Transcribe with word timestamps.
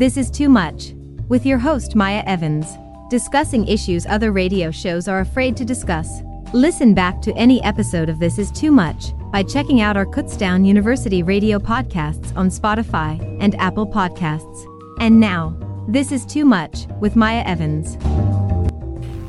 This 0.00 0.16
is 0.16 0.30
Too 0.30 0.48
Much, 0.48 0.94
with 1.28 1.44
your 1.44 1.58
host 1.58 1.94
Maya 1.94 2.22
Evans, 2.24 2.78
discussing 3.10 3.68
issues 3.68 4.06
other 4.06 4.32
radio 4.32 4.70
shows 4.70 5.08
are 5.08 5.20
afraid 5.20 5.58
to 5.58 5.64
discuss. 5.66 6.22
Listen 6.54 6.94
back 6.94 7.20
to 7.20 7.34
any 7.34 7.62
episode 7.64 8.08
of 8.08 8.18
This 8.18 8.38
Is 8.38 8.50
Too 8.50 8.72
Much 8.72 9.12
by 9.30 9.42
checking 9.42 9.82
out 9.82 9.98
our 9.98 10.06
Kutztown 10.06 10.66
University 10.66 11.22
radio 11.22 11.58
podcasts 11.58 12.34
on 12.34 12.48
Spotify 12.48 13.20
and 13.42 13.54
Apple 13.56 13.86
Podcasts. 13.86 14.64
And 15.00 15.20
now, 15.20 15.54
This 15.86 16.12
Is 16.12 16.24
Too 16.24 16.46
Much 16.46 16.86
with 16.98 17.14
Maya 17.14 17.42
Evans. 17.44 17.98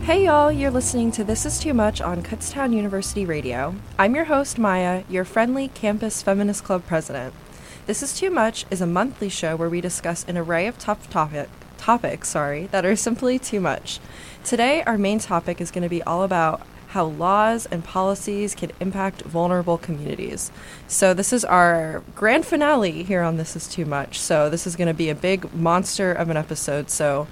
Hey 0.05 0.23
y'all, 0.23 0.53
you're 0.53 0.71
listening 0.71 1.11
to 1.11 1.25
This 1.25 1.45
Is 1.45 1.59
Too 1.59 1.73
Much 1.73 1.99
on 1.99 2.23
Kutztown 2.23 2.73
University 2.73 3.25
Radio. 3.25 3.75
I'm 3.99 4.15
your 4.15 4.23
host, 4.23 4.57
Maya, 4.57 5.03
your 5.09 5.25
friendly 5.25 5.67
campus 5.67 6.21
feminist 6.21 6.63
club 6.63 6.85
president. 6.87 7.33
This 7.87 8.03
Is 8.03 8.13
Too 8.13 8.29
Much 8.29 8.67
is 8.69 8.79
a 8.79 8.85
monthly 8.85 9.27
show 9.27 9.55
where 9.55 9.67
we 9.67 9.81
discuss 9.81 10.23
an 10.27 10.37
array 10.37 10.67
of 10.67 10.77
tough 10.77 11.09
topic, 11.09 11.49
topics 11.79 12.29
sorry, 12.29 12.67
that 12.67 12.85
are 12.85 12.95
simply 12.95 13.39
too 13.39 13.59
much. 13.59 13.99
Today, 14.43 14.83
our 14.83 14.99
main 14.99 15.17
topic 15.17 15.59
is 15.59 15.71
going 15.71 15.81
to 15.81 15.89
be 15.89 16.03
all 16.03 16.21
about 16.21 16.61
how 16.89 17.05
laws 17.05 17.65
and 17.65 17.83
policies 17.83 18.53
can 18.53 18.71
impact 18.79 19.23
vulnerable 19.23 19.79
communities. 19.79 20.51
So, 20.87 21.15
this 21.15 21.33
is 21.33 21.43
our 21.43 22.03
grand 22.13 22.45
finale 22.45 23.01
here 23.01 23.23
on 23.23 23.37
This 23.37 23.55
Is 23.55 23.67
Too 23.67 23.85
Much. 23.85 24.19
So, 24.19 24.47
this 24.47 24.67
is 24.67 24.75
going 24.75 24.87
to 24.87 24.93
be 24.93 25.09
a 25.09 25.15
big 25.15 25.51
monster 25.51 26.11
of 26.13 26.29
an 26.29 26.37
episode. 26.37 26.91
So, 26.91 27.27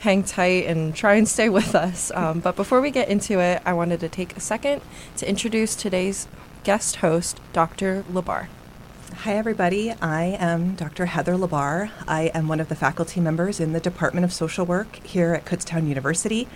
hang 0.00 0.22
tight 0.22 0.66
and 0.66 0.94
try 0.94 1.14
and 1.14 1.26
stay 1.26 1.48
with 1.48 1.74
us. 1.74 2.12
Um, 2.14 2.40
but 2.40 2.56
before 2.56 2.82
we 2.82 2.90
get 2.90 3.08
into 3.08 3.40
it, 3.40 3.62
I 3.64 3.72
wanted 3.72 4.00
to 4.00 4.10
take 4.10 4.36
a 4.36 4.40
second 4.40 4.82
to 5.16 5.26
introduce 5.26 5.74
today's 5.74 6.28
guest 6.62 6.96
host, 6.96 7.40
Dr. 7.54 8.04
Labar. 8.12 8.48
Hi, 9.18 9.36
everybody. 9.36 9.92
I 10.02 10.36
am 10.38 10.74
Dr. 10.74 11.06
Heather 11.06 11.34
Labar. 11.34 11.90
I 12.06 12.32
am 12.34 12.48
one 12.48 12.58
of 12.58 12.68
the 12.68 12.74
faculty 12.74 13.20
members 13.20 13.60
in 13.60 13.72
the 13.72 13.78
Department 13.80 14.24
of 14.24 14.32
Social 14.32 14.66
Work 14.66 14.96
here 15.06 15.32
at 15.32 15.44
Kutztown 15.46 15.86
University. 15.86 16.48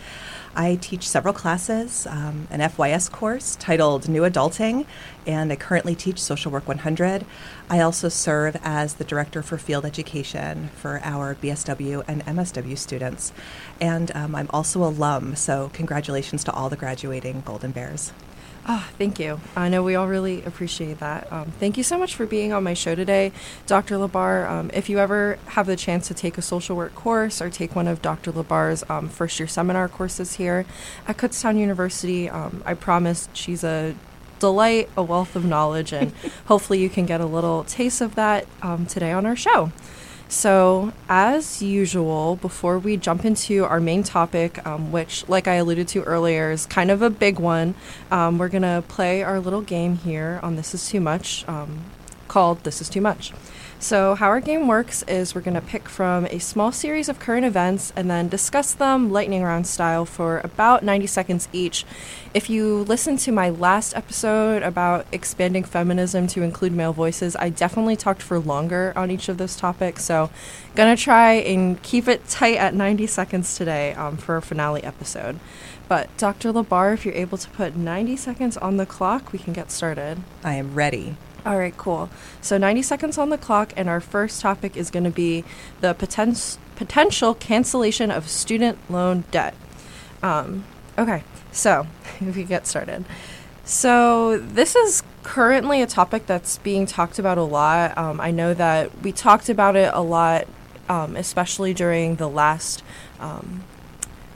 I 0.57 0.75
teach 0.75 1.09
several 1.09 1.33
classes, 1.33 2.07
um, 2.09 2.49
an 2.51 2.61
FYS 2.61 3.11
course 3.11 3.57
titled 3.57 4.09
New 4.09 4.23
Adulting, 4.23 4.87
and 5.25 5.53
I 5.53 5.57
currently 5.57 5.95
teach 5.95 6.21
Social 6.21 6.51
Work 6.51 6.67
100. 6.67 7.25
I 7.71 7.81
also 7.81 8.09
serve 8.09 8.57
as 8.63 8.95
the 8.95 9.05
Director 9.05 9.41
for 9.41 9.57
Field 9.57 9.87
Education 9.87 10.69
for 10.75 11.01
our 11.05 11.37
BSW 11.37 12.03
and 12.09 12.27
MSW 12.27 12.77
students. 12.77 13.33
And 13.81 14.15
um, 14.15 14.35
I'm 14.35 14.51
also 14.51 14.83
a 14.83 14.89
alum, 14.89 15.37
so 15.37 15.71
congratulations 15.73 16.43
to 16.45 16.53
all 16.53 16.69
the 16.69 16.77
graduating 16.77 17.43
Golden 17.47 17.71
Bears. 17.71 18.13
Oh, 18.67 18.87
thank 18.99 19.19
you. 19.19 19.41
I 19.57 19.69
know 19.69 19.83
we 19.83 19.95
all 19.95 20.09
really 20.09 20.45
appreciate 20.45 20.99
that. 21.01 21.33
Um, 21.33 21.53
thank 21.59 21.79
you 21.79 21.83
so 21.83 21.99
much 21.99 22.15
for 22.15 22.27
being 22.27 22.53
on 22.53 22.65
my 22.65 22.75
show 22.75 22.95
today, 22.95 23.33
Dr. 23.67 23.97
Labar. 23.97 24.49
Um, 24.49 24.71
if 24.75 24.91
you 24.91 24.99
ever 24.99 25.39
have 25.47 25.67
the 25.67 25.77
chance 25.77 26.09
to 26.09 26.15
take 26.15 26.37
a 26.37 26.43
social 26.43 26.77
work 26.77 26.95
course 26.95 27.41
or 27.41 27.49
take 27.49 27.75
one 27.75 27.89
of 27.89 28.03
Dr. 28.03 28.31
Labar's 28.31 28.85
um, 28.91 29.09
first 29.09 29.41
year 29.41 29.47
seminar 29.47 29.89
courses 29.89 30.35
here 30.35 30.67
at 31.07 31.17
Kutztown 31.17 31.59
University, 31.59 32.29
um, 32.29 32.63
I 32.67 32.75
promise 32.75 33.29
she's 33.33 33.65
a 33.65 33.95
delight, 34.39 34.91
a 34.97 35.03
wealth 35.03 35.35
of 35.35 35.45
knowledge, 35.45 35.93
and 35.93 36.13
hopefully 36.47 36.81
you 36.81 36.91
can 36.91 37.07
get 37.07 37.21
a 37.21 37.27
little 37.27 37.65
taste 37.65 38.01
of 38.01 38.17
that 38.17 38.47
um, 38.63 38.85
today 38.85 39.13
on 39.13 39.25
our 39.25 39.37
show. 39.37 39.73
So, 40.31 40.93
as 41.09 41.63
usual, 41.63 42.37
before 42.37 42.79
we 42.79 42.99
jump 42.99 43.25
into 43.25 43.65
our 43.65 43.81
main 43.81 44.03
topic, 44.03 44.65
um, 44.67 44.93
which, 44.93 45.27
like 45.27 45.49
I 45.49 45.55
alluded 45.55 45.89
to 45.89 46.03
earlier, 46.03 46.51
is 46.51 46.67
kind 46.67 46.91
of 46.91 47.01
a 47.01 47.09
big 47.09 47.39
one, 47.39 47.75
um, 48.11 48.37
we're 48.37 48.51
going 48.51 48.63
to 48.63 48.85
play 48.89 49.23
our 49.23 49.41
little 49.41 49.63
game 49.63 49.97
here 49.97 50.39
on 50.43 50.57
This 50.57 50.75
Is 50.75 50.87
Too 50.87 51.01
Much 51.01 51.49
um, 51.49 51.81
called 52.29 52.63
This 52.65 52.83
Is 52.83 52.91
Too 52.91 53.01
Much. 53.01 53.33
So, 53.81 54.17
how 54.17 54.27
our 54.27 54.41
game 54.41 54.67
works 54.67 55.05
is 55.05 55.37
we're 55.37 55.41
going 55.41 55.55
to 55.55 55.61
pick 55.61 55.89
from 55.89 56.27
a 56.27 56.41
small 56.41 56.73
series 56.73 57.09
of 57.09 57.21
current 57.21 57.47
events 57.47 57.93
and 57.95 58.11
then 58.11 58.29
discuss 58.29 58.75
them 58.75 59.13
lightning 59.13 59.45
round 59.45 59.69
style 59.69 60.05
for 60.05 60.41
about 60.41 60.83
90 60.83 61.07
seconds 61.07 61.49
each. 61.53 61.85
If 62.35 62.51
you 62.51 62.79
listen 62.79 63.17
to 63.19 63.31
my 63.31 63.51
last 63.51 63.95
episode 63.95 64.65
about 64.65 65.07
expanding 65.13 65.63
feminism 65.63 66.27
to 66.29 66.43
include 66.43 66.73
male 66.73 66.93
voices, 66.93 67.37
I 67.37 67.51
definitely 67.51 67.95
talked 67.95 68.21
for 68.21 68.41
longer 68.41 68.93
on 68.97 69.13
each 69.13 69.29
of 69.29 69.39
those 69.39 69.55
topics. 69.55 70.05
So, 70.05 70.29
gonna 70.75 70.97
try 70.97 71.35
and 71.35 71.81
keep 71.81 72.09
it 72.09 72.27
tight 72.29 72.57
at 72.57 72.75
90 72.75 73.07
seconds 73.07 73.57
today 73.57 73.95
um, 73.95 74.17
for 74.17 74.37
a 74.37 74.43
finale 74.43 74.83
episode. 74.83 75.39
But, 75.87 76.15
Dr. 76.17 76.53
Labar, 76.53 76.95
if 76.95 77.07
you're 77.07 77.15
able 77.15 77.39
to 77.39 77.49
put 77.51 77.77
90 77.77 78.17
seconds 78.17 78.57
on 78.57 78.77
the 78.77 78.87
clock, 78.87 79.33
we 79.33 79.39
can 79.39 79.53
get 79.53 79.71
started. 79.71 80.19
I 80.43 80.55
am 80.55 80.75
ready. 80.75 81.15
All 81.49 81.57
right, 81.57 81.75
cool. 81.79 82.11
So 82.43 82.59
90 82.59 82.83
seconds 82.83 83.17
on 83.17 83.31
the 83.31 83.39
clock, 83.39 83.73
and 83.75 83.89
our 83.89 84.01
first 84.01 84.43
topic 84.43 84.77
is 84.77 84.91
going 84.91 85.05
to 85.05 85.11
be 85.11 85.45
the 85.81 85.95
poten- 85.95 86.59
potential 86.77 87.35
cancellation 87.35 88.11
of 88.11 88.29
student 88.29 88.79
loan 88.91 89.25
debt. 89.31 89.55
Um, 90.23 90.67
okay, 90.99 91.25
so 91.51 91.87
if 92.21 92.37
we 92.37 92.45
get 92.45 92.67
started. 92.67 93.07
So 93.65 94.37
this 94.37 94.77
is 94.77 95.03
currently 95.23 95.81
a 95.81 95.87
topic 95.87 96.27
that's 96.27 96.59
being 96.59 96.85
talked 96.85 97.19
about 97.19 97.39
a 97.39 97.43
lot. 97.43 97.97
Um, 97.97 98.21
I 98.21 98.31
know 98.31 98.53
that 98.53 99.01
we 99.01 99.11
talked 99.11 99.49
about 99.49 99.75
it 99.75 99.91
a 99.95 100.03
lot, 100.03 100.47
um, 100.91 101.17
especially 101.17 101.73
during 101.73 102.17
the 102.17 102.29
last 102.29 102.85
um, 103.21 103.65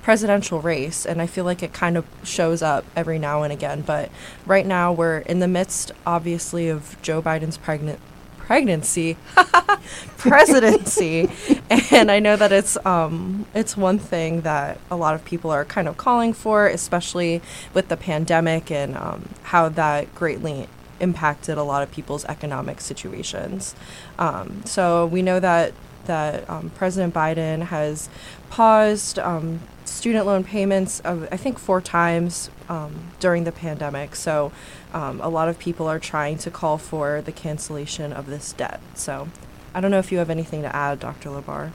presidential 0.03 0.61
race, 0.61 1.07
and 1.07 1.23
I 1.23 1.27
feel 1.27 1.45
like 1.45 1.63
it 1.63 1.73
kind 1.73 1.97
of 1.97 2.05
shows 2.25 2.61
up 2.61 2.85
every 2.95 3.19
now 3.19 3.43
and 3.45 3.53
again. 3.53 3.83
But 3.83 4.11
right 4.45 4.67
now, 4.67 4.93
we're 4.93 5.19
in 5.19 5.39
the 5.39 5.49
midst, 5.49 5.93
obviously, 6.05 6.69
of 6.69 7.01
Joe 7.03 7.23
Biden's 7.23 7.57
pregnant 7.57 8.01
pregnancy 8.39 9.17
presidency 10.19 11.31
and 11.93 12.11
i 12.11 12.19
know 12.19 12.35
that 12.35 12.51
it's 12.51 12.77
um 12.85 13.47
it's 13.55 13.77
one 13.77 14.01
thing 14.01 14.41
that 14.41 14.79
a 14.91 14.97
lot 14.97 15.15
of 15.15 15.25
people 15.25 15.49
are 15.49 15.65
kind 15.65 15.87
of 15.87 15.97
calling 15.97 16.33
for 16.33 16.67
especially 16.67 17.41
with 17.73 17.89
the 17.89 17.97
pandemic 17.97 18.69
and 18.69 18.97
um, 18.97 19.29
how 19.45 19.69
that 19.69 20.13
greatly 20.15 20.69
impacted 20.99 21.57
a 21.57 21.63
lot 21.63 21.85
of 21.85 21.91
people's 21.93 22.25
economic 22.25 22.81
situations 22.81 23.77
um, 24.19 24.61
so 24.67 25.07
we 25.07 25.23
know 25.23 25.39
that 25.39 25.73
that 26.07 26.49
um, 26.51 26.69
president 26.71 27.15
biden 27.15 27.63
has 27.63 28.09
paused 28.51 29.21
um, 29.21 29.61
student 29.93 30.27
loan 30.27 30.43
payments 30.43 31.01
of 31.01 31.29
I 31.31 31.37
think 31.37 31.59
four 31.59 31.81
times 31.81 32.51
um, 32.69 33.13
during 33.21 33.45
the 33.45 33.53
pandemic. 33.53 34.17
So 34.17 34.53
um, 34.93 35.21
a 35.21 35.29
lot 35.29 35.49
of 35.49 35.59
people 35.59 35.87
are 35.87 35.99
trying 35.99 36.39
to 36.39 36.51
call 36.51 36.79
for 36.79 37.21
the 37.21 37.33
cancellation 37.33 38.13
of 38.13 38.27
this 38.27 38.53
debt. 38.53 38.81
So 38.95 39.29
I 39.75 39.81
don't 39.81 39.91
know 39.91 39.99
if 39.99 40.11
you 40.11 40.19
have 40.19 40.31
anything 40.31 40.63
to 40.63 40.75
add, 40.75 41.01
Dr. 41.01 41.31
Labar. 41.31 41.73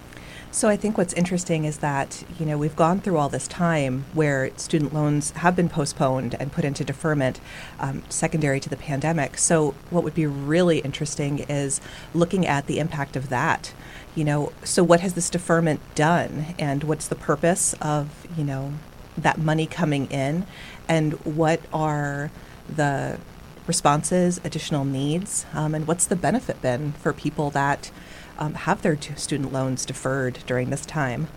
So 0.49 0.69
I 0.69 0.77
think 0.77 0.97
what's 0.97 1.13
interesting 1.13 1.65
is 1.65 1.79
that 1.79 2.23
you 2.39 2.45
know 2.45 2.57
we've 2.57 2.75
gone 2.75 2.99
through 2.99 3.17
all 3.17 3.29
this 3.29 3.47
time 3.47 4.05
where 4.13 4.49
student 4.57 4.93
loans 4.93 5.31
have 5.31 5.55
been 5.55 5.69
postponed 5.69 6.35
and 6.39 6.51
put 6.51 6.65
into 6.65 6.83
deferment, 6.83 7.39
um, 7.79 8.03
secondary 8.09 8.59
to 8.61 8.69
the 8.69 8.77
pandemic. 8.77 9.37
So 9.37 9.75
what 9.89 10.03
would 10.03 10.15
be 10.15 10.25
really 10.25 10.79
interesting 10.79 11.39
is 11.49 11.79
looking 12.13 12.47
at 12.47 12.65
the 12.65 12.79
impact 12.79 13.15
of 13.15 13.29
that 13.29 13.73
you 14.17 14.23
know, 14.23 14.51
so 14.63 14.83
what 14.83 15.01
has 15.01 15.13
this 15.13 15.29
deferment 15.29 15.79
done, 15.93 16.55
and 16.57 16.83
what's 16.83 17.07
the 17.07 17.15
purpose 17.15 17.75
of 17.79 18.25
you 18.35 18.43
know 18.43 18.73
that 19.15 19.37
money 19.37 19.67
coming 19.67 20.07
in, 20.07 20.47
and 20.87 21.13
what 21.23 21.61
are 21.71 22.31
the 22.67 23.19
responses, 23.67 24.41
additional 24.43 24.85
needs, 24.85 25.45
um, 25.53 25.75
and 25.75 25.87
what's 25.87 26.07
the 26.07 26.15
benefit 26.15 26.59
been 26.63 26.93
for 26.93 27.13
people 27.13 27.51
that 27.51 27.91
um, 28.39 28.55
have 28.55 28.81
their 28.81 28.99
student 29.15 29.53
loans 29.53 29.85
deferred 29.85 30.39
during 30.47 30.71
this 30.71 30.83
time? 30.83 31.27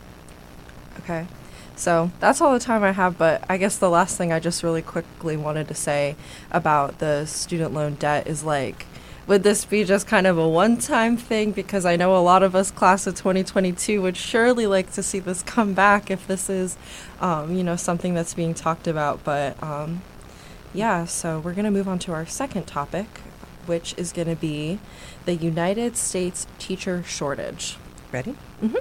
Okay. 1.01 1.27
So 1.77 2.11
that's 2.19 2.41
all 2.41 2.53
the 2.53 2.61
time 2.61 2.83
I 2.83 2.93
have, 2.93 3.19
but 3.19 3.45
I 3.49 3.57
guess 3.57 3.77
the 3.79 3.91
last 3.91 4.17
thing 4.17 4.33
I 4.33 4.39
just 4.39 4.63
really 4.63 4.83
quickly 4.83 5.37
wanted 5.37 5.69
to 5.69 5.75
say 5.75 6.15
about 6.51 6.99
the 6.99 7.27
student 7.27 7.73
loan 7.73 7.95
debt 7.95 8.27
is 8.27 8.45
like, 8.45 8.87
would 9.27 9.43
this 9.43 9.65
be 9.65 9.85
just 9.85 10.07
kind 10.07 10.27
of 10.27 10.39
a 10.39 10.49
one 10.49 10.77
time 10.79 11.17
thing? 11.17 11.53
Because 11.53 11.85
I 11.85 11.97
know 11.97 12.17
a 12.17 12.19
lot 12.19 12.43
of 12.43 12.55
us, 12.55 12.71
class 12.71 13.07
of 13.07 13.15
2022, 13.15 14.03
would 14.03 14.17
surely 14.17 14.67
like 14.67 14.93
to 14.93 15.03
see 15.03 15.19
this 15.19 15.43
come 15.43 15.75
back 15.75 16.11
if 16.11 16.27
this 16.27 16.51
is, 16.51 16.77
um, 17.21 17.55
you 17.55 17.63
know, 17.63 17.77
something 17.77 18.15
that's 18.15 18.35
being 18.35 18.55
talked 18.55 18.87
about. 18.87 19.23
But 19.25 19.61
um, 19.63 20.03
yeah, 20.73 21.05
so 21.05 21.41
we're 21.41 21.55
going 21.55 21.65
to 21.65 21.71
move 21.71 21.89
on 21.89 21.99
to 22.01 22.13
our 22.13 22.27
second 22.27 22.67
topic, 22.67 23.07
which 23.67 23.95
is 23.97 24.13
going 24.13 24.29
to 24.29 24.37
be 24.37 24.79
the 25.25 25.35
United 25.35 25.97
States 25.97 26.47
teacher 26.59 27.03
shortage. 27.05 27.77
Ready? 28.13 28.35
Mm-hmm. 28.63 28.77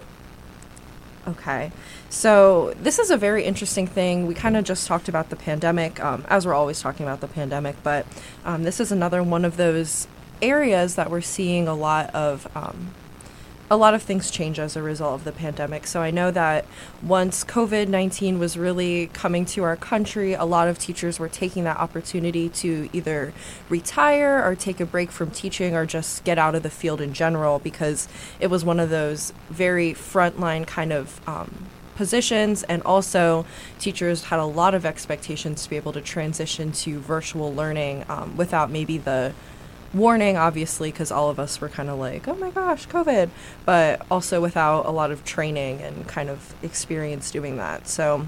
Okay. 1.29 1.71
So, 2.09 2.73
this 2.81 2.97
is 2.97 3.11
a 3.11 3.17
very 3.17 3.43
interesting 3.43 3.85
thing. 3.85 4.25
We 4.25 4.33
kind 4.33 4.57
of 4.57 4.63
just 4.63 4.87
talked 4.87 5.07
about 5.07 5.29
the 5.29 5.35
pandemic, 5.35 6.03
um, 6.03 6.25
as 6.27 6.47
we're 6.47 6.55
always 6.55 6.81
talking 6.81 7.05
about 7.05 7.21
the 7.21 7.27
pandemic, 7.27 7.75
but 7.83 8.07
um, 8.45 8.63
this 8.63 8.79
is 8.79 8.91
another 8.91 9.21
one 9.21 9.45
of 9.45 9.57
those 9.57 10.07
areas 10.41 10.95
that 10.95 11.09
we're 11.09 11.21
seeing 11.21 11.67
a 11.67 11.73
lot 11.73 12.13
of 12.13 12.47
um, 12.55 12.93
a 13.71 13.77
lot 13.77 13.93
of 13.93 14.01
things 14.01 14.31
change 14.31 14.59
as 14.59 14.75
a 14.75 14.81
result 14.81 15.13
of 15.13 15.23
the 15.23 15.31
pandemic. 15.31 15.85
So 15.85 16.01
I 16.01 16.09
know 16.09 16.31
that 16.31 16.65
once 17.03 17.43
COVID 17.43 17.87
19 17.87 18.39
was 18.39 18.57
really 18.57 19.07
coming 19.07 19.45
to 19.45 19.63
our 19.63 19.75
country, 19.75 20.33
a 20.33 20.45
lot 20.45 20.67
of 20.67 20.79
teachers 20.79 21.19
were 21.19 21.29
taking 21.29 21.65
that 21.65 21.77
opportunity 21.77 22.49
to 22.49 22.89
either 22.93 23.33
retire 23.69 24.43
or 24.43 24.55
take 24.55 24.79
a 24.79 24.85
break 24.85 25.11
from 25.11 25.29
teaching 25.29 25.75
or 25.75 25.85
just 25.85 26.23
get 26.23 26.39
out 26.39 26.55
of 26.55 26.63
the 26.63 26.69
field 26.69 26.99
in 26.99 27.13
general 27.13 27.59
because 27.59 28.07
it 28.39 28.47
was 28.47 28.65
one 28.65 28.79
of 28.79 28.89
those 28.89 29.33
very 29.49 29.93
frontline 29.93 30.65
kind 30.65 30.91
of. 30.91 31.21
Um, 31.27 31.67
positions 31.95 32.63
and 32.63 32.81
also 32.83 33.45
teachers 33.77 34.23
had 34.23 34.39
a 34.39 34.45
lot 34.45 34.73
of 34.73 34.85
expectations 34.85 35.63
to 35.63 35.69
be 35.69 35.75
able 35.75 35.91
to 35.91 35.99
transition 35.99 36.71
to 36.71 36.97
virtual 36.97 37.53
learning 37.53 38.05
um, 38.07 38.37
without 38.37 38.71
maybe 38.71 38.97
the 38.97 39.33
warning, 39.93 40.37
obviously, 40.37 40.91
because 40.91 41.11
all 41.11 41.29
of 41.29 41.39
us 41.39 41.59
were 41.59 41.69
kind 41.69 41.89
of 41.89 41.97
like, 41.99 42.27
oh 42.27 42.35
my 42.35 42.51
gosh, 42.51 42.87
COVID, 42.87 43.29
but 43.65 44.05
also 44.09 44.41
without 44.41 44.85
a 44.85 44.91
lot 44.91 45.11
of 45.11 45.23
training 45.23 45.81
and 45.81 46.07
kind 46.07 46.29
of 46.29 46.53
experience 46.63 47.31
doing 47.31 47.57
that. 47.57 47.87
So 47.87 48.27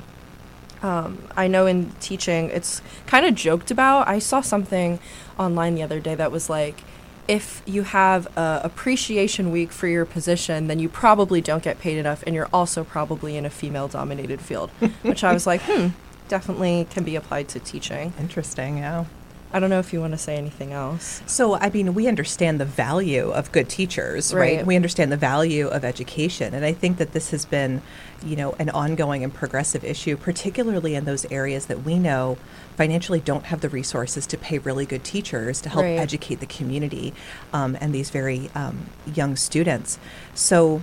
um, 0.81 1.27
I 1.35 1.47
know 1.47 1.67
in 1.67 1.91
teaching, 1.99 2.49
it's 2.49 2.81
kind 3.05 3.25
of 3.25 3.35
joked 3.35 3.71
about. 3.71 4.07
I 4.07 4.19
saw 4.19 4.41
something 4.41 4.99
online 5.37 5.75
the 5.75 5.83
other 5.83 5.99
day 5.99 6.15
that 6.15 6.31
was 6.31 6.49
like, 6.49 6.83
if 7.27 7.61
you 7.65 7.83
have 7.83 8.25
a 8.35 8.61
appreciation 8.63 9.51
week 9.51 9.71
for 9.71 9.87
your 9.87 10.05
position, 10.05 10.67
then 10.67 10.79
you 10.79 10.89
probably 10.89 11.39
don't 11.39 11.63
get 11.63 11.79
paid 11.79 11.97
enough, 11.97 12.23
and 12.25 12.35
you're 12.35 12.49
also 12.51 12.83
probably 12.83 13.37
in 13.37 13.45
a 13.45 13.49
female-dominated 13.49 14.41
field. 14.41 14.69
which 15.03 15.23
I 15.23 15.31
was 15.33 15.45
like, 15.45 15.61
hmm, 15.61 15.89
definitely 16.27 16.87
can 16.89 17.03
be 17.03 17.15
applied 17.15 17.47
to 17.49 17.59
teaching. 17.59 18.13
Interesting, 18.19 18.79
yeah. 18.79 19.05
I 19.53 19.59
don't 19.59 19.69
know 19.69 19.79
if 19.79 19.91
you 19.91 19.99
want 19.99 20.13
to 20.13 20.17
say 20.17 20.37
anything 20.37 20.71
else. 20.71 21.21
So, 21.25 21.55
I 21.55 21.69
mean, 21.69 21.93
we 21.93 22.07
understand 22.07 22.59
the 22.61 22.65
value 22.65 23.31
of 23.31 23.51
good 23.51 23.67
teachers, 23.67 24.33
right? 24.33 24.57
Right. 24.57 24.65
We 24.65 24.77
understand 24.77 25.11
the 25.11 25.17
value 25.17 25.67
of 25.67 25.83
education. 25.83 26.53
And 26.53 26.63
I 26.63 26.71
think 26.71 26.97
that 26.99 27.11
this 27.11 27.31
has 27.31 27.43
been, 27.45 27.81
you 28.25 28.37
know, 28.37 28.53
an 28.59 28.69
ongoing 28.69 29.25
and 29.25 29.33
progressive 29.33 29.83
issue, 29.83 30.15
particularly 30.15 30.95
in 30.95 31.03
those 31.03 31.25
areas 31.31 31.65
that 31.65 31.83
we 31.83 31.99
know 31.99 32.37
financially 32.77 33.19
don't 33.19 33.45
have 33.45 33.59
the 33.59 33.67
resources 33.67 34.25
to 34.27 34.37
pay 34.37 34.57
really 34.57 34.85
good 34.85 35.03
teachers 35.03 35.59
to 35.61 35.69
help 35.69 35.83
Right. 35.83 35.99
educate 35.99 36.39
the 36.39 36.45
community 36.45 37.13
um, 37.51 37.77
and 37.81 37.93
these 37.93 38.09
very 38.09 38.49
um, 38.55 38.85
young 39.13 39.35
students. 39.35 39.99
So, 40.33 40.81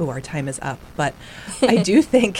oh, 0.00 0.08
our 0.10 0.20
time 0.20 0.48
is 0.48 0.58
up. 0.62 0.80
But 0.96 1.14
I 1.62 1.76
do 1.76 2.02
think 2.14 2.38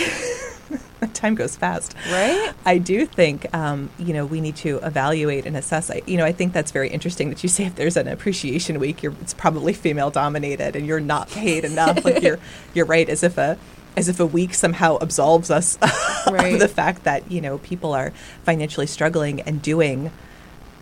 time 1.15 1.35
goes 1.35 1.57
fast. 1.57 1.95
Right? 2.11 2.53
I 2.65 2.79
do 2.79 3.07
think, 3.07 3.53
um, 3.55 3.91
you 3.99 4.13
know, 4.13 4.27
we 4.27 4.41
need 4.41 4.57
to 4.57 4.79
evaluate 4.83 5.47
and 5.47 5.57
assess. 5.57 5.91
I, 5.91 6.03
you 6.07 6.17
know, 6.17 6.25
I 6.25 6.33
think 6.33 6.53
that's 6.53 6.71
very 6.71 6.89
interesting 6.89 7.31
that 7.31 7.43
you 7.43 7.49
say 7.49 7.65
if 7.65 7.75
there's 7.75 7.97
an 7.97 8.09
appreciation 8.09 8.79
week, 8.79 9.03
you're, 9.03 9.15
it's 9.21 9.35
probably 9.35 9.73
female 9.73 10.11
dominated 10.11 10.77
and 10.77 10.87
you're 10.87 11.01
not 11.01 11.29
paid 11.31 11.65
enough. 11.65 12.05
like 12.05 12.23
you're, 12.23 12.39
you're 12.75 12.87
right, 12.87 13.09
as 13.09 13.23
if 13.23 13.39
a, 13.39 13.59
as 13.97 14.09
if 14.09 14.21
a 14.21 14.27
week 14.27 14.55
somehow 14.55 14.97
absolves 15.01 15.51
us 15.51 15.79
Right. 16.31 16.55
of 16.55 16.61
the 16.61 16.69
fact 16.69 17.05
that 17.05 17.31
you 17.31 17.41
know 17.43 17.59
people 17.59 17.93
are 17.93 18.11
financially 18.43 18.87
struggling 18.87 19.41
and 19.43 19.61
doing, 19.61 20.11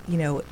you 0.07 0.17
know, 0.19 0.43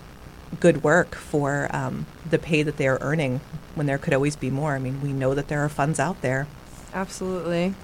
good 0.61 0.83
work 0.83 1.15
for 1.15 1.69
um, 1.75 2.07
the 2.29 2.39
pay 2.39 2.63
that 2.63 2.77
they 2.79 2.89
are 2.89 2.99
earning 3.01 3.41
when 3.75 3.87
there 3.87 3.99
could 3.99 4.15
always 4.15 4.35
be 4.35 4.51
more. 4.51 4.75
I 4.75 4.79
mean, 4.79 5.01
we 5.03 5.13
know 5.13 5.35
that 5.35 5.49
there 5.49 5.65
are 5.65 5.69
funds 5.69 6.01
out 6.01 6.21
there. 6.23 6.47
Absolutely. 6.93 7.75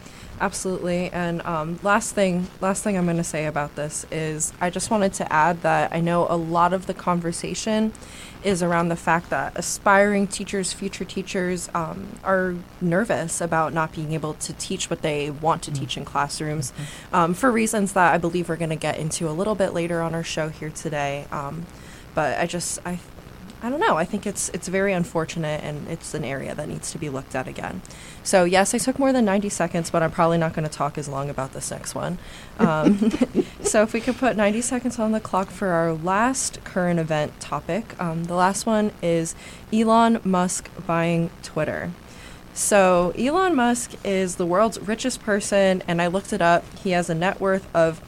Absolutely. 0.40 1.10
And 1.10 1.42
um, 1.42 1.78
last 1.82 2.14
thing, 2.14 2.48
last 2.60 2.82
thing 2.82 2.96
I'm 2.96 3.04
going 3.04 3.16
to 3.16 3.24
say 3.24 3.46
about 3.46 3.76
this 3.76 4.04
is 4.10 4.52
I 4.60 4.68
just 4.68 4.90
wanted 4.90 5.14
to 5.14 5.32
add 5.32 5.62
that 5.62 5.92
I 5.92 6.00
know 6.00 6.26
a 6.28 6.36
lot 6.36 6.72
of 6.72 6.86
the 6.86 6.94
conversation 6.94 7.92
is 8.42 8.62
around 8.62 8.88
the 8.88 8.96
fact 8.96 9.30
that 9.30 9.52
aspiring 9.56 10.26
teachers, 10.26 10.72
future 10.72 11.04
teachers, 11.04 11.70
um, 11.72 12.18
are 12.22 12.54
nervous 12.80 13.40
about 13.40 13.72
not 13.72 13.92
being 13.92 14.12
able 14.12 14.34
to 14.34 14.52
teach 14.54 14.90
what 14.90 15.02
they 15.02 15.30
want 15.30 15.62
to 15.62 15.72
teach 15.72 15.96
in 15.96 16.04
classrooms 16.04 16.72
um, 17.12 17.32
for 17.32 17.50
reasons 17.50 17.94
that 17.94 18.12
I 18.12 18.18
believe 18.18 18.48
we're 18.48 18.56
going 18.56 18.70
to 18.70 18.76
get 18.76 18.98
into 18.98 19.28
a 19.28 19.32
little 19.32 19.54
bit 19.54 19.72
later 19.72 20.02
on 20.02 20.14
our 20.14 20.24
show 20.24 20.50
here 20.50 20.70
today. 20.70 21.26
Um, 21.30 21.64
but 22.14 22.38
I 22.38 22.46
just, 22.46 22.78
I 22.84 22.98
I 23.64 23.70
don't 23.70 23.80
know. 23.80 23.96
I 23.96 24.04
think 24.04 24.26
it's 24.26 24.50
it's 24.50 24.68
very 24.68 24.92
unfortunate, 24.92 25.64
and 25.64 25.88
it's 25.88 26.12
an 26.12 26.22
area 26.22 26.54
that 26.54 26.68
needs 26.68 26.92
to 26.92 26.98
be 26.98 27.08
looked 27.08 27.34
at 27.34 27.48
again. 27.48 27.80
So 28.22 28.44
yes, 28.44 28.74
I 28.74 28.78
took 28.78 28.98
more 28.98 29.10
than 29.10 29.24
ninety 29.24 29.48
seconds, 29.48 29.88
but 29.88 30.02
I'm 30.02 30.10
probably 30.10 30.36
not 30.36 30.52
going 30.52 30.68
to 30.68 30.74
talk 30.74 30.98
as 30.98 31.08
long 31.08 31.30
about 31.30 31.54
this 31.54 31.70
next 31.70 31.94
one. 31.94 32.18
Um, 32.58 33.10
so 33.62 33.82
if 33.82 33.94
we 33.94 34.02
could 34.02 34.18
put 34.18 34.36
ninety 34.36 34.60
seconds 34.60 34.98
on 34.98 35.12
the 35.12 35.20
clock 35.20 35.48
for 35.48 35.68
our 35.68 35.94
last 35.94 36.62
current 36.62 37.00
event 37.00 37.40
topic, 37.40 37.98
um, 37.98 38.24
the 38.24 38.34
last 38.34 38.66
one 38.66 38.92
is 39.00 39.34
Elon 39.72 40.20
Musk 40.24 40.68
buying 40.86 41.30
Twitter. 41.42 41.90
So 42.52 43.14
Elon 43.18 43.54
Musk 43.54 43.94
is 44.04 44.36
the 44.36 44.44
world's 44.44 44.78
richest 44.78 45.22
person, 45.22 45.82
and 45.88 46.02
I 46.02 46.08
looked 46.08 46.34
it 46.34 46.42
up. 46.42 46.64
He 46.80 46.90
has 46.90 47.08
a 47.08 47.14
net 47.14 47.40
worth 47.40 47.66
of 47.74 48.02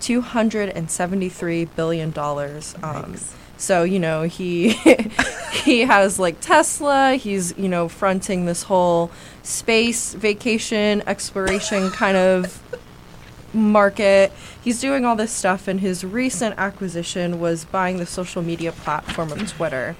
two 0.00 0.20
hundred 0.20 0.70
and 0.70 0.90
seventy-three 0.90 1.66
billion 1.66 2.10
dollars. 2.10 2.74
Um, 2.82 3.16
so 3.56 3.82
you 3.82 3.98
know 3.98 4.22
he 4.22 4.70
he 5.52 5.80
has 5.80 6.18
like 6.18 6.40
Tesla. 6.40 7.14
He's 7.14 7.56
you 7.58 7.68
know 7.68 7.88
fronting 7.88 8.46
this 8.46 8.64
whole 8.64 9.10
space 9.42 10.14
vacation 10.14 11.02
exploration 11.06 11.90
kind 11.92 12.16
of 12.16 12.62
market. 13.52 14.32
He's 14.62 14.80
doing 14.80 15.04
all 15.04 15.16
this 15.16 15.32
stuff, 15.32 15.68
and 15.68 15.80
his 15.80 16.04
recent 16.04 16.54
acquisition 16.58 17.40
was 17.40 17.64
buying 17.64 17.96
the 17.96 18.06
social 18.06 18.42
media 18.42 18.72
platform 18.72 19.32
of 19.32 19.50
Twitter. 19.50 19.96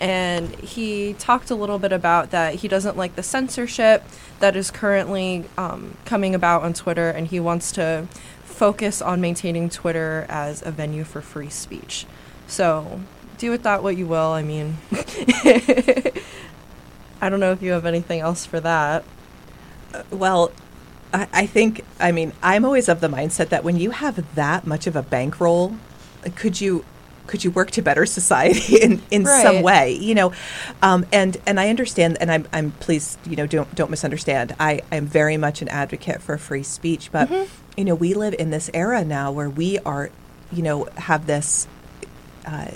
and 0.00 0.54
he 0.56 1.14
talked 1.14 1.50
a 1.50 1.54
little 1.54 1.78
bit 1.78 1.92
about 1.92 2.30
that 2.30 2.56
he 2.56 2.68
doesn't 2.68 2.96
like 2.96 3.16
the 3.16 3.22
censorship 3.22 4.04
that 4.38 4.56
is 4.56 4.70
currently 4.70 5.44
um, 5.58 5.96
coming 6.04 6.34
about 6.34 6.62
on 6.62 6.72
Twitter, 6.72 7.08
and 7.10 7.26
he 7.28 7.40
wants 7.40 7.72
to 7.72 8.06
focus 8.50 9.00
on 9.00 9.20
maintaining 9.20 9.70
Twitter 9.70 10.26
as 10.28 10.64
a 10.64 10.70
venue 10.70 11.04
for 11.04 11.20
free 11.20 11.50
speech. 11.50 12.06
So, 12.46 13.00
do 13.38 13.50
with 13.50 13.62
that 13.62 13.82
what 13.82 13.96
you 13.96 14.06
will. 14.06 14.28
I 14.28 14.42
mean, 14.42 14.76
I 17.20 17.28
don't 17.28 17.40
know 17.40 17.52
if 17.52 17.62
you 17.62 17.72
have 17.72 17.86
anything 17.86 18.20
else 18.20 18.44
for 18.46 18.60
that. 18.60 19.04
Well, 20.10 20.52
I, 21.12 21.28
I 21.32 21.46
think, 21.46 21.84
I 21.98 22.12
mean, 22.12 22.32
I'm 22.42 22.64
always 22.64 22.88
of 22.88 23.00
the 23.00 23.08
mindset 23.08 23.48
that 23.48 23.64
when 23.64 23.76
you 23.76 23.90
have 23.90 24.34
that 24.34 24.66
much 24.66 24.86
of 24.86 24.96
a 24.96 25.02
bankroll, 25.02 25.76
could 26.36 26.60
you 26.60 26.84
could 27.26 27.44
you 27.44 27.50
work 27.52 27.70
to 27.70 27.80
better 27.80 28.04
society 28.06 28.76
in, 28.82 29.00
in 29.12 29.24
some 29.24 29.62
way 29.62 29.92
you 29.92 30.16
know 30.16 30.32
um, 30.82 31.06
and 31.12 31.36
and 31.46 31.60
I 31.60 31.68
understand 31.68 32.18
and 32.20 32.30
I'm, 32.30 32.46
I'm 32.52 32.72
pleased 32.72 33.24
you 33.24 33.36
know 33.36 33.46
don't 33.46 33.72
don't 33.76 33.90
misunderstand 33.90 34.56
I 34.58 34.82
am 34.90 35.06
very 35.06 35.36
much 35.36 35.62
an 35.62 35.68
advocate 35.68 36.20
for 36.20 36.36
free 36.38 36.64
speech 36.64 37.12
but 37.12 37.30
you 37.76 37.84
know 37.84 37.94
we 37.94 38.14
live 38.14 38.34
in 38.38 38.50
this 38.50 38.70
era 38.74 39.04
now 39.04 39.30
where 39.32 39.50
we 39.50 39.78
are 39.80 40.10
you 40.52 40.62
know 40.62 40.84
have 40.96 41.26
this 41.26 41.66
uh, 42.46 42.72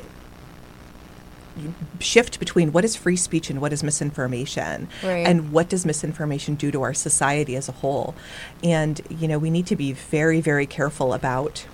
shift 2.01 2.41
between 2.41 2.73
what 2.73 2.85
is 2.85 2.97
free 2.97 3.17
speech 3.17 3.49
and 3.49 3.61
what 3.61 3.73
is 3.73 3.83
misinformation. 3.83 4.89
Right. 5.03 5.27
and 5.27 5.53
what 5.53 5.69
does 5.69 5.87
misinformation 5.87 6.57
do 6.57 6.73
to 6.73 6.83
our 6.83 6.95
society 6.95 7.55
as 7.57 7.69
a 7.69 7.73
whole? 7.73 8.15
And 8.63 9.01
you 9.09 9.29
know 9.29 9.39
we 9.39 9.51
need 9.51 9.67
to 9.69 9.77
be 9.77 9.93
very 9.93 10.41
very 10.41 10.67
careful 10.67 11.13
about 11.13 11.67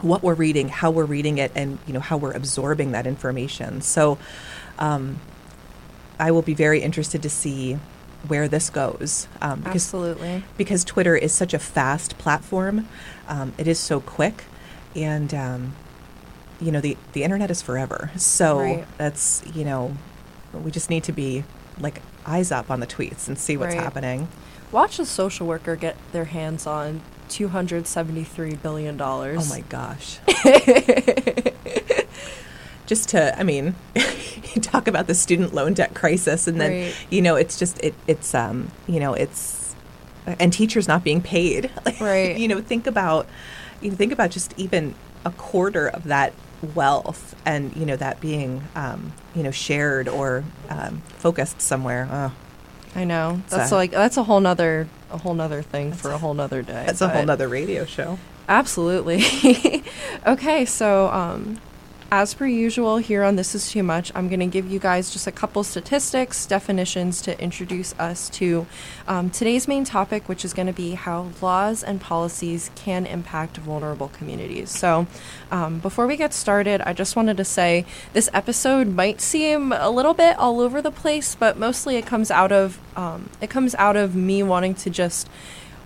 what 0.00 0.22
we're 0.22 0.34
reading 0.34 0.68
how 0.68 0.90
we're 0.90 1.04
reading 1.04 1.38
it 1.38 1.52
and 1.54 1.78
you 1.86 1.92
know 1.92 2.00
how 2.00 2.16
we're 2.16 2.32
absorbing 2.32 2.92
that 2.92 3.06
information. 3.06 3.80
So 3.80 4.18
um, 4.78 5.20
i 6.18 6.30
will 6.30 6.42
be 6.42 6.54
very 6.54 6.80
interested 6.80 7.22
to 7.22 7.30
see 7.30 7.78
where 8.28 8.48
this 8.48 8.70
goes 8.70 9.26
um, 9.40 9.60
because 9.60 9.74
Absolutely. 9.86 10.44
because 10.56 10.84
Twitter 10.84 11.16
is 11.16 11.32
such 11.32 11.54
a 11.54 11.58
fast 11.58 12.18
platform. 12.18 12.86
Um, 13.28 13.52
it 13.58 13.66
is 13.66 13.78
so 13.78 14.00
quick, 14.00 14.44
and 14.94 15.32
um, 15.34 15.72
you 16.60 16.70
know 16.72 16.80
the 16.80 16.96
the 17.12 17.22
internet 17.22 17.50
is 17.50 17.62
forever. 17.62 18.10
So 18.16 18.58
Right. 18.58 18.86
that's 18.98 19.42
you 19.54 19.64
know 19.64 19.96
we 20.52 20.70
just 20.70 20.90
need 20.90 21.04
to 21.04 21.12
be 21.12 21.44
like 21.78 22.02
eyes 22.26 22.52
up 22.52 22.70
on 22.70 22.80
the 22.80 22.86
tweets 22.86 23.26
and 23.28 23.38
see 23.38 23.56
what's 23.56 23.74
Right. 23.74 23.82
happening. 23.82 24.28
Watch 24.72 24.98
a 24.98 25.06
social 25.06 25.46
worker 25.46 25.74
get 25.74 25.96
their 26.12 26.26
hands 26.26 26.66
on 26.66 27.00
$273 27.30 28.60
billion. 28.62 29.00
Oh 29.00 29.44
my 29.48 29.60
gosh. 29.68 30.18
just 32.90 33.08
to 33.10 33.38
i 33.38 33.42
mean 33.44 33.74
you 33.94 34.60
talk 34.74 34.88
about 34.88 35.06
the 35.06 35.14
student 35.14 35.54
loan 35.54 35.72
debt 35.74 35.94
crisis 35.94 36.46
and 36.48 36.60
then 36.60 36.72
Right. 36.72 36.94
you 37.08 37.22
know 37.22 37.36
it's 37.36 37.56
just 37.56 37.78
it, 37.84 37.94
it's 38.08 38.34
um 38.34 38.56
you 38.88 38.98
know 39.00 39.14
it's 39.14 39.74
and 40.26 40.52
teachers 40.52 40.86
not 40.88 41.04
being 41.04 41.22
paid 41.22 41.70
Right. 42.00 42.36
you 42.36 42.48
know 42.48 42.60
think 42.60 42.86
about 42.88 43.26
you 43.80 43.90
know, 43.90 43.96
think 43.96 44.12
about 44.12 44.30
just 44.30 44.52
even 44.58 44.94
a 45.24 45.30
quarter 45.30 45.86
of 45.88 46.02
that 46.04 46.32
wealth 46.74 47.36
and 47.46 47.74
you 47.76 47.86
know 47.86 47.96
that 47.96 48.20
being 48.20 48.64
um, 48.74 49.12
you 49.36 49.42
know 49.44 49.50
shared 49.52 50.08
or 50.08 50.42
um, 50.68 51.00
focused 51.18 51.60
somewhere 51.62 52.08
oh, 52.10 52.32
I 52.94 53.04
know. 53.04 53.40
That's 53.50 53.70
So- 53.70 53.76
like 53.76 53.92
that's 53.92 54.16
a 54.16 54.24
whole 54.24 54.40
nother 54.40 54.88
a 55.12 55.18
whole 55.18 55.34
nother 55.34 55.62
thing 55.62 55.92
for 55.92 56.10
a 56.10 56.18
whole 56.18 56.34
nother 56.34 56.60
day. 56.62 56.82
that's 56.86 57.00
a 57.00 57.08
whole 57.08 57.24
nother 57.24 57.48
radio 57.48 57.84
show 57.84 58.18
Absolutely. 58.48 59.22
okay, 60.26 60.64
so 60.64 61.06
um, 61.10 61.60
as 62.12 62.34
per 62.34 62.46
usual, 62.46 62.96
here 62.96 63.22
on 63.22 63.36
This 63.36 63.54
Is 63.54 63.70
Too 63.70 63.84
Much, 63.84 64.10
I'm 64.16 64.28
going 64.28 64.40
to 64.40 64.46
give 64.46 64.68
you 64.68 64.80
guys 64.80 65.10
just 65.10 65.28
a 65.28 65.32
couple 65.32 65.62
statistics, 65.62 66.44
definitions 66.44 67.22
to 67.22 67.40
introduce 67.40 67.94
us 68.00 68.28
to 68.30 68.66
um, 69.06 69.30
today's 69.30 69.68
main 69.68 69.84
topic, 69.84 70.28
which 70.28 70.44
is 70.44 70.52
going 70.52 70.66
to 70.66 70.72
be 70.72 70.94
how 70.94 71.28
laws 71.40 71.84
and 71.84 72.00
policies 72.00 72.72
can 72.74 73.06
impact 73.06 73.58
vulnerable 73.58 74.08
communities. 74.08 74.70
So, 74.70 75.06
um, 75.52 75.78
before 75.78 76.08
we 76.08 76.16
get 76.16 76.34
started, 76.34 76.80
I 76.80 76.94
just 76.94 77.14
wanted 77.14 77.36
to 77.36 77.44
say 77.44 77.84
this 78.12 78.28
episode 78.34 78.88
might 78.88 79.20
seem 79.20 79.70
a 79.72 79.90
little 79.90 80.14
bit 80.14 80.36
all 80.36 80.60
over 80.60 80.82
the 80.82 80.90
place, 80.90 81.36
but 81.36 81.58
mostly 81.58 81.96
it 81.96 82.06
comes 82.06 82.30
out 82.32 82.50
of 82.50 82.80
um, 82.96 83.30
it 83.40 83.50
comes 83.50 83.76
out 83.76 83.96
of 83.96 84.16
me 84.16 84.42
wanting 84.42 84.74
to 84.74 84.90
just 84.90 85.28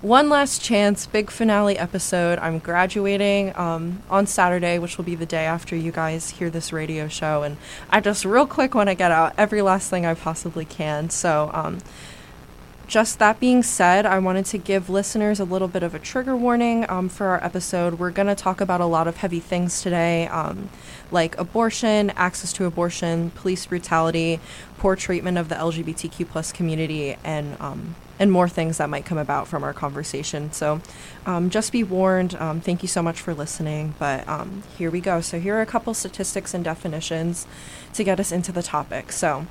one 0.05 0.29
last 0.29 0.61
chance, 0.61 1.07
big 1.07 1.31
finale 1.31 1.79
episode. 1.79 2.39
I'm 2.39 2.59
graduating 2.59 3.57
um, 3.57 4.03
on 4.11 4.27
Saturday, 4.27 4.79
which 4.79 4.99
will 4.99 5.05
be 5.05 5.15
the 5.15 5.25
day 5.25 5.47
after 5.47 5.75
you 5.75 5.93
guys 5.93 6.29
hear 6.29 6.51
this 6.51 6.75
radio 6.75 7.09
show. 7.09 7.43
And 7.43 7.57
I 7.89 8.01
just, 8.01 8.27
real 8.27 8.47
quick, 8.47 8.75
want 8.75 8.91
to 8.91 8.95
get 8.95 9.11
out 9.11 9.33
every 9.39 9.63
last 9.63 9.89
thing 9.89 10.05
I 10.05 10.13
possibly 10.13 10.67
can. 10.67 11.09
So, 11.09 11.51
um, 11.55 11.79
just 12.87 13.19
that 13.19 13.41
being 13.41 13.63
said, 13.63 14.05
I 14.07 14.19
wanted 14.19 14.45
to 14.47 14.59
give 14.59 14.91
listeners 14.91 15.41
a 15.41 15.45
little 15.45 15.69
bit 15.69 15.83
of 15.83 15.95
a 15.95 15.99
trigger 15.99 16.37
warning 16.37 16.89
um, 16.89 17.09
for 17.09 17.27
our 17.27 17.43
episode. 17.43 17.99
We're 17.99 18.11
going 18.11 18.29
to 18.29 18.35
talk 18.35 18.61
about 18.61 18.81
a 18.81 18.87
lot 18.87 19.09
of 19.09 19.17
heavy 19.17 19.41
things 19.41 19.83
today, 19.83 20.29
um, 20.29 20.69
like 21.11 21.37
abortion, 21.39 22.11
access 22.11 22.53
to 22.55 22.67
abortion, 22.67 23.31
police 23.31 23.67
brutality, 23.67 24.41
poor 24.79 24.97
treatment 24.97 25.39
of 25.39 25.49
the 25.49 25.55
LGBTQ 25.55 26.29
plus 26.29 26.53
community, 26.53 27.17
and 27.25 27.61
um, 27.61 27.95
and 28.19 28.31
more 28.31 28.49
things 28.49 28.79
that 28.79 28.89
might 28.89 29.05
come 29.05 29.19
about 29.19 29.49
from 29.49 29.65
our 29.65 29.73
conversation. 29.73 30.53
So, 30.53 30.81
um, 31.27 31.51
just 31.51 31.73
be 31.73 31.83
warned. 31.83 32.35
Um, 32.37 32.61
thank 32.61 32.83
you 32.83 32.89
so 32.89 33.03
much 33.03 33.21
for 33.21 33.35
listening. 33.35 33.95
But 33.99 34.29
um, 34.29 34.63
here 34.79 34.91
we 34.91 35.01
go. 35.01 35.21
So 35.21 35.41
here 35.41 35.57
are 35.57 35.63
a 35.63 35.67
couple 35.67 35.95
statistics 35.95 36.55
and 36.55 36.63
definitions 36.63 37.47
to 37.95 38.05
get 38.05 38.21
us 38.21 38.31
into 38.31 38.53
the 38.53 38.63
topic. 38.63 39.11
So. 39.11 39.47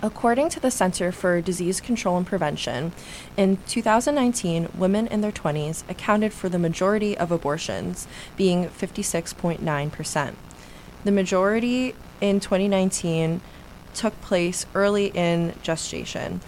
According 0.00 0.50
to 0.50 0.60
the 0.60 0.70
Center 0.70 1.10
for 1.10 1.40
Disease 1.40 1.80
Control 1.80 2.16
and 2.16 2.26
Prevention, 2.26 2.92
in 3.36 3.58
2019, 3.66 4.68
women 4.76 5.08
in 5.08 5.22
their 5.22 5.32
20s 5.32 5.82
accounted 5.90 6.32
for 6.32 6.48
the 6.48 6.58
majority 6.58 7.18
of 7.18 7.32
abortions, 7.32 8.06
being 8.36 8.68
56.9%. 8.68 10.34
The 11.02 11.10
majority 11.10 11.96
in 12.20 12.38
2019 12.38 13.40
took 13.92 14.20
place 14.20 14.66
early 14.72 15.06
in 15.14 15.54
gestation. 15.62 16.42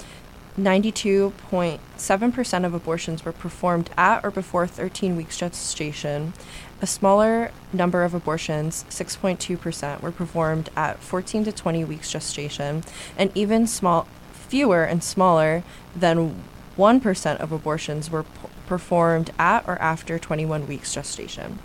92.7% 0.56 2.64
of 2.64 2.74
abortions 2.74 3.24
were 3.24 3.32
performed 3.32 3.90
at 3.96 4.24
or 4.24 4.30
before 4.30 4.68
13 4.68 5.16
weeks 5.16 5.38
gestation, 5.38 6.34
a 6.82 6.86
smaller 6.86 7.50
number 7.72 8.02
of 8.04 8.14
abortions, 8.14 8.84
6.2%, 8.88 10.00
were 10.00 10.12
performed 10.12 10.70
at 10.76 10.98
14 11.00 11.44
to 11.44 11.52
20 11.52 11.84
weeks 11.84 12.10
gestation, 12.10 12.82
and 13.16 13.30
even 13.34 13.66
small, 13.66 14.06
fewer 14.32 14.84
and 14.84 15.04
smaller 15.04 15.62
than 15.94 16.42
1% 16.76 17.36
of 17.36 17.52
abortions 17.52 18.10
were 18.10 18.22
p- 18.22 18.30
performed 18.66 19.30
at 19.38 19.66
or 19.68 19.76
after 19.80 20.18
21 20.18 20.66
weeks 20.66 20.94
gestation. 20.94 21.58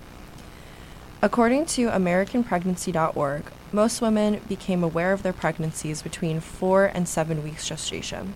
According 1.22 1.66
to 1.68 1.88
AmericanPregnancy.org, 1.88 3.44
most 3.72 4.02
women 4.02 4.42
became 4.48 4.84
aware 4.84 5.14
of 5.14 5.24
their 5.24 5.34
pregnancies 5.34 6.02
between 6.02 6.40
4 6.40 6.86
and 6.86 7.08
7 7.08 7.44
weeks 7.44 7.68
gestation. 7.68 8.36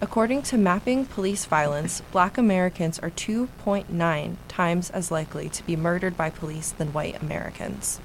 According 0.00 0.42
to 0.42 0.56
Mapping 0.56 1.06
Police 1.06 1.44
Violence, 1.46 2.02
black 2.12 2.38
Americans 2.38 3.00
are 3.00 3.10
2.9 3.10 4.36
times 4.46 4.90
as 4.90 5.10
likely 5.10 5.48
to 5.48 5.66
be 5.66 5.74
murdered 5.74 6.16
by 6.16 6.30
police 6.30 6.70
than 6.70 6.92
white 6.92 7.20
Americans. 7.20 7.98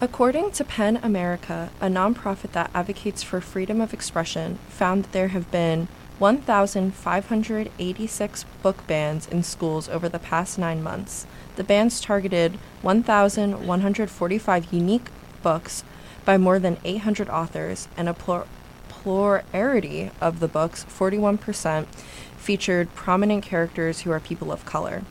According 0.00 0.52
to 0.52 0.64
PEN 0.64 0.98
America, 0.98 1.70
a 1.80 1.88
nonprofit 1.88 2.52
that 2.52 2.70
advocates 2.72 3.24
for 3.24 3.40
freedom 3.40 3.80
of 3.80 3.92
expression, 3.92 4.60
found 4.68 5.02
that 5.02 5.12
there 5.12 5.26
have 5.28 5.50
been 5.50 5.88
1,586 6.20 8.44
book 8.62 8.86
bans 8.86 9.26
in 9.26 9.42
schools 9.42 9.88
over 9.88 10.08
the 10.08 10.20
past 10.20 10.56
nine 10.56 10.80
months. 10.80 11.26
The 11.56 11.64
bans 11.64 12.00
targeted 12.00 12.60
1,145 12.82 14.72
unique 14.72 15.08
books 15.42 15.82
by 16.24 16.38
more 16.38 16.60
than 16.60 16.78
800 16.84 17.28
authors 17.28 17.88
and 17.96 18.08
a 18.08 18.14
plurality 19.02 20.10
of 20.20 20.40
the 20.40 20.48
books, 20.48 20.84
41%, 20.84 21.86
featured 22.36 22.94
prominent 22.94 23.44
characters 23.44 24.00
who 24.00 24.10
are 24.10 24.20
people 24.20 24.52
of 24.52 24.64
color. 24.64 25.02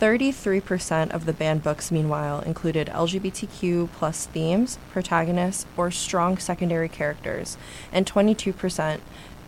33% 0.00 1.10
of 1.10 1.24
the 1.24 1.32
banned 1.32 1.62
books, 1.62 1.90
meanwhile, 1.90 2.40
included 2.40 2.86
LGBTQ 2.88 3.88
plus 3.92 4.26
themes, 4.26 4.78
protagonists, 4.92 5.66
or 5.76 5.90
strong 5.90 6.38
secondary 6.38 6.88
characters, 6.88 7.56
and 7.92 8.06
22% 8.06 9.00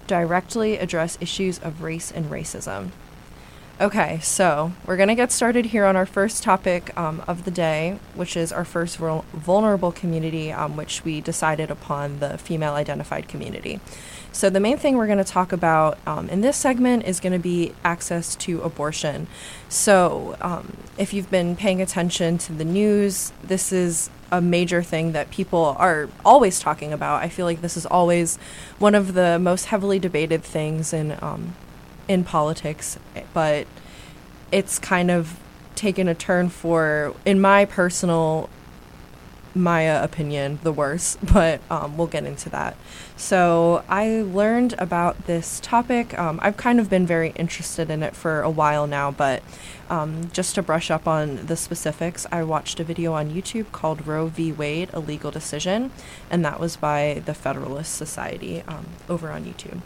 directly 0.07 0.77
address 0.77 1.17
issues 1.21 1.59
of 1.61 1.83
race 1.83 2.11
and 2.11 2.31
racism. 2.31 2.91
Okay, 3.81 4.19
so 4.21 4.73
we're 4.85 4.99
going 4.99 5.09
to 5.09 5.15
get 5.15 5.33
started 5.33 5.65
here 5.65 5.87
on 5.87 5.97
our 5.97 6.05
first 6.05 6.43
topic 6.43 6.95
um, 6.99 7.25
of 7.27 7.47
the 7.47 7.51
day, 7.51 7.99
which 8.15 8.37
is 8.37 8.53
our 8.53 8.67
first 8.67 8.99
vul- 8.99 9.25
vulnerable 9.33 9.91
community, 9.91 10.53
um, 10.53 10.77
which 10.77 11.03
we 11.03 11.23
decided 11.23 11.71
upon 11.71 12.19
the 12.19 12.37
female 12.37 12.75
identified 12.75 13.27
community. 13.27 13.81
So, 14.33 14.51
the 14.51 14.61
main 14.61 14.77
thing 14.77 14.99
we're 14.99 15.07
going 15.07 15.17
to 15.17 15.25
talk 15.25 15.51
about 15.51 15.99
um, 16.07 16.29
in 16.29 16.43
this 16.43 16.59
segment 16.59 17.05
is 17.07 17.21
going 17.21 17.33
to 17.33 17.39
be 17.39 17.73
access 17.83 18.37
to 18.37 18.61
abortion. 18.61 19.29
So, 19.71 20.37
um, 20.43 20.77
if 20.99 21.15
you've 21.15 21.31
been 21.31 21.57
paying 21.57 21.81
attention 21.81 22.37
to 22.37 22.53
the 22.53 22.67
news, 22.67 23.33
this 23.43 23.73
is 23.73 24.11
a 24.31 24.43
major 24.43 24.83
thing 24.83 25.13
that 25.13 25.31
people 25.31 25.75
are 25.79 26.11
always 26.23 26.61
talking 26.61 26.93
about. 26.93 27.23
I 27.23 27.31
feel 27.31 27.47
like 27.47 27.63
this 27.63 27.79
is 27.79 27.87
always 27.87 28.37
one 28.79 28.95
of 28.95 29.15
the 29.15 29.39
most 29.39 29.65
heavily 29.67 29.99
debated 29.99 30.43
things 30.45 30.93
in 30.93 31.17
um, 31.23 31.55
in 32.11 32.25
politics, 32.25 32.99
but 33.33 33.69
it's 34.51 34.81
kind 34.81 35.13
of 35.13 35.39
taken 35.77 36.09
a 36.09 36.15
turn 36.15 36.49
for, 36.49 37.15
in 37.25 37.41
my 37.41 37.65
personal 37.65 38.51
Maya 39.55 40.03
opinion, 40.03 40.59
the 40.65 40.73
worst, 40.73 41.19
but 41.33 41.61
um, 41.71 41.97
we'll 41.97 42.09
get 42.09 42.25
into 42.25 42.51
that. 42.51 42.77
So, 43.17 43.85
I 43.89 44.23
learned 44.23 44.75
about 44.79 45.27
this 45.27 45.61
topic. 45.61 46.19
Um, 46.19 46.41
I've 46.43 46.57
kind 46.57 46.81
of 46.81 46.91
been 46.91 47.07
very 47.07 47.31
interested 47.37 47.91
in 47.91 48.03
it 48.03 48.17
for 48.17 48.43
a 48.43 48.51
while 48.51 48.89
now, 48.89 49.13
but 49.13 49.45
um, 49.89 50.31
just 50.33 50.57
to 50.57 50.63
brush 50.63 50.91
up 50.91 51.07
on 51.07 51.47
the 51.47 51.57
specifics, 51.57 52.27
I 52.33 52.43
watched 52.43 52.81
a 52.81 52.85
video 52.85 53.13
on 53.13 53.31
YouTube 53.31 53.71
called 53.71 54.05
Roe 54.05 54.27
v. 54.27 54.51
Wade 54.51 54.91
A 54.93 54.99
Legal 54.99 55.31
Decision, 55.31 55.93
and 56.29 56.45
that 56.45 56.59
was 56.59 56.75
by 56.77 57.23
the 57.25 57.35
Federalist 57.35 57.95
Society 57.95 58.65
um, 58.67 58.87
over 59.09 59.31
on 59.31 59.45
YouTube. 59.45 59.81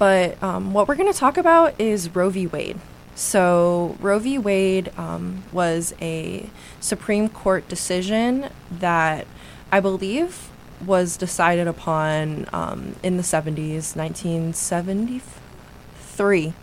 But 0.00 0.42
um, 0.42 0.72
what 0.72 0.88
we're 0.88 0.94
going 0.94 1.12
to 1.12 1.18
talk 1.18 1.36
about 1.36 1.78
is 1.78 2.14
Roe 2.14 2.30
v. 2.30 2.46
Wade. 2.46 2.80
So, 3.14 3.98
Roe 4.00 4.18
v. 4.18 4.38
Wade 4.38 4.90
um, 4.96 5.44
was 5.52 5.92
a 6.00 6.48
Supreme 6.80 7.28
Court 7.28 7.68
decision 7.68 8.48
that 8.70 9.26
I 9.70 9.80
believe 9.80 10.48
was 10.82 11.18
decided 11.18 11.68
upon 11.68 12.48
um, 12.50 12.96
in 13.02 13.18
the 13.18 13.22
70s, 13.22 13.94
1973. 13.94 16.54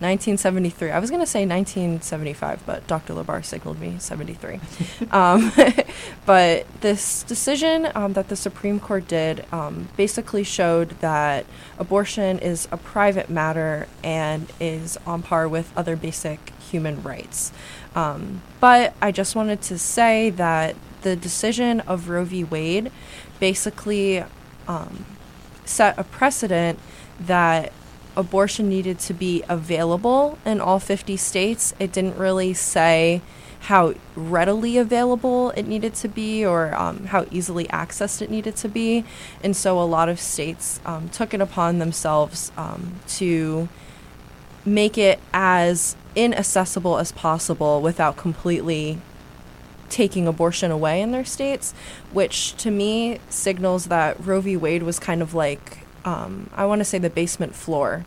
1973. 0.00 0.90
I 0.90 0.98
was 0.98 1.10
going 1.10 1.20
to 1.20 1.26
say 1.26 1.44
1975, 1.44 2.62
but 2.64 2.86
Dr. 2.86 3.14
Labar 3.14 3.44
signaled 3.44 3.80
me 3.80 3.96
73. 3.98 4.60
um, 5.10 5.52
but 6.26 6.66
this 6.80 7.24
decision 7.24 7.88
um, 7.94 8.12
that 8.12 8.28
the 8.28 8.36
Supreme 8.36 8.78
Court 8.78 9.08
did 9.08 9.44
um, 9.52 9.88
basically 9.96 10.44
showed 10.44 10.90
that 11.00 11.46
abortion 11.78 12.38
is 12.38 12.68
a 12.70 12.76
private 12.76 13.28
matter 13.28 13.88
and 14.04 14.50
is 14.60 14.96
on 15.06 15.22
par 15.22 15.48
with 15.48 15.72
other 15.76 15.96
basic 15.96 16.52
human 16.60 17.02
rights. 17.02 17.52
Um, 17.94 18.42
but 18.60 18.94
I 19.02 19.10
just 19.10 19.34
wanted 19.34 19.62
to 19.62 19.78
say 19.78 20.30
that 20.30 20.76
the 21.02 21.16
decision 21.16 21.80
of 21.80 22.08
Roe 22.08 22.24
v. 22.24 22.44
Wade 22.44 22.92
basically 23.40 24.24
um, 24.68 25.06
set 25.64 25.98
a 25.98 26.04
precedent 26.04 26.78
that 27.20 27.72
abortion 28.18 28.68
needed 28.68 28.98
to 28.98 29.14
be 29.14 29.44
available 29.48 30.36
in 30.44 30.60
all 30.60 30.80
50 30.80 31.16
states. 31.16 31.72
It 31.78 31.92
didn't 31.92 32.16
really 32.16 32.52
say 32.52 33.22
how 33.60 33.94
readily 34.14 34.76
available 34.76 35.50
it 35.50 35.66
needed 35.66 35.94
to 35.94 36.08
be 36.08 36.44
or 36.44 36.74
um, 36.74 37.06
how 37.06 37.26
easily 37.30 37.64
accessed 37.66 38.20
it 38.20 38.30
needed 38.30 38.56
to 38.56 38.68
be. 38.68 39.04
And 39.42 39.56
so 39.56 39.80
a 39.80 39.84
lot 39.84 40.08
of 40.08 40.18
states 40.20 40.80
um, 40.84 41.08
took 41.08 41.32
it 41.32 41.40
upon 41.40 41.78
themselves 41.78 42.52
um, 42.56 42.96
to 43.08 43.68
make 44.64 44.98
it 44.98 45.20
as 45.32 45.96
inaccessible 46.14 46.98
as 46.98 47.12
possible 47.12 47.80
without 47.80 48.16
completely 48.16 48.98
taking 49.88 50.26
abortion 50.26 50.70
away 50.70 51.00
in 51.00 51.12
their 51.12 51.24
states, 51.24 51.72
which 52.12 52.54
to 52.56 52.70
me 52.70 53.18
signals 53.30 53.86
that 53.86 54.22
Roe 54.24 54.40
v. 54.40 54.56
Wade 54.56 54.82
was 54.82 54.98
kind 54.98 55.22
of 55.22 55.34
like 55.34 55.78
um, 56.08 56.48
I 56.54 56.64
want 56.64 56.78
to 56.80 56.86
say 56.86 56.98
the 56.98 57.10
basement 57.10 57.54
floor 57.54 58.06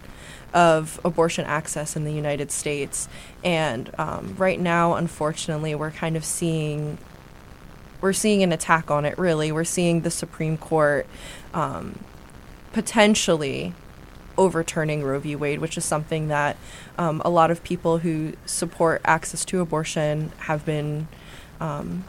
of 0.55 0.99
abortion 1.05 1.45
access 1.45 1.95
in 1.95 2.03
the 2.03 2.11
United 2.11 2.51
States. 2.51 3.07
And 3.43 3.93
um, 3.99 4.35
right 4.37 4.59
now, 4.59 4.95
unfortunately, 4.95 5.75
we're 5.75 5.91
kind 5.91 6.17
of 6.17 6.25
seeing 6.25 6.97
we're 8.01 8.13
seeing 8.13 8.41
an 8.41 8.51
attack 8.51 8.89
on 8.89 9.05
it. 9.05 9.15
Really, 9.19 9.51
we're 9.51 9.63
seeing 9.63 10.01
the 10.01 10.09
Supreme 10.09 10.57
Court 10.57 11.05
um, 11.53 11.99
potentially 12.73 13.75
overturning 14.35 15.03
Roe 15.03 15.19
v. 15.19 15.35
Wade, 15.35 15.59
which 15.59 15.77
is 15.77 15.85
something 15.85 16.29
that 16.29 16.57
um, 16.97 17.21
a 17.23 17.29
lot 17.29 17.51
of 17.51 17.63
people 17.63 17.99
who 17.99 18.33
support 18.47 19.01
access 19.05 19.45
to 19.45 19.61
abortion 19.61 20.31
have 20.39 20.65
been, 20.65 21.07
um, 21.59 22.05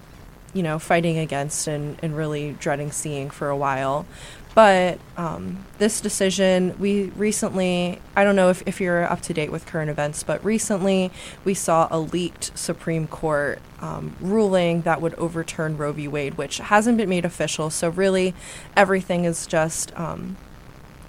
you 0.55 0.63
know, 0.63 0.79
fighting 0.79 1.19
against 1.19 1.67
and, 1.67 1.99
and 2.03 2.17
really 2.17 2.53
dreading 2.59 2.91
seeing 2.91 3.29
for 3.29 3.51
a 3.51 3.57
while. 3.57 4.07
But 4.55 4.99
um, 5.17 5.65
this 5.79 6.01
decision, 6.01 6.77
we 6.79 7.05
recently, 7.11 8.01
I 8.15 8.23
don't 8.23 8.37
know 8.37 8.51
if, 8.51 8.63
if 8.67 8.83
you're 8.83 9.05
up 9.05 9.23
to 9.23 9.35
date 9.35 9.51
with 9.51 9.65
current 9.65 9.91
events, 9.91 10.23
but 10.23 10.45
recently 10.45 11.11
we 11.43 11.55
saw 11.55 11.89
a 11.91 11.99
leaked 11.99 12.57
Supreme 12.57 13.07
Court 13.07 13.61
um, 13.81 14.15
ruling 14.21 14.83
that 14.83 15.01
would 15.01 15.15
overturn 15.15 15.79
Roe 15.79 15.93
v. 15.93 16.07
Wade, 16.07 16.35
which 16.35 16.59
hasn't 16.59 16.99
been 16.99 17.09
made 17.09 17.25
official. 17.25 17.71
So, 17.71 17.89
really, 17.89 18.35
everything 18.77 19.25
is 19.25 19.47
just 19.47 19.99
um, 19.99 20.37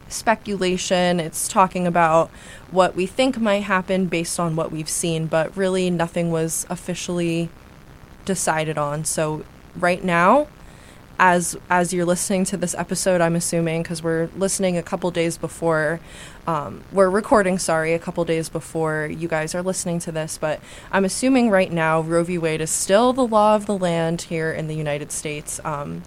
speculation. 0.07 1.19
It's 1.19 1.49
talking 1.49 1.85
about 1.85 2.29
what 2.71 2.95
we 2.95 3.05
think 3.05 3.37
might 3.39 3.63
happen 3.63 4.05
based 4.05 4.39
on 4.39 4.55
what 4.55 4.71
we've 4.71 4.89
seen, 4.89 5.27
but 5.27 5.55
really, 5.57 5.89
nothing 5.89 6.31
was 6.31 6.65
officially 6.69 7.49
decided 8.23 8.77
on. 8.77 9.03
So, 9.03 9.43
right 9.75 10.03
now, 10.03 10.47
as 11.19 11.55
as 11.69 11.93
you're 11.93 12.05
listening 12.05 12.45
to 12.45 12.57
this 12.57 12.75
episode, 12.75 13.21
I'm 13.21 13.35
assuming 13.35 13.83
because 13.83 14.01
we're 14.03 14.29
listening 14.35 14.77
a 14.77 14.83
couple 14.83 15.09
days 15.11 15.37
before, 15.37 15.99
um, 16.47 16.83
we're 16.91 17.09
recording. 17.09 17.59
Sorry, 17.59 17.93
a 17.93 17.99
couple 17.99 18.25
days 18.25 18.49
before 18.49 19.05
you 19.05 19.27
guys 19.27 19.53
are 19.55 19.61
listening 19.61 19.99
to 19.99 20.11
this, 20.11 20.37
but 20.37 20.59
I'm 20.91 21.05
assuming 21.05 21.49
right 21.49 21.71
now 21.71 22.01
Roe 22.01 22.23
v. 22.23 22.37
Wade 22.37 22.61
is 22.61 22.71
still 22.71 23.13
the 23.13 23.25
law 23.25 23.55
of 23.55 23.65
the 23.65 23.77
land 23.77 24.23
here 24.23 24.51
in 24.51 24.67
the 24.67 24.75
United 24.75 25.11
States. 25.11 25.59
Um, 25.63 26.03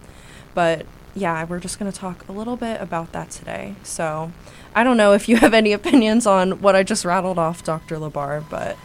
but 0.55 0.87
yeah, 1.15 1.45
we're 1.45 1.61
just 1.61 1.79
going 1.79 1.91
to 1.91 1.99
talk 1.99 2.29
a 2.29 2.33
little 2.33 2.57
bit 2.57 2.81
about 2.81 3.13
that 3.13 3.31
today. 3.31 3.75
So 3.83 4.33
I 4.75 4.85
don't 4.85 4.97
know 4.97 5.13
if 5.13 5.29
you 5.29 5.37
have 5.37 5.55
any 5.55 5.73
opinions 5.73 6.27
on 6.27 6.61
what 6.61 6.77
I 6.77 6.83
just 6.83 7.05
rattled 7.05 7.39
off, 7.39 7.65
Dr. 7.65 7.97
Labar, 7.97 8.45
but 8.51 8.77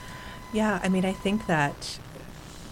yeah, 0.53 0.79
I 0.83 0.89
mean, 0.89 1.05
I 1.05 1.13
think 1.13 1.47
that 1.47 1.99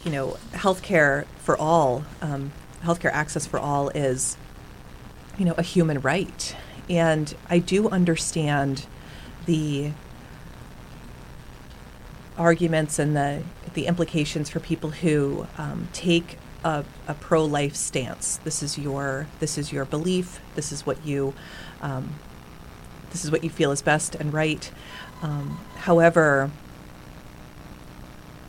you 0.03 0.11
know, 0.11 0.37
healthcare 0.51 1.25
for 1.39 1.57
all. 1.57 2.03
Um, 2.21 2.51
healthcare 2.83 3.11
access 3.11 3.45
for 3.45 3.59
all 3.59 3.89
is, 3.89 4.37
you 5.37 5.45
know, 5.45 5.55
a 5.57 5.61
human 5.63 5.99
right. 6.01 6.55
And 6.89 7.35
I 7.49 7.59
do 7.59 7.89
understand 7.89 8.85
the 9.45 9.91
arguments 12.37 12.97
and 12.97 13.15
the 13.15 13.43
the 13.73 13.85
implications 13.85 14.49
for 14.49 14.59
people 14.59 14.89
who 14.89 15.45
um, 15.57 15.87
take 15.93 16.39
a, 16.63 16.83
a 17.07 17.13
pro-life 17.13 17.75
stance. 17.75 18.37
This 18.37 18.63
is 18.63 18.77
your 18.77 19.27
this 19.39 19.57
is 19.57 19.71
your 19.71 19.85
belief. 19.85 20.39
This 20.55 20.71
is 20.71 20.85
what 20.85 21.05
you 21.05 21.33
um, 21.81 22.15
this 23.11 23.23
is 23.23 23.31
what 23.31 23.43
you 23.43 23.49
feel 23.49 23.71
is 23.71 23.81
best 23.81 24.15
and 24.15 24.33
right. 24.33 24.71
Um, 25.21 25.59
however, 25.77 26.51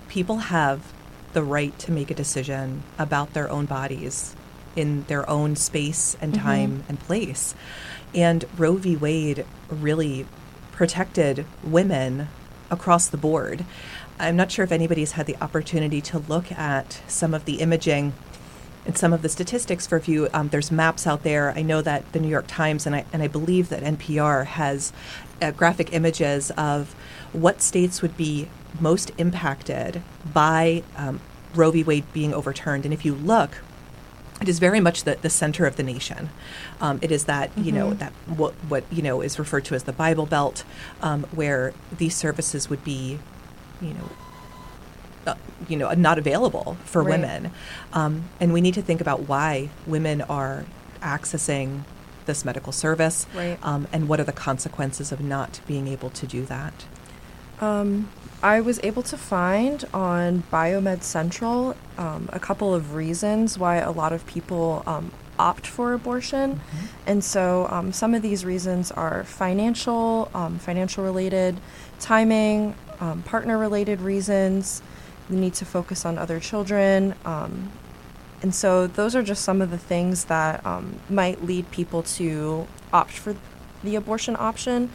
people 0.08 0.38
have 0.38 0.92
the 1.32 1.42
right 1.42 1.78
to 1.80 1.92
make 1.92 2.10
a 2.10 2.14
decision 2.14 2.82
about 2.98 3.32
their 3.32 3.50
own 3.50 3.66
bodies 3.66 4.34
in 4.76 5.04
their 5.04 5.28
own 5.28 5.56
space 5.56 6.16
and 6.20 6.32
mm-hmm. 6.32 6.42
time 6.42 6.70
mm-hmm. 6.70 6.88
and 6.88 7.00
place. 7.00 7.54
And 8.14 8.44
Roe 8.56 8.74
v. 8.76 8.96
Wade 8.96 9.44
really 9.68 10.26
protected 10.72 11.44
women 11.62 12.28
across 12.70 13.08
the 13.08 13.16
board. 13.16 13.64
I'm 14.18 14.36
not 14.36 14.50
sure 14.50 14.64
if 14.64 14.72
anybody's 14.72 15.12
had 15.12 15.26
the 15.26 15.36
opportunity 15.40 16.00
to 16.02 16.18
look 16.18 16.52
at 16.52 17.00
some 17.06 17.34
of 17.34 17.44
the 17.44 17.60
imaging 17.60 18.12
and 18.86 18.96
some 18.96 19.12
of 19.12 19.22
the 19.22 19.28
statistics 19.28 19.86
for 19.86 19.96
a 19.96 20.00
few. 20.00 20.28
Um, 20.32 20.48
there's 20.48 20.70
maps 20.70 21.06
out 21.06 21.22
there. 21.22 21.52
I 21.52 21.62
know 21.62 21.82
that 21.82 22.10
the 22.12 22.20
New 22.20 22.28
York 22.28 22.46
Times 22.46 22.86
and 22.86 22.96
I 22.96 23.04
and 23.12 23.22
I 23.22 23.28
believe 23.28 23.68
that 23.68 23.82
NPR 23.82 24.46
has 24.46 24.92
uh, 25.40 25.50
graphic 25.52 25.92
images 25.92 26.50
of 26.52 26.94
what 27.32 27.62
states 27.62 28.02
would 28.02 28.16
be 28.16 28.48
most 28.78 29.10
impacted 29.18 30.02
by 30.32 30.82
um, 30.96 31.20
Roe 31.54 31.70
v. 31.70 31.82
Wade 31.82 32.04
being 32.12 32.32
overturned. 32.32 32.84
And 32.84 32.94
if 32.94 33.04
you 33.04 33.14
look, 33.14 33.58
it 34.40 34.48
is 34.48 34.58
very 34.58 34.80
much 34.80 35.04
the, 35.04 35.16
the 35.20 35.30
center 35.30 35.66
of 35.66 35.76
the 35.76 35.82
nation. 35.82 36.30
Um, 36.80 36.98
it 37.02 37.12
is 37.12 37.24
that 37.24 37.50
mm-hmm. 37.50 37.64
you 37.64 37.72
know 37.72 37.88
mm-hmm. 37.88 37.98
that 37.98 38.12
what 38.26 38.54
what 38.68 38.84
you 38.90 39.02
know 39.02 39.20
is 39.20 39.38
referred 39.38 39.64
to 39.66 39.74
as 39.74 39.84
the 39.84 39.92
Bible 39.92 40.26
Belt, 40.26 40.64
um, 41.02 41.24
where 41.32 41.74
these 41.96 42.16
services 42.16 42.70
would 42.70 42.82
be, 42.82 43.18
you 43.82 43.94
know, 43.94 44.10
uh, 45.26 45.34
you 45.68 45.76
know, 45.76 45.92
not 45.92 46.16
available 46.16 46.78
for 46.84 47.02
right. 47.02 47.20
women, 47.20 47.52
um, 47.92 48.24
and 48.40 48.52
we 48.52 48.60
need 48.60 48.74
to 48.74 48.82
think 48.82 49.00
about 49.00 49.28
why 49.28 49.68
women 49.86 50.22
are 50.22 50.64
accessing 51.02 51.82
this 52.26 52.44
medical 52.44 52.72
service, 52.72 53.26
right. 53.34 53.58
um, 53.62 53.86
and 53.92 54.08
what 54.08 54.20
are 54.20 54.24
the 54.24 54.32
consequences 54.32 55.12
of 55.12 55.20
not 55.20 55.60
being 55.66 55.88
able 55.88 56.10
to 56.10 56.26
do 56.26 56.44
that. 56.46 56.84
Um, 57.60 58.08
I 58.42 58.60
was 58.60 58.80
able 58.82 59.02
to 59.02 59.18
find 59.18 59.84
on 59.92 60.44
Biomed 60.50 61.02
Central 61.02 61.76
um, 61.98 62.28
a 62.32 62.40
couple 62.40 62.74
of 62.74 62.94
reasons 62.94 63.58
why 63.58 63.76
a 63.76 63.90
lot 63.90 64.14
of 64.14 64.26
people 64.26 64.82
um, 64.86 65.12
opt 65.38 65.66
for 65.66 65.92
abortion, 65.92 66.54
mm-hmm. 66.56 66.86
and 67.06 67.22
so 67.22 67.66
um, 67.70 67.92
some 67.92 68.14
of 68.14 68.22
these 68.22 68.44
reasons 68.44 68.90
are 68.92 69.24
financial, 69.24 70.30
um, 70.32 70.58
financial 70.58 71.04
related, 71.04 71.60
timing, 71.98 72.74
um, 73.00 73.22
partner 73.22 73.58
related 73.58 74.00
reasons. 74.00 74.82
The 75.28 75.36
need 75.36 75.54
to 75.54 75.64
focus 75.64 76.04
on 76.04 76.18
other 76.18 76.40
children, 76.40 77.14
um, 77.24 77.70
and 78.42 78.54
so 78.54 78.86
those 78.86 79.14
are 79.14 79.22
just 79.22 79.42
some 79.44 79.60
of 79.60 79.70
the 79.70 79.78
things 79.78 80.24
that 80.26 80.64
might 81.08 81.44
lead 81.44 81.70
people 81.70 82.02
to 82.02 82.66
opt 82.92 83.12
for 83.12 83.36
the 83.82 83.96
abortion 83.96 84.36
option, 84.38 84.90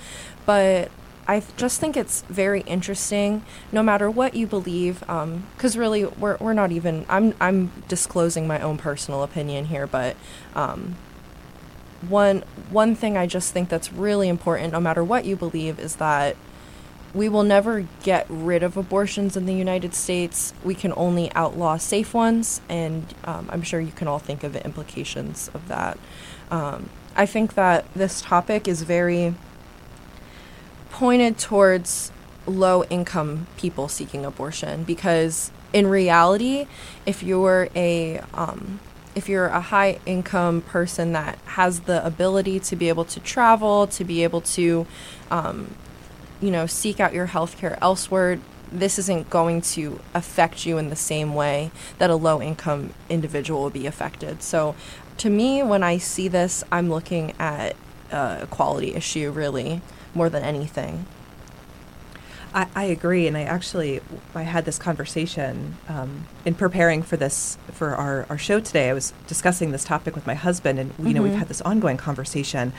but 0.45 0.91
I 1.27 1.41
just 1.57 1.79
think 1.79 1.97
it's 1.97 2.21
very 2.23 2.61
interesting, 2.61 3.43
no 3.71 3.81
matter 3.81 4.09
what 4.11 4.35
you 4.35 4.45
believe, 4.45 4.99
because 4.99 5.75
um, 5.75 5.81
really 5.81 6.05
we're, 6.05 6.37
we're 6.37 6.53
not 6.53 6.71
even. 6.71 7.05
I'm 7.09 7.33
I'm 7.41 7.71
disclosing 7.87 8.47
my 8.47 8.59
own 8.59 8.77
personal 8.77 9.23
opinion 9.23 9.65
here, 9.65 9.87
but 9.87 10.15
um, 10.55 10.95
one 12.07 12.43
one 12.69 12.95
thing 12.95 13.17
I 13.17 13.25
just 13.25 13.53
think 13.53 13.69
that's 13.69 13.91
really 13.91 14.29
important, 14.29 14.71
no 14.73 14.79
matter 14.79 15.03
what 15.03 15.25
you 15.25 15.35
believe, 15.35 15.79
is 15.79 15.95
that 15.95 16.35
we 17.15 17.29
will 17.29 17.43
never 17.43 17.87
get 18.03 18.25
rid 18.29 18.61
of 18.61 18.75
abortions 18.75 19.37
in 19.37 19.45
the 19.45 19.53
United 19.53 19.95
States. 19.95 20.53
We 20.63 20.75
can 20.75 20.93
only 20.97 21.31
outlaw 21.33 21.77
safe 21.77 22.13
ones, 22.13 22.59
and 22.67 23.15
um, 23.23 23.49
I'm 23.51 23.61
sure 23.61 23.79
you 23.79 23.93
can 23.93 24.09
all 24.09 24.19
think 24.19 24.43
of 24.43 24.51
the 24.51 24.63
implications 24.65 25.49
of 25.53 25.69
that. 25.69 25.97
Um, 26.51 26.89
I 27.15 27.25
think 27.25 27.53
that 27.55 27.91
this 27.93 28.21
topic 28.21 28.67
is 28.67 28.81
very 28.81 29.33
pointed 30.91 31.37
towards 31.37 32.11
low 32.45 32.83
income 32.85 33.47
people 33.57 33.87
seeking 33.87 34.23
abortion 34.23 34.83
because 34.83 35.51
in 35.73 35.87
reality 35.87 36.67
if 37.05 37.23
you're 37.23 37.69
a 37.75 38.19
um, 38.33 38.79
if 39.15 39.27
you're 39.27 39.47
a 39.47 39.61
high 39.61 39.99
income 40.05 40.61
person 40.61 41.11
that 41.13 41.39
has 41.45 41.81
the 41.81 42.05
ability 42.05 42.59
to 42.59 42.75
be 42.75 42.87
able 42.87 43.03
to 43.03 43.19
travel 43.19 43.87
to 43.87 44.03
be 44.03 44.23
able 44.23 44.41
to 44.41 44.85
um, 45.31 45.75
you 46.41 46.51
know 46.51 46.65
seek 46.65 46.99
out 46.99 47.13
your 47.13 47.27
health 47.27 47.57
care 47.57 47.77
elsewhere 47.81 48.39
this 48.71 48.97
isn't 48.97 49.29
going 49.29 49.61
to 49.61 49.99
affect 50.13 50.65
you 50.65 50.77
in 50.77 50.89
the 50.89 50.95
same 50.95 51.33
way 51.33 51.71
that 51.99 52.09
a 52.09 52.15
low 52.15 52.41
income 52.41 52.93
individual 53.09 53.61
will 53.61 53.69
be 53.69 53.85
affected 53.85 54.41
so 54.41 54.75
to 55.17 55.29
me 55.29 55.63
when 55.63 55.83
i 55.83 55.97
see 55.97 56.27
this 56.27 56.63
i'm 56.71 56.89
looking 56.89 57.33
at 57.39 57.75
a 58.11 58.47
quality 58.49 58.93
issue 58.93 59.31
really 59.31 59.81
more 60.13 60.29
than 60.29 60.43
anything. 60.43 61.05
I, 62.53 62.67
I 62.73 62.83
agree, 62.85 63.27
and 63.27 63.35
I 63.35 63.41
actually 63.41 63.99
I 64.33 64.43
had 64.43 64.63
this 64.63 64.79
conversation 64.79 65.75
um, 65.89 66.25
in 66.45 66.55
preparing 66.55 67.03
for 67.03 67.17
this 67.17 67.57
for 67.73 67.95
our, 67.95 68.25
our 68.29 68.37
show 68.37 68.61
today. 68.61 68.89
I 68.89 68.93
was 68.93 69.13
discussing 69.27 69.71
this 69.71 69.83
topic 69.83 70.15
with 70.15 70.25
my 70.25 70.35
husband, 70.35 70.79
and 70.79 70.91
you 70.91 70.95
mm-hmm. 70.95 71.13
know 71.13 71.21
we've 71.21 71.31
mm-hmm. 71.31 71.39
had 71.39 71.49
this 71.49 71.61
ongoing 71.61 71.97
conversation. 71.97 72.71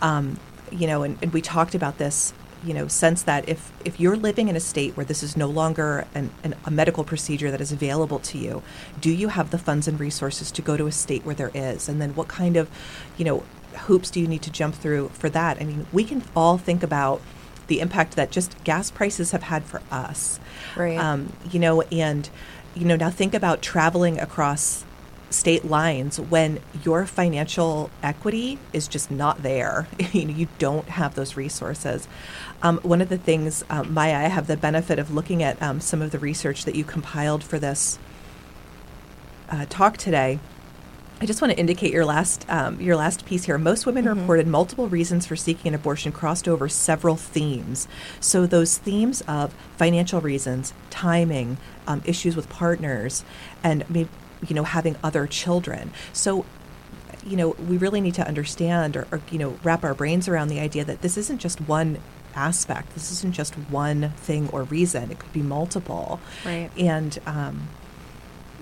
Um, 0.00 0.38
you 0.70 0.86
know, 0.86 1.02
and, 1.02 1.18
and 1.22 1.32
we 1.32 1.42
talked 1.42 1.74
about 1.74 1.98
this 1.98 2.32
you 2.64 2.72
know 2.72 2.88
sense 2.88 3.22
that 3.22 3.48
if 3.48 3.72
if 3.84 4.00
you're 4.00 4.16
living 4.16 4.48
in 4.48 4.56
a 4.56 4.60
state 4.60 4.96
where 4.96 5.06
this 5.06 5.22
is 5.22 5.36
no 5.36 5.46
longer 5.46 6.06
an, 6.14 6.30
an, 6.42 6.54
a 6.64 6.70
medical 6.70 7.04
procedure 7.04 7.50
that 7.50 7.60
is 7.60 7.70
available 7.72 8.18
to 8.18 8.38
you 8.38 8.62
do 9.00 9.10
you 9.10 9.28
have 9.28 9.50
the 9.50 9.58
funds 9.58 9.86
and 9.86 10.00
resources 10.00 10.50
to 10.50 10.62
go 10.62 10.76
to 10.76 10.86
a 10.86 10.92
state 10.92 11.24
where 11.24 11.34
there 11.34 11.50
is 11.54 11.88
and 11.88 12.00
then 12.00 12.14
what 12.14 12.28
kind 12.28 12.56
of 12.56 12.70
you 13.16 13.24
know 13.24 13.42
hoops 13.76 14.10
do 14.10 14.20
you 14.20 14.26
need 14.26 14.42
to 14.42 14.50
jump 14.50 14.74
through 14.74 15.08
for 15.10 15.28
that? 15.30 15.60
I 15.60 15.64
mean, 15.64 15.86
we 15.92 16.04
can 16.04 16.22
all 16.34 16.58
think 16.58 16.82
about 16.82 17.20
the 17.68 17.80
impact 17.80 18.16
that 18.16 18.30
just 18.30 18.62
gas 18.64 18.90
prices 18.90 19.32
have 19.32 19.44
had 19.44 19.64
for 19.64 19.82
us. 19.90 20.38
Right. 20.76 20.98
Um, 20.98 21.32
you 21.50 21.58
know, 21.58 21.82
and, 21.82 22.28
you 22.74 22.84
know, 22.84 22.96
now 22.96 23.10
think 23.10 23.34
about 23.34 23.62
traveling 23.62 24.20
across 24.20 24.84
state 25.30 25.64
lines 25.64 26.20
when 26.20 26.60
your 26.84 27.04
financial 27.04 27.90
equity 28.02 28.58
is 28.72 28.86
just 28.86 29.10
not 29.10 29.42
there. 29.42 29.88
you 30.12 30.24
know, 30.26 30.34
you 30.34 30.48
don't 30.58 30.88
have 30.90 31.14
those 31.14 31.36
resources. 31.36 32.06
Um, 32.62 32.78
one 32.78 33.00
of 33.00 33.08
the 33.08 33.18
things, 33.18 33.64
um, 33.70 33.92
Maya, 33.92 34.16
I 34.16 34.28
have 34.28 34.46
the 34.46 34.56
benefit 34.56 34.98
of 34.98 35.10
looking 35.12 35.42
at 35.42 35.60
um, 35.62 35.80
some 35.80 36.00
of 36.02 36.10
the 36.10 36.18
research 36.18 36.64
that 36.64 36.74
you 36.74 36.84
compiled 36.84 37.44
for 37.44 37.58
this 37.58 37.98
uh, 39.50 39.66
talk 39.68 39.96
today, 39.96 40.40
I 41.20 41.24
just 41.24 41.40
want 41.40 41.52
to 41.52 41.58
indicate 41.58 41.92
your 41.92 42.04
last 42.04 42.44
um, 42.50 42.78
your 42.78 42.94
last 42.94 43.24
piece 43.24 43.44
here. 43.44 43.56
Most 43.56 43.86
women 43.86 44.04
Mhm. 44.04 44.20
reported 44.20 44.46
multiple 44.46 44.86
reasons 44.88 45.24
for 45.24 45.34
seeking 45.34 45.68
an 45.70 45.74
abortion 45.74 46.12
crossed 46.12 46.46
over 46.46 46.68
several 46.68 47.16
themes. 47.16 47.88
So 48.20 48.44
those 48.46 48.76
themes 48.76 49.22
of 49.26 49.54
financial 49.78 50.20
reasons, 50.20 50.74
timing, 50.90 51.56
um, 51.86 52.02
issues 52.04 52.36
with 52.36 52.50
partners, 52.50 53.24
and 53.64 53.84
maybe 53.88 54.10
you 54.46 54.54
know 54.54 54.64
having 54.64 54.96
other 55.02 55.26
children. 55.26 55.90
So 56.12 56.44
you 57.24 57.36
know 57.38 57.50
we 57.66 57.78
really 57.78 58.02
need 58.02 58.14
to 58.16 58.26
understand 58.28 58.94
or, 58.94 59.06
or 59.10 59.22
you 59.30 59.38
know 59.38 59.58
wrap 59.62 59.84
our 59.84 59.94
brains 59.94 60.28
around 60.28 60.48
the 60.48 60.60
idea 60.60 60.84
that 60.84 61.00
this 61.00 61.16
isn't 61.16 61.38
just 61.38 61.62
one 61.62 61.98
aspect. 62.36 62.94
This 62.94 63.10
isn't 63.12 63.32
just 63.32 63.54
one 63.54 64.10
thing 64.16 64.48
or 64.52 64.62
reason. 64.64 65.10
It 65.10 65.18
could 65.18 65.32
be 65.32 65.42
multiple 65.42 66.20
Right. 66.44 66.70
and 66.78 67.18
um, 67.26 67.68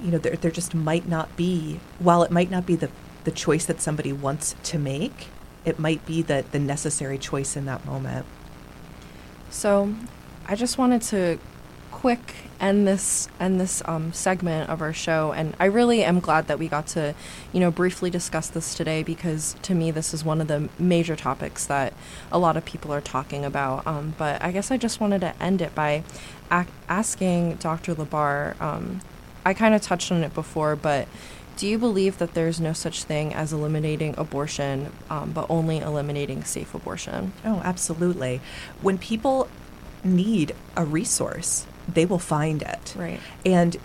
you 0.02 0.10
know 0.10 0.18
there, 0.18 0.36
there 0.36 0.50
just 0.50 0.74
might 0.74 1.08
not 1.08 1.36
be 1.36 1.80
while 1.98 2.22
it 2.22 2.30
might 2.30 2.50
not 2.50 2.64
be 2.66 2.76
the, 2.76 2.90
the 3.24 3.30
choice 3.30 3.64
that 3.66 3.80
somebody 3.80 4.12
wants 4.12 4.54
to 4.64 4.78
make 4.78 5.28
it 5.64 5.78
might 5.78 6.04
be 6.04 6.20
the, 6.20 6.44
the 6.52 6.58
necessary 6.58 7.16
choice 7.18 7.56
in 7.56 7.64
that 7.66 7.84
moment 7.86 8.26
So, 9.50 9.94
I 10.46 10.56
just 10.56 10.76
wanted 10.78 11.00
to 11.02 11.38
quick 12.04 12.34
end 12.60 12.86
this 12.86 13.30
end 13.40 13.58
this 13.58 13.82
um, 13.86 14.12
segment 14.12 14.68
of 14.68 14.82
our 14.82 14.92
show, 14.92 15.32
and 15.32 15.56
I 15.58 15.64
really 15.64 16.04
am 16.04 16.20
glad 16.20 16.48
that 16.48 16.58
we 16.58 16.68
got 16.68 16.86
to, 16.88 17.14
you 17.50 17.60
know, 17.60 17.70
briefly 17.70 18.10
discuss 18.10 18.48
this 18.48 18.74
today 18.74 19.02
because 19.02 19.56
to 19.62 19.74
me 19.74 19.90
this 19.90 20.12
is 20.12 20.22
one 20.22 20.42
of 20.42 20.46
the 20.46 20.68
major 20.78 21.16
topics 21.16 21.64
that 21.64 21.94
a 22.30 22.38
lot 22.38 22.58
of 22.58 22.64
people 22.66 22.92
are 22.92 23.00
talking 23.00 23.42
about. 23.42 23.86
Um, 23.86 24.14
but 24.18 24.42
I 24.42 24.52
guess 24.52 24.70
I 24.70 24.76
just 24.76 25.00
wanted 25.00 25.22
to 25.22 25.42
end 25.42 25.62
it 25.62 25.74
by 25.74 26.04
asking 26.50 27.54
Dr. 27.54 27.94
Labar. 27.94 28.60
Um, 28.60 29.00
I 29.46 29.54
kind 29.54 29.74
of 29.74 29.80
touched 29.80 30.12
on 30.12 30.22
it 30.22 30.34
before, 30.34 30.76
but. 30.76 31.08
Do 31.56 31.68
you 31.68 31.78
believe 31.78 32.18
that 32.18 32.34
there's 32.34 32.58
no 32.58 32.72
such 32.72 33.04
thing 33.04 33.32
as 33.32 33.52
eliminating 33.52 34.16
abortion, 34.18 34.90
um, 35.08 35.30
but 35.30 35.46
only 35.48 35.78
eliminating 35.78 36.42
safe 36.42 36.74
abortion? 36.74 37.32
oh 37.44 37.62
absolutely 37.64 38.40
when 38.82 38.98
people 38.98 39.48
need 40.02 40.52
a 40.76 40.84
resource 40.84 41.68
they 41.88 42.06
will 42.06 42.18
find 42.18 42.62
it 42.62 42.94
Right. 42.96 43.20
and 43.44 43.76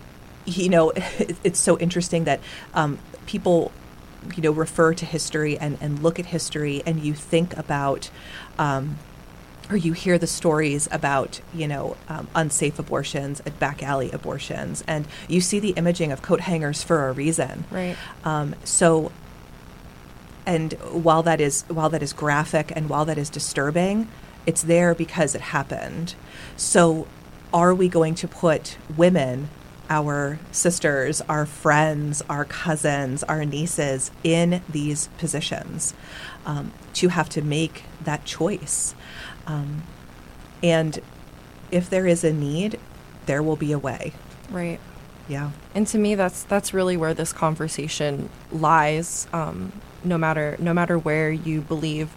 you 0.46 0.68
know 0.68 0.90
it, 1.18 1.36
it's 1.44 1.58
so 1.60 1.78
interesting 1.78 2.24
that 2.24 2.40
um, 2.74 2.98
people 3.26 3.72
you 4.36 4.42
know 4.42 4.50
refer 4.52 4.92
to 4.94 5.06
history 5.06 5.58
and, 5.58 5.78
and 5.80 6.02
look 6.02 6.18
at 6.18 6.26
history 6.26 6.82
and 6.86 7.00
you 7.00 7.14
think 7.14 7.56
about 7.56 8.10
um, 8.58 8.98
or 9.70 9.76
you 9.76 9.92
hear 9.92 10.18
the 10.18 10.26
stories 10.26 10.88
about 10.90 11.40
you 11.54 11.66
know 11.68 11.96
um, 12.08 12.26
unsafe 12.34 12.78
abortions 12.78 13.40
and 13.46 13.58
back 13.58 13.82
alley 13.82 14.10
abortions 14.12 14.82
and 14.86 15.06
you 15.28 15.40
see 15.40 15.58
the 15.60 15.70
imaging 15.70 16.10
of 16.12 16.22
coat 16.22 16.40
hangers 16.40 16.82
for 16.82 17.08
a 17.08 17.12
reason 17.12 17.64
Right. 17.70 17.96
um, 18.24 18.54
so 18.64 19.12
and 20.46 20.72
while 20.90 21.22
that 21.22 21.40
is 21.40 21.62
while 21.68 21.90
that 21.90 22.02
is 22.02 22.12
graphic 22.12 22.72
and 22.74 22.88
while 22.88 23.04
that 23.04 23.18
is 23.18 23.28
disturbing 23.30 24.08
it's 24.46 24.62
there 24.62 24.94
because 24.94 25.34
it 25.34 25.40
happened 25.40 26.14
so 26.56 27.06
are 27.52 27.74
we 27.74 27.88
going 27.88 28.14
to 28.14 28.28
put 28.28 28.76
women 28.96 29.48
our 29.88 30.38
sisters 30.52 31.20
our 31.22 31.44
friends 31.46 32.22
our 32.28 32.44
cousins 32.44 33.22
our 33.24 33.44
nieces 33.44 34.10
in 34.22 34.62
these 34.68 35.08
positions 35.18 35.94
um, 36.46 36.72
to 36.92 37.08
have 37.08 37.28
to 37.28 37.42
make 37.42 37.82
that 38.04 38.24
choice 38.24 38.94
um, 39.46 39.82
and 40.62 41.00
if 41.70 41.90
there 41.90 42.06
is 42.06 42.22
a 42.24 42.32
need 42.32 42.78
there 43.26 43.42
will 43.42 43.56
be 43.56 43.72
a 43.72 43.78
way 43.78 44.12
Right. 44.50 44.80
yeah 45.28 45.50
And 45.74 45.86
to 45.88 45.98
me, 45.98 46.16
that's 46.16 46.42
that's 46.42 46.74
really 46.74 46.96
where 46.96 47.14
this 47.14 47.32
conversation 47.32 48.28
lies. 48.50 49.28
Um, 49.32 49.70
no 50.02 50.18
matter 50.18 50.56
no 50.58 50.74
matter 50.74 50.98
where 50.98 51.30
you 51.30 51.60
believe, 51.60 52.08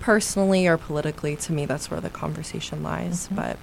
personally 0.00 0.66
or 0.66 0.78
politically, 0.78 1.36
to 1.36 1.52
me, 1.52 1.66
that's 1.66 1.90
where 1.90 2.00
the 2.00 2.08
conversation 2.08 2.82
lies. 2.82 3.28
Mhm. 3.28 3.36
But 3.36 3.56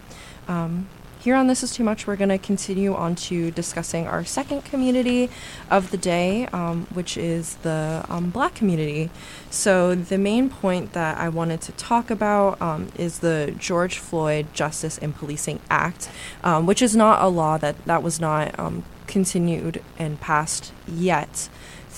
um, 0.48 0.88
here 1.20 1.36
on 1.36 1.48
This 1.48 1.64
Is 1.64 1.72
Too 1.72 1.84
Much, 1.84 2.08
we're 2.08 2.16
going 2.16 2.30
to 2.30 2.38
continue 2.38 2.96
on 2.96 3.14
to 3.16 3.52
discussing 3.52 4.08
our 4.08 4.24
second 4.24 4.64
community 4.64 5.30
of 5.70 5.92
the 5.92 5.98
day, 5.98 6.48
um, 6.48 6.88
which 6.94 7.18
is 7.18 7.56
the 7.58 8.06
um, 8.08 8.30
Black 8.30 8.56
community. 8.56 9.10
So 9.50 9.96
the 9.96 10.18
main 10.18 10.50
point 10.50 10.94
that 10.94 11.18
I 11.18 11.28
wanted 11.28 11.60
to 11.62 11.74
talk 11.74 12.10
about 12.10 12.62
um, 12.62 12.88
is 12.96 13.20
the 13.20 13.54
George 13.58 13.98
Floyd 13.98 14.48
Justice 14.54 14.98
and 14.98 15.14
Policing 15.14 15.60
Act, 15.70 16.10
um, 16.42 16.66
which 16.66 16.82
is 16.82 16.96
not 16.96 17.22
a 17.22 17.28
law 17.28 17.58
that 17.58 17.84
that 17.84 18.02
was 18.02 18.22
not 18.22 18.58
um, 18.58 18.86
continued 19.06 19.84
and 19.98 20.22
passed 20.22 20.72
yet 20.88 21.50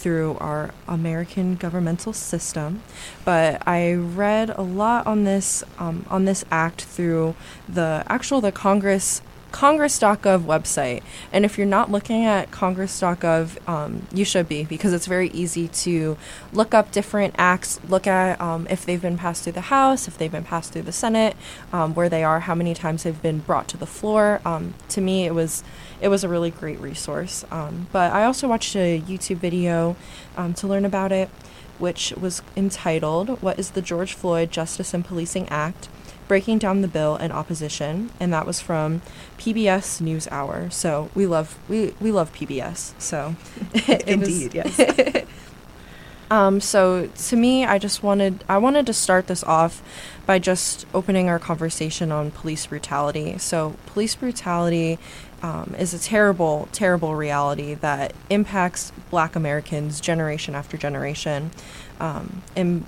through 0.02 0.36
our 0.40 0.72
American 0.88 1.56
governmental 1.56 2.12
system. 2.12 2.82
But 3.24 3.62
I 3.68 3.94
read 3.94 4.50
a 4.50 4.62
lot 4.62 5.06
on 5.06 5.24
this 5.24 5.64
um, 5.78 6.06
on 6.10 6.26
this 6.26 6.44
act 6.50 6.82
through 6.84 7.36
the 7.70 8.04
actual 8.08 8.42
the 8.42 8.52
Congress 8.52 9.22
Congress.gov 9.52 10.44
website. 10.44 11.04
And 11.32 11.46
if 11.46 11.58
you're 11.58 11.68
not 11.68 11.92
looking 11.92 12.26
at 12.26 12.52
Congress.gov, 12.52 13.68
um, 13.68 14.08
you 14.14 14.26
should 14.26 14.48
be 14.48 14.64
because 14.64 14.94
it's 14.94 15.06
very 15.06 15.30
easy 15.30 15.68
to 15.68 16.18
look 16.54 16.74
up 16.74 16.92
different 16.92 17.36
acts, 17.38 17.80
look 17.88 18.08
at 18.08 18.40
um, 18.40 18.68
if 18.70 18.86
they've 18.86 19.02
been 19.02 19.18
passed 19.18 19.44
through 19.44 19.54
the 19.54 19.62
House, 19.62 20.08
if 20.08 20.18
they've 20.18 20.32
been 20.32 20.44
passed 20.44 20.74
through 20.74 20.84
the 20.84 20.92
Senate, 20.92 21.36
um, 21.72 21.94
where 21.94 22.10
they 22.10 22.24
are, 22.24 22.42
how 22.42 22.56
many 22.56 22.74
times 22.74 23.04
they've 23.04 23.22
been 23.22 23.40
brought 23.40 23.68
to 23.70 23.78
the 23.78 23.86
floor. 23.86 24.42
Um, 24.46 24.74
to 24.90 25.02
me, 25.02 25.26
it 25.26 25.34
was 25.34 25.64
it 26.00 26.08
was 26.08 26.24
a 26.24 26.30
really 26.30 26.52
great 26.52 26.80
resource. 26.80 27.46
Um, 27.52 27.88
but 27.92 28.12
I 28.12 28.24
also 28.24 28.48
watched 28.48 28.76
a 28.76 29.00
YouTube 29.02 29.38
video 29.38 29.96
um, 30.36 30.54
to 30.56 30.68
learn 30.68 30.86
about 30.86 31.12
it, 31.12 31.30
which 31.78 32.14
was 32.20 32.42
entitled 32.56 33.42
"What 33.42 33.60
is 33.60 33.72
the 33.72 33.82
George 33.82 34.14
Floyd 34.14 34.52
Justice 34.52 34.94
and 34.94 35.06
Policing 35.06 35.48
Act?" 35.50 35.90
Breaking 36.32 36.58
down 36.58 36.80
the 36.80 36.88
bill 36.88 37.18
in 37.18 37.30
opposition, 37.30 38.10
and 38.18 38.32
that 38.32 38.46
was 38.46 38.62
from 38.62 39.02
PBS 39.38 40.02
NewsHour. 40.02 40.72
So 40.72 41.10
we 41.14 41.28
love 41.28 41.60
we 41.68 41.94
we 42.00 42.10
love 42.10 42.32
PBS. 42.32 42.94
So 42.98 43.36
was- 43.74 44.00
indeed 44.08 44.54
yes 44.54 44.80
um, 46.32 46.62
so 46.62 47.08
to 47.08 47.36
me, 47.36 47.66
I 47.66 47.78
just 47.78 48.02
wanted 48.02 48.46
I 48.48 48.60
wanted 48.60 48.86
to 48.86 48.94
start 48.94 49.28
this 49.28 49.44
off 49.44 49.84
by 50.26 50.40
just 50.40 50.86
opening 50.94 51.28
our 51.28 51.38
conversation 51.38 52.14
on 52.14 52.32
police 52.32 52.66
brutality. 52.66 53.38
So 53.38 53.76
police 53.88 54.16
brutality 54.16 55.00
um, 55.44 55.76
is 55.78 55.94
a 55.94 56.00
terrible, 56.00 56.70
terrible 56.72 57.14
reality 57.14 57.74
that 57.74 58.14
impacts 58.30 58.94
Black 59.10 59.36
Americans 59.36 60.00
generation 60.00 60.56
after 60.56 60.78
generation. 60.78 61.52
Um, 62.00 62.42
in 62.56 62.86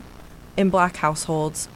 in 0.56 0.69
Black 0.69 0.95
households, 0.95 1.67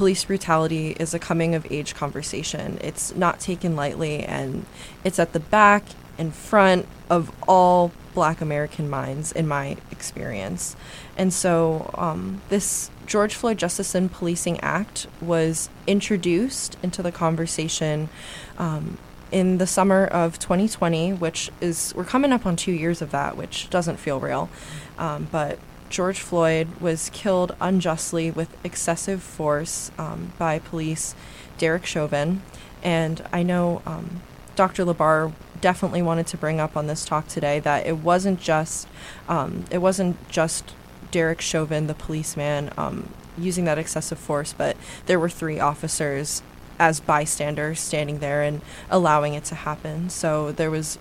police 0.00 0.24
brutality 0.24 0.92
is 0.98 1.12
a 1.12 1.18
coming 1.18 1.54
of 1.54 1.70
age 1.70 1.94
conversation. 1.94 2.78
It's 2.80 3.14
not 3.14 3.38
taken 3.38 3.76
lightly, 3.76 4.24
and 4.24 4.64
it's 5.04 5.18
at 5.18 5.34
the 5.34 5.40
back 5.40 5.84
and 6.16 6.34
front 6.34 6.88
of 7.10 7.30
all 7.46 7.92
Black 8.14 8.40
American 8.40 8.88
minds, 8.88 9.30
in 9.30 9.46
my 9.46 9.76
experience. 9.90 10.74
And 11.18 11.34
so, 11.34 11.90
um, 11.98 12.40
this 12.48 12.90
George 13.04 13.34
Floyd 13.34 13.58
Justice 13.58 13.94
and 13.94 14.10
Policing 14.10 14.58
Act 14.60 15.06
was 15.20 15.68
introduced 15.86 16.78
into 16.82 17.02
the 17.02 17.12
conversation 17.12 18.08
um, 18.56 18.96
in 19.30 19.58
the 19.58 19.66
summer 19.66 20.06
of 20.06 20.38
2020, 20.38 21.12
which 21.12 21.50
is, 21.60 21.92
we're 21.94 22.04
coming 22.04 22.32
up 22.32 22.46
on 22.46 22.56
two 22.56 22.72
years 22.72 23.02
of 23.02 23.10
that, 23.10 23.36
which 23.36 23.68
doesn't 23.68 23.98
feel 23.98 24.18
real. 24.18 24.48
Um, 24.96 25.28
but 25.30 25.58
George 25.90 26.20
Floyd 26.20 26.68
was 26.80 27.10
killed 27.12 27.54
unjustly 27.60 28.30
with 28.30 28.56
excessive 28.64 29.22
force 29.22 29.90
um, 29.98 30.32
by 30.38 30.60
police 30.60 31.14
Derek 31.58 31.84
Chauvin. 31.84 32.42
And 32.82 33.22
I 33.32 33.42
know 33.42 33.82
um, 33.84 34.22
Dr. 34.56 34.84
Labar 34.84 35.32
definitely 35.60 36.00
wanted 36.00 36.26
to 36.28 36.36
bring 36.36 36.60
up 36.60 36.76
on 36.76 36.86
this 36.86 37.04
talk 37.04 37.28
today 37.28 37.58
that 37.60 37.86
it 37.86 37.98
wasn't 37.98 38.40
just 38.40 38.88
um, 39.28 39.64
it 39.70 39.78
wasn't 39.78 40.16
just 40.30 40.74
Derek 41.10 41.40
Chauvin, 41.40 41.88
the 41.88 41.94
policeman, 41.94 42.70
um, 42.78 43.10
using 43.36 43.64
that 43.64 43.78
excessive 43.78 44.18
force, 44.18 44.54
but 44.56 44.76
there 45.06 45.18
were 45.18 45.28
three 45.28 45.58
officers 45.58 46.42
as 46.78 47.00
bystanders 47.00 47.80
standing 47.80 48.20
there 48.20 48.42
and 48.42 48.62
allowing 48.88 49.34
it 49.34 49.44
to 49.44 49.54
happen. 49.54 50.08
So 50.08 50.52
there 50.52 50.70
was 50.70 50.98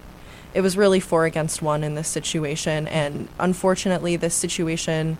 it 0.53 0.61
was 0.61 0.77
really 0.77 0.99
four 0.99 1.25
against 1.25 1.61
one 1.61 1.83
in 1.83 1.95
this 1.95 2.07
situation, 2.07 2.87
and 2.87 3.27
unfortunately, 3.39 4.15
this 4.15 4.33
situation 4.33 5.17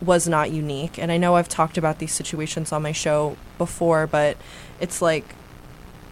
was 0.00 0.28
not 0.28 0.50
unique. 0.50 0.98
And 0.98 1.10
I 1.10 1.16
know 1.16 1.36
I've 1.36 1.48
talked 1.48 1.76
about 1.76 1.98
these 1.98 2.12
situations 2.12 2.72
on 2.72 2.82
my 2.82 2.92
show 2.92 3.36
before, 3.56 4.06
but 4.06 4.36
it's 4.80 5.02
like 5.02 5.34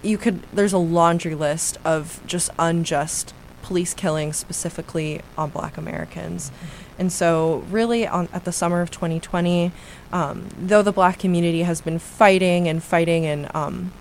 you 0.02 0.18
could 0.18 0.42
there's 0.52 0.72
a 0.72 0.78
laundry 0.78 1.34
list 1.34 1.78
of 1.84 2.20
just 2.26 2.50
unjust 2.58 3.34
police 3.62 3.94
killings 3.94 4.36
specifically 4.36 5.20
on 5.36 5.50
black 5.50 5.76
americans 5.76 6.52
and 6.98 7.12
so 7.12 7.64
really 7.70 8.06
on, 8.06 8.28
at 8.32 8.44
the 8.44 8.52
summer 8.52 8.80
of 8.80 8.90
2020 8.90 9.72
um, 10.12 10.48
though 10.56 10.82
the 10.82 10.92
black 10.92 11.18
community 11.18 11.62
has 11.62 11.80
been 11.80 11.98
fighting 11.98 12.68
and 12.68 12.82
fighting 12.82 13.26
and 13.26 13.52
um, 13.54 13.92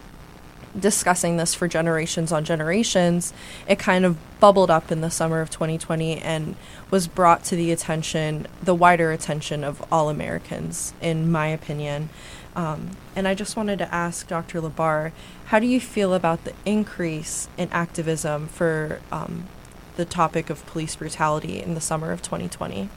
discussing 0.79 1.37
this 1.37 1.53
for 1.53 1.67
generations 1.67 2.31
on 2.31 2.43
generations, 2.43 3.33
it 3.67 3.79
kind 3.79 4.05
of 4.05 4.17
bubbled 4.39 4.69
up 4.69 4.91
in 4.91 5.01
the 5.01 5.09
summer 5.09 5.41
of 5.41 5.49
2020 5.49 6.19
and 6.19 6.55
was 6.91 7.07
brought 7.07 7.43
to 7.45 7.55
the 7.55 7.71
attention, 7.71 8.47
the 8.61 8.75
wider 8.75 9.11
attention 9.11 9.63
of 9.63 9.83
all 9.91 10.09
Americans, 10.09 10.93
in 11.01 11.31
my 11.31 11.47
opinion. 11.47 12.09
Um, 12.55 12.91
and 13.15 13.27
I 13.27 13.35
just 13.35 13.57
wanted 13.57 13.79
to 13.79 13.93
ask 13.93 14.27
Dr. 14.27 14.61
Labar, 14.61 15.11
how 15.45 15.59
do 15.59 15.67
you 15.67 15.79
feel 15.79 16.13
about 16.13 16.45
the 16.45 16.53
increase 16.65 17.49
in 17.57 17.69
activism 17.69 18.47
for 18.47 19.01
um, 19.11 19.47
the 19.97 20.05
topic 20.05 20.49
of 20.49 20.65
police 20.65 20.95
brutality 20.95 21.61
in 21.61 21.73
the 21.73 21.81
summer 21.81 22.11
of 22.11 22.21
2020? 22.21 22.89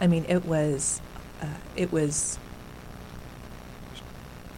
I 0.00 0.06
mean, 0.06 0.24
it 0.28 0.44
was, 0.44 1.00
uh, 1.40 1.46
it 1.76 1.92
was. 1.92 2.38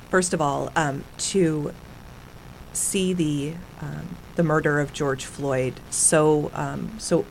First 0.09 0.33
of 0.33 0.41
all, 0.41 0.71
um, 0.77 1.05
to 1.19 1.75
see 2.77 3.13
the 3.13 3.55
um, 3.81 4.17
the 4.37 4.43
murder 4.43 4.81
of 4.81 4.93
George 4.93 5.25
Floyd 5.25 5.75
so 5.91 6.51
um, 6.55 6.95
so 6.99 7.25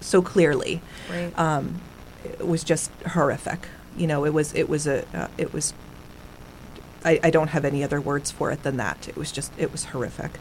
so 0.00 0.22
clearly, 0.22 0.80
Right. 1.10 1.36
um, 1.38 1.80
it 2.24 2.46
was 2.46 2.62
just 2.64 2.90
horrific. 3.08 3.68
You 3.96 4.06
know, 4.06 4.24
it 4.24 4.32
was 4.32 4.52
it 4.54 4.68
was 4.68 4.86
a 4.86 5.04
uh, 5.16 5.28
it 5.38 5.52
was. 5.52 5.72
I, 7.04 7.20
I 7.22 7.30
don't 7.30 7.48
have 7.48 7.64
any 7.64 7.84
other 7.84 8.00
words 8.00 8.30
for 8.30 8.50
it 8.50 8.62
than 8.62 8.76
that. 8.78 9.08
It 9.08 9.16
was 9.16 9.30
just 9.32 9.52
it 9.56 9.70
was 9.72 9.86
horrific. 9.86 10.38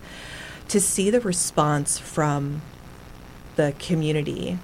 To 0.70 0.80
see 0.80 1.10
the 1.10 1.22
response 1.22 2.00
from 2.00 2.62
the 3.56 3.74
community, 3.80 4.58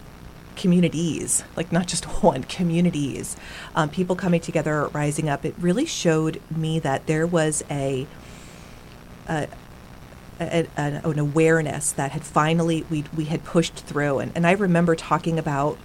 communities, 0.55 1.43
like 1.55 1.71
not 1.71 1.87
just 1.87 2.05
one, 2.23 2.43
communities, 2.43 3.37
um, 3.75 3.89
people 3.89 4.15
coming 4.15 4.41
together, 4.41 4.87
rising 4.87 5.29
up, 5.29 5.45
it 5.45 5.53
really 5.59 5.85
showed 5.85 6.41
me 6.55 6.79
that 6.79 7.05
there 7.07 7.27
was 7.27 7.63
a, 7.69 8.07
a, 9.31 9.47
a 10.39 10.67
an, 10.77 11.19
awareness 11.19 11.91
that 11.93 12.11
had 12.11 12.23
finally 12.23 12.85
we 12.89 13.05
we 13.15 13.25
had 13.25 13.43
pushed 13.43 13.75
through, 13.75 14.19
and, 14.19 14.31
and 14.35 14.45
I 14.45 14.51
remember 14.51 14.95
talking 14.95 15.39
about 15.39 15.77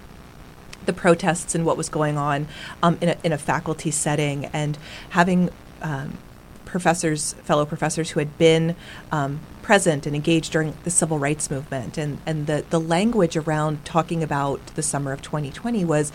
the 0.85 0.93
protests 0.93 1.53
and 1.53 1.65
what 1.65 1.77
was 1.77 1.89
going 1.89 2.17
on 2.17 2.47
um, 2.81 2.97
in, 3.01 3.09
a, 3.09 3.17
in 3.23 3.31
a 3.33 3.37
faculty 3.37 3.91
setting 3.91 4.45
and 4.45 4.77
having 5.09 5.49
um, 5.81 6.17
professors, 6.65 7.33
fellow 7.43 7.65
professors 7.65 8.11
who 8.11 8.19
had 8.19 8.37
been 8.37 8.75
um, 9.11 9.39
present 9.61 10.05
and 10.05 10.15
engaged 10.15 10.51
during 10.51 10.73
the 10.83 10.89
civil 10.89 11.19
rights 11.19 11.49
movement. 11.49 11.97
And, 11.97 12.19
and 12.25 12.47
the, 12.47 12.63
the 12.69 12.79
language 12.79 13.35
around 13.35 13.83
talking 13.85 14.23
about 14.23 14.65
the 14.75 14.83
summer 14.83 15.11
of 15.11 15.21
2020 15.21 15.83
was 15.85 16.11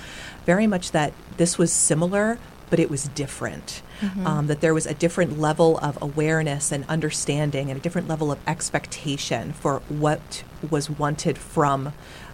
very 0.46 0.66
much 0.66 0.92
that 0.92 1.12
this 1.36 1.58
was 1.58 1.72
similar, 1.72 2.38
but 2.70 2.78
it 2.78 2.90
was 2.90 3.08
different. 3.08 3.82
Um, 4.24 4.48
that 4.48 4.60
there 4.60 4.74
was 4.74 4.86
a 4.86 4.94
different 4.94 5.38
level 5.38 5.78
of 5.78 5.96
awareness 6.02 6.72
and 6.72 6.84
understanding 6.88 7.70
and 7.70 7.78
a 7.78 7.80
different 7.80 8.08
level 8.08 8.32
of 8.32 8.38
expectation 8.48 9.52
for 9.52 9.80
what 9.88 10.42
was 10.70 10.90
wanted 10.90 11.38
from 11.38 11.92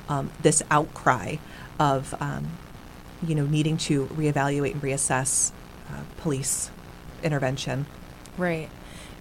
um, 0.09 0.31
this 0.41 0.63
outcry 0.71 1.37
of, 1.79 2.15
um, 2.21 2.47
you 3.23 3.35
know, 3.35 3.45
needing 3.45 3.77
to 3.77 4.07
reevaluate 4.07 4.73
and 4.73 4.83
reassess 4.83 5.53
uh, 5.91 6.01
police 6.17 6.71
intervention. 7.23 7.85
Right. 8.39 8.71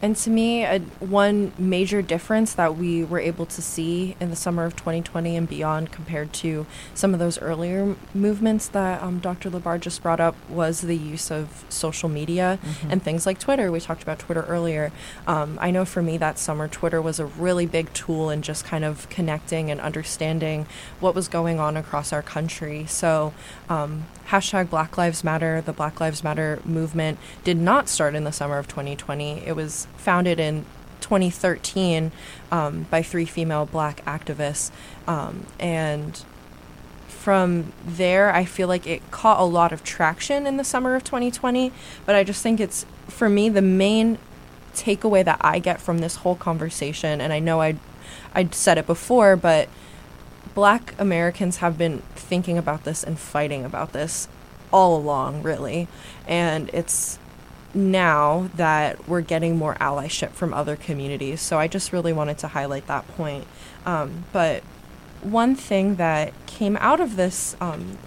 And 0.02 0.16
to 0.18 0.30
me, 0.30 0.64
a, 0.64 0.80
one 1.00 1.54
major 1.58 2.02
difference 2.02 2.54
that 2.54 2.76
we 2.76 3.04
were 3.04 3.20
able 3.20 3.46
to 3.48 3.62
see 3.62 4.16
in 4.20 4.30
the 4.30 4.36
summer 4.36 4.66
of 4.66 4.76
2020 4.76 5.36
and 5.36 5.50
beyond 5.50 5.92
compared 5.92 6.34
to 6.34 6.66
some 6.94 7.14
of 7.14 7.20
those 7.20 7.40
earlier 7.40 7.82
m- 7.82 7.98
movements 8.14 8.68
that 8.70 9.02
um, 9.02 9.20
Dr. 9.20 9.50
Labar 9.50 9.80
just 9.80 10.04
brought 10.04 10.20
up 10.20 10.36
was 10.50 10.82
the 10.82 10.96
use 10.96 11.32
of 11.32 11.66
social 11.70 12.10
media 12.10 12.60
and 12.90 13.02
things 13.02 13.26
like 13.26 13.40
Twitter. 13.40 13.72
We 13.72 13.80
talked 13.80 14.04
about 14.04 14.20
Twitter 14.20 14.44
earlier. 14.44 14.92
Um, 15.26 15.58
I 15.60 15.72
know 15.72 15.86
for 15.86 16.02
me 16.02 16.18
that 16.18 16.38
summer, 16.38 16.68
Twitter 16.68 17.02
was 17.02 17.20
a 17.20 17.26
really 17.26 17.66
big 17.66 17.92
tool 17.94 18.30
in 18.30 18.42
just 18.42 18.66
kind 18.66 18.86
of 18.86 19.10
connecting 19.10 19.72
and 19.72 19.82
understanding 19.82 20.68
what 21.00 21.16
was 21.16 21.28
going 21.28 21.60
on 21.60 21.76
across 21.76 22.14
our 22.14 22.22
country. 22.22 22.86
So, 22.86 23.34
um, 23.70 24.06
hashtag 24.30 24.70
Black 24.70 24.98
Lives 24.98 25.24
Matter, 25.24 25.62
the 25.62 25.74
Black 25.74 26.00
Lives 26.00 26.24
Matter 26.24 26.60
movement 26.66 27.18
did 27.44 27.58
not 27.58 27.88
start 27.88 28.14
in 28.14 28.24
the 28.24 28.32
summer 28.32 28.58
of 28.58 28.68
2020. 28.68 29.46
It 29.46 29.56
was 29.56 29.87
founded 29.96 30.40
in 30.40 30.66
2013 31.02 32.12
um, 32.52 32.88
by 32.90 33.02
three 33.02 33.26
female 33.26 33.66
black 33.66 34.04
activists. 34.06 34.72
Um, 35.08 35.46
and 35.60 36.24
from 37.08 37.74
there, 37.86 38.34
I 38.34 38.46
feel 38.46 38.68
like 38.68 38.88
it 38.88 39.10
caught 39.12 39.40
a 39.40 39.44
lot 39.44 39.72
of 39.72 39.84
traction 39.84 40.48
in 40.48 40.58
the 40.58 40.64
summer 40.64 40.96
of 40.96 41.04
2020. 41.04 41.72
But 42.06 42.16
I 42.16 42.24
just 42.24 42.42
think 42.42 42.60
it's, 42.60 42.86
for 43.08 43.30
me, 43.30 43.50
the 43.50 43.62
main 43.62 44.18
takeaway 44.74 45.26
that 45.26 45.40
I 45.42 45.60
get 45.60 45.82
from 45.82 46.00
this 46.00 46.18
whole 46.18 46.36
conversation, 46.36 47.20
and 47.20 47.34
I 47.34 47.40
know 47.40 47.62
I, 47.62 47.78
I 48.34 48.48
said 48.52 48.78
it 48.78 48.86
before, 48.86 49.36
but 49.36 49.70
black 50.54 50.94
Americans 50.98 51.58
have 51.58 51.78
been 51.78 52.00
thinking 52.16 52.58
about 52.58 52.84
this 52.84 53.04
and 53.04 53.20
fighting 53.20 53.66
about 53.66 53.94
this 53.94 54.28
all 54.72 54.96
along, 54.96 55.44
really. 55.44 55.88
And 56.28 56.70
it's 56.74 57.20
now 57.74 58.50
that 58.56 59.08
we're 59.08 59.22
getting 59.22 59.58
more 59.58 59.76
allyship 59.76 60.32
from 60.32 60.54
other 60.54 60.76
communities. 60.76 61.42
So 61.42 61.60
I 61.60 61.68
just 61.68 61.92
really 61.92 62.14
wanted 62.14 62.38
to 62.40 62.48
highlight 62.48 62.88
that 62.88 63.08
point. 63.16 63.46
Um, 63.86 64.26
but 64.32 64.64
one 65.22 65.56
thing 65.56 65.96
that 65.96 66.34
came 66.46 66.78
out 66.78 67.00
of 67.00 67.16
this 67.16 67.56
um, 67.60 67.98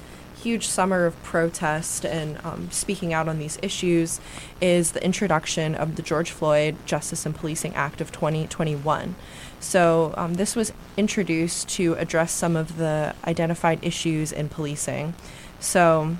huge 0.40 0.66
summer 0.66 1.04
of 1.06 1.22
protest 1.22 2.04
and 2.04 2.38
um, 2.44 2.70
speaking 2.70 3.12
out 3.12 3.28
on 3.28 3.38
these 3.38 3.58
issues 3.62 4.20
is 4.60 4.92
the 4.92 5.04
introduction 5.04 5.74
of 5.74 5.96
the 5.96 6.02
George 6.02 6.30
Floyd 6.30 6.76
Justice 6.86 7.26
and 7.26 7.34
Policing 7.34 7.74
Act 7.74 8.00
of 8.00 8.10
2021. 8.10 9.14
So, 9.58 10.14
um, 10.16 10.34
this 10.34 10.56
was 10.56 10.72
introduced 10.96 11.68
to 11.70 11.94
address 11.94 12.32
some 12.32 12.56
of 12.56 12.78
the 12.78 13.14
identified 13.26 13.78
issues 13.82 14.32
in 14.32 14.48
policing. 14.48 15.14
So, 15.58 16.16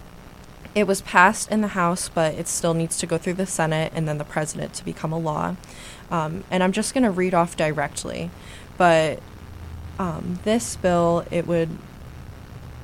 it 0.75 0.87
was 0.87 1.01
passed 1.01 1.51
in 1.51 1.61
the 1.61 1.69
House, 1.69 2.09
but 2.09 2.35
it 2.35 2.47
still 2.47 2.75
needs 2.75 2.97
to 2.99 3.07
go 3.07 3.19
through 3.19 3.35
the 3.35 3.47
Senate 3.47 3.93
and 3.95 4.07
then 4.07 4.19
the 4.19 4.25
President 4.25 4.73
to 4.75 4.85
become 4.85 5.13
a 5.13 5.19
law. 5.19 5.57
Um, 6.11 6.45
and 6.51 6.63
I'm 6.63 6.73
just 6.73 6.95
going 6.95 7.05
to 7.05 7.11
read 7.11 7.35
off 7.35 7.57
directly. 7.57 8.31
But 8.77 9.21
um, 9.99 10.39
this 10.45 10.77
bill, 10.77 11.25
it 11.31 11.47
would 11.47 11.71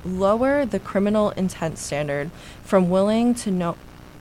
lower 0.05 0.64
the 0.64 0.79
criminal 0.79 1.31
intent 1.31 1.79
standard 1.79 2.31
from 2.62 2.88
willing 2.88 3.35
to 3.35 3.51
know 3.51 3.77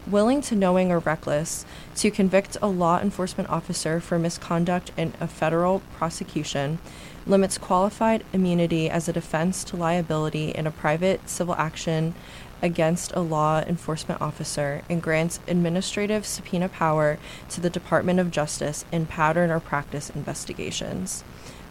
willing 0.07 0.39
to 0.39 0.55
knowing 0.55 0.91
or 0.91 0.99
reckless 0.99 1.65
to 1.95 2.11
convict 2.11 2.55
a 2.61 2.67
law 2.67 2.99
enforcement 2.99 3.49
officer 3.49 3.99
for 3.99 4.19
misconduct 4.19 4.91
in 4.95 5.11
a 5.19 5.27
federal 5.27 5.79
prosecution 5.97 6.77
limits 7.25 7.57
qualified 7.57 8.23
immunity 8.31 8.87
as 8.87 9.09
a 9.09 9.13
defense 9.13 9.63
to 9.63 9.75
liability 9.75 10.51
in 10.51 10.67
a 10.67 10.71
private 10.71 11.27
civil 11.27 11.55
action 11.55 12.13
against 12.61 13.11
a 13.15 13.19
law 13.19 13.59
enforcement 13.61 14.21
officer 14.21 14.83
and 14.89 15.01
grants 15.01 15.39
administrative 15.47 16.25
subpoena 16.25 16.69
power 16.69 17.17
to 17.49 17.61
the 17.61 17.69
Department 17.69 18.19
of 18.19 18.31
Justice 18.31 18.85
in 18.91 19.05
pattern 19.05 19.51
or 19.51 19.59
practice 19.59 20.09
investigations. 20.09 21.23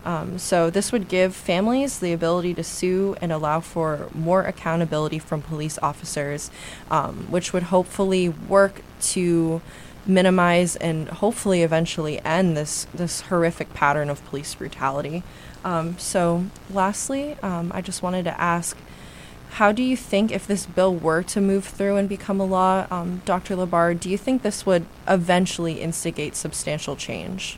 Um, 0.05 0.39
so, 0.39 0.69
this 0.69 0.93
would 0.93 1.09
give 1.09 1.35
families 1.35 1.99
the 1.99 2.13
ability 2.13 2.53
to 2.55 2.65
sue 2.65 3.17
and 3.23 3.33
allow 3.33 3.61
for 3.61 4.11
more 4.13 4.43
accountability 4.43 5.19
from 5.19 5.41
police 5.41 5.79
officers, 5.83 6.51
um, 6.91 7.27
which 7.31 7.55
would 7.55 7.65
hopefully 7.65 8.29
work 8.29 8.83
to 9.01 9.63
minimize 10.07 10.77
and 10.77 11.09
hopefully 11.09 11.63
eventually 11.63 12.21
end 12.21 12.55
this, 12.55 12.87
this 12.93 13.23
horrific 13.23 13.73
pattern 13.73 14.11
of 14.11 14.23
police 14.27 14.55
brutality. 14.55 15.23
Um, 15.65 15.99
so, 15.99 16.45
lastly, 16.71 17.37
um, 17.43 17.73
I 17.75 17.81
just 17.81 18.03
wanted 18.03 18.25
to 18.25 18.39
ask 18.39 18.77
how 19.55 19.71
do 19.71 19.85
you 19.85 19.97
think, 19.97 20.33
if 20.33 20.49
this 20.49 20.67
bill 20.67 20.93
were 20.93 21.23
to 21.23 21.41
move 21.41 21.65
through 21.65 21.97
and 21.97 22.09
become 22.09 22.41
a 22.41 22.45
law, 22.45 22.89
um, 22.91 23.23
Dr. 23.25 23.55
Labar, 23.55 23.99
do 23.99 24.11
you 24.11 24.19
think 24.19 24.43
this 24.43 24.67
would 24.67 24.85
eventually 25.07 25.81
instigate 25.81 26.35
substantial 26.35 26.97
change? 26.97 27.57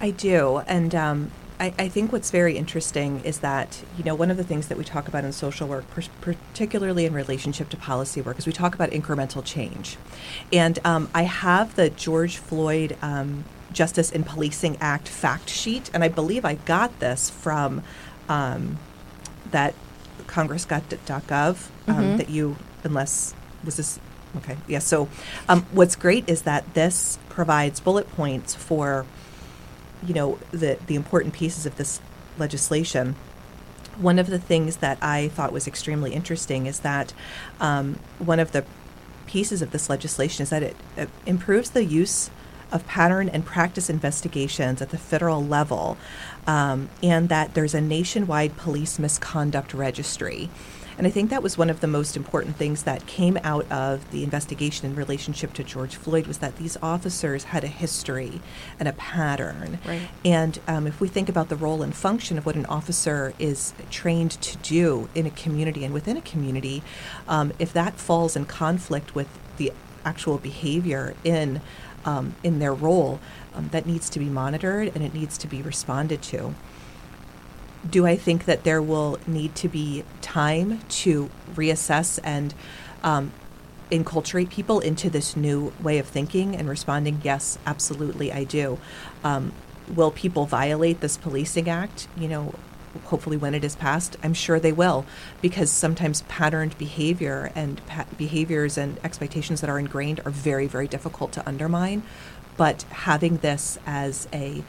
I 0.00 0.10
do, 0.10 0.62
and 0.66 0.94
um, 0.94 1.30
I, 1.60 1.74
I 1.78 1.88
think 1.88 2.12
what's 2.12 2.30
very 2.30 2.56
interesting 2.56 3.20
is 3.24 3.40
that 3.40 3.82
you 3.98 4.04
know 4.04 4.14
one 4.14 4.30
of 4.30 4.38
the 4.38 4.44
things 4.44 4.68
that 4.68 4.78
we 4.78 4.84
talk 4.84 5.06
about 5.06 5.22
in 5.22 5.32
social 5.32 5.68
work, 5.68 5.90
per- 5.90 6.02
particularly 6.22 7.04
in 7.04 7.12
relationship 7.12 7.68
to 7.70 7.76
policy 7.76 8.22
work, 8.22 8.38
is 8.38 8.46
we 8.46 8.52
talk 8.52 8.74
about 8.74 8.90
incremental 8.92 9.44
change, 9.44 9.98
and 10.50 10.78
um, 10.82 11.10
I 11.14 11.24
have 11.24 11.76
the 11.76 11.90
George 11.90 12.38
Floyd 12.38 12.96
um, 13.02 13.44
Justice 13.70 14.10
and 14.10 14.24
Policing 14.24 14.78
Act 14.80 15.08
fact 15.08 15.50
sheet, 15.50 15.90
and 15.92 16.02
I 16.02 16.08
believe 16.08 16.46
I 16.46 16.54
got 16.54 17.00
this 17.00 17.28
from 17.28 17.82
um, 18.30 18.78
that 19.50 19.74
congress.gov 20.28 21.56
um, 21.88 21.94
Mhm. 21.94 22.16
that 22.18 22.30
you, 22.30 22.56
unless 22.84 23.34
was 23.64 23.76
this 23.76 23.98
okay? 24.36 24.56
yeah. 24.68 24.78
so, 24.78 25.08
um, 25.48 25.66
what's 25.72 25.96
great 25.96 26.28
is 26.28 26.42
that 26.42 26.74
this 26.74 27.18
provides 27.28 27.80
bullet 27.80 28.08
points 28.14 28.54
for 28.54 29.04
you 30.06 30.14
know 30.14 30.38
the 30.52 30.78
the 30.86 30.94
important 30.94 31.34
pieces 31.34 31.66
of 31.66 31.76
this 31.76 32.00
legislation. 32.38 33.16
One 33.96 34.20
of 34.20 34.28
the 34.28 34.38
things 34.38 34.76
that 34.76 34.96
I 35.02 35.26
thought 35.28 35.52
was 35.52 35.66
extremely 35.66 36.12
interesting 36.14 36.66
is 36.66 36.80
that 36.80 37.12
um, 37.58 37.98
one 38.20 38.38
of 38.38 38.52
the 38.52 38.64
pieces 39.26 39.60
of 39.60 39.72
this 39.72 39.90
legislation 39.90 40.44
is 40.44 40.50
that 40.50 40.62
it, 40.62 40.76
it 40.96 41.08
improves 41.26 41.70
the 41.70 41.84
use 41.84 42.30
of 42.70 42.86
pattern 42.86 43.28
and 43.28 43.44
practice 43.44 43.90
investigations 43.90 44.80
at 44.80 44.90
the 44.90 44.98
federal 44.98 45.44
level, 45.44 45.96
um, 46.48 46.88
and 47.02 47.28
that 47.28 47.54
there's 47.54 47.74
a 47.74 47.80
nationwide 47.80 48.56
police 48.56 48.98
misconduct 48.98 49.72
registry. 49.74 50.50
And 50.96 51.06
I 51.06 51.10
think 51.10 51.30
that 51.30 51.44
was 51.44 51.56
one 51.56 51.70
of 51.70 51.80
the 51.80 51.86
most 51.86 52.16
important 52.16 52.56
things 52.56 52.82
that 52.82 53.06
came 53.06 53.38
out 53.44 53.70
of 53.70 54.10
the 54.10 54.24
investigation 54.24 54.84
in 54.84 54.96
relationship 54.96 55.52
to 55.52 55.62
George 55.62 55.94
Floyd 55.94 56.26
was 56.26 56.38
that 56.38 56.56
these 56.56 56.76
officers 56.82 57.44
had 57.44 57.62
a 57.62 57.68
history 57.68 58.40
and 58.80 58.88
a 58.88 58.92
pattern. 58.94 59.78
Right. 59.86 60.08
And 60.24 60.58
um, 60.66 60.88
if 60.88 61.00
we 61.00 61.06
think 61.06 61.28
about 61.28 61.50
the 61.50 61.56
role 61.56 61.82
and 61.82 61.94
function 61.94 62.36
of 62.36 62.44
what 62.44 62.56
an 62.56 62.66
officer 62.66 63.32
is 63.38 63.74
trained 63.90 64.32
to 64.42 64.56
do 64.56 65.08
in 65.14 65.24
a 65.24 65.30
community 65.30 65.84
and 65.84 65.94
within 65.94 66.16
a 66.16 66.22
community, 66.22 66.82
um, 67.28 67.52
if 67.60 67.72
that 67.74 67.94
falls 67.94 68.34
in 68.34 68.44
conflict 68.46 69.14
with 69.14 69.28
the 69.56 69.72
actual 70.04 70.38
behavior 70.38 71.14
in 71.22 71.60
um, 72.04 72.34
in 72.42 72.58
their 72.58 72.74
role, 72.74 73.20
um, 73.54 73.68
that 73.72 73.86
needs 73.86 74.08
to 74.10 74.18
be 74.18 74.26
monitored 74.26 74.92
and 74.94 75.04
it 75.04 75.14
needs 75.14 75.38
to 75.38 75.46
be 75.46 75.62
responded 75.62 76.22
to 76.22 76.54
do 77.88 78.06
I 78.06 78.16
think 78.16 78.44
that 78.46 78.64
there 78.64 78.82
will 78.82 79.18
need 79.26 79.54
to 79.56 79.68
be 79.68 80.04
time 80.20 80.80
to 80.88 81.30
reassess 81.54 82.18
and 82.22 82.54
um, 83.02 83.32
enculturate 83.90 84.50
people 84.50 84.80
into 84.80 85.08
this 85.08 85.36
new 85.36 85.72
way 85.80 85.98
of 85.98 86.06
thinking 86.06 86.56
and 86.56 86.68
responding? 86.68 87.20
Yes, 87.22 87.58
absolutely, 87.66 88.32
I 88.32 88.44
do. 88.44 88.78
Um, 89.24 89.52
will 89.94 90.10
people 90.10 90.44
violate 90.46 91.00
this 91.00 91.16
policing 91.16 91.68
act? 91.68 92.08
You 92.16 92.28
know, 92.28 92.54
hopefully 93.04 93.36
when 93.36 93.54
it 93.54 93.64
is 93.64 93.76
passed, 93.76 94.16
I'm 94.22 94.34
sure 94.34 94.58
they 94.58 94.72
will, 94.72 95.04
because 95.40 95.70
sometimes 95.70 96.22
patterned 96.22 96.76
behavior 96.78 97.52
and 97.54 97.84
pa- 97.86 98.06
behaviors 98.16 98.78
and 98.78 98.98
expectations 99.04 99.60
that 99.60 99.70
are 99.70 99.78
ingrained 99.78 100.20
are 100.24 100.30
very, 100.30 100.66
very 100.66 100.88
difficult 100.88 101.32
to 101.32 101.46
undermine. 101.48 102.02
But 102.56 102.82
having 102.90 103.38
this 103.38 103.78
as 103.86 104.28
a 104.32 104.62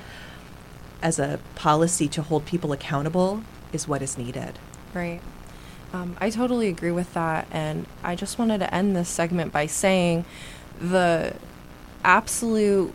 as 1.02 1.18
a 1.18 1.40
policy 1.56 2.08
to 2.10 2.22
hold 2.22 2.46
people 2.46 2.74
accountable 2.74 3.42
is 3.72 3.88
what 3.88 4.02
is 4.02 4.18
needed. 4.18 4.60
Right. 4.94 5.22
Um, 5.94 6.18
I 6.20 6.30
totally 6.30 6.68
agree 6.68 6.92
with 6.92 7.14
that. 7.14 7.48
And 7.52 7.86
I 8.04 8.16
just 8.16 8.38
wanted 8.38 8.60
to 8.60 8.74
end 8.74 8.96
this 8.96 9.10
segment 9.10 9.52
by 9.52 9.66
saying 9.66 10.26
the 10.80 11.36
absolute 12.04 12.94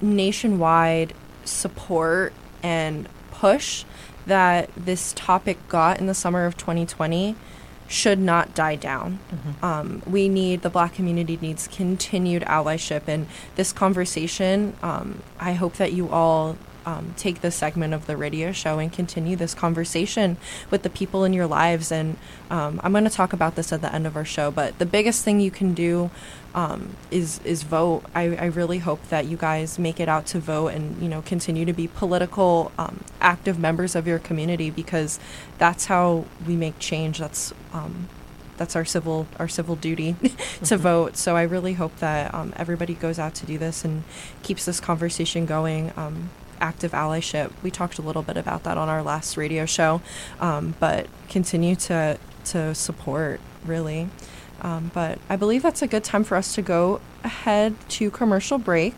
nationwide 0.00 1.14
support 1.44 2.32
and 2.62 3.08
push 3.32 3.84
that 4.28 4.70
this 4.76 5.12
topic 5.14 5.58
got 5.68 5.98
in 5.98 6.06
the 6.06 6.14
summer 6.14 6.46
of 6.46 6.56
2020 6.56 7.36
should 7.88 8.18
not 8.18 8.54
die 8.54 8.76
down. 8.76 9.18
Mm-hmm. 9.30 9.64
Um, 9.64 10.02
we 10.06 10.28
need 10.28 10.62
the 10.62 10.70
black 10.70 10.94
community 10.94 11.38
needs 11.40 11.66
continued 11.68 12.42
allyship, 12.42 13.02
and 13.08 13.26
this 13.56 13.72
conversation. 13.72 14.76
Um, 14.82 15.22
I 15.40 15.54
hope 15.54 15.74
that 15.74 15.92
you 15.92 16.08
all 16.10 16.56
um, 16.88 17.14
take 17.18 17.42
this 17.42 17.54
segment 17.54 17.92
of 17.92 18.06
the 18.06 18.16
radio 18.16 18.50
show 18.52 18.78
and 18.78 18.90
continue 18.90 19.36
this 19.36 19.52
conversation 19.52 20.38
with 20.70 20.82
the 20.82 20.90
people 20.90 21.24
in 21.24 21.34
your 21.34 21.46
lives. 21.46 21.92
And 21.92 22.16
um, 22.50 22.80
I'm 22.82 22.92
going 22.92 23.04
to 23.04 23.10
talk 23.10 23.34
about 23.34 23.56
this 23.56 23.72
at 23.72 23.82
the 23.82 23.92
end 23.92 24.06
of 24.06 24.16
our 24.16 24.24
show. 24.24 24.50
But 24.50 24.78
the 24.78 24.86
biggest 24.86 25.22
thing 25.24 25.38
you 25.38 25.50
can 25.50 25.74
do 25.74 26.10
um, 26.54 26.96
is 27.10 27.40
is 27.44 27.62
vote. 27.62 28.04
I, 28.14 28.36
I, 28.36 28.44
really 28.46 28.78
hope 28.78 29.06
that 29.08 29.26
you 29.26 29.36
guys 29.36 29.78
make 29.78 30.00
it 30.00 30.08
out 30.08 30.26
to 30.28 30.40
vote 30.40 30.68
and 30.68 31.00
you 31.02 31.08
know 31.08 31.22
continue 31.22 31.64
to 31.64 31.72
be 31.72 31.88
political, 31.88 32.72
um, 32.78 33.04
active 33.20 33.58
members 33.58 33.94
of 33.94 34.06
your 34.06 34.18
community 34.18 34.70
because 34.70 35.20
that's 35.58 35.86
how 35.86 36.24
we 36.46 36.56
make 36.56 36.78
change. 36.78 37.18
That's 37.18 37.52
um, 37.72 38.08
that's 38.56 38.74
our 38.74 38.84
civil 38.84 39.26
our 39.38 39.48
civil 39.48 39.76
duty 39.76 40.14
to 40.22 40.28
mm-hmm. 40.28 40.76
vote. 40.76 41.16
So 41.16 41.36
I 41.36 41.42
really 41.42 41.74
hope 41.74 41.96
that 41.98 42.34
um, 42.34 42.52
everybody 42.56 42.94
goes 42.94 43.18
out 43.18 43.34
to 43.36 43.46
do 43.46 43.58
this 43.58 43.84
and 43.84 44.04
keeps 44.42 44.64
this 44.64 44.80
conversation 44.80 45.46
going. 45.46 45.92
Um, 45.96 46.30
active 46.60 46.90
allyship. 46.90 47.52
We 47.62 47.70
talked 47.70 47.98
a 47.98 48.02
little 48.02 48.22
bit 48.22 48.36
about 48.36 48.64
that 48.64 48.76
on 48.76 48.88
our 48.88 49.00
last 49.00 49.36
radio 49.36 49.64
show, 49.64 50.02
um, 50.40 50.74
but 50.80 51.06
continue 51.28 51.76
to 51.76 52.18
to 52.46 52.74
support 52.74 53.40
really. 53.64 54.08
Um, 54.60 54.90
but 54.92 55.18
I 55.28 55.36
believe 55.36 55.62
that's 55.62 55.82
a 55.82 55.86
good 55.86 56.04
time 56.04 56.24
for 56.24 56.36
us 56.36 56.54
to 56.54 56.62
go 56.62 57.00
ahead 57.22 57.76
to 57.90 58.10
commercial 58.10 58.58
break. 58.58 58.94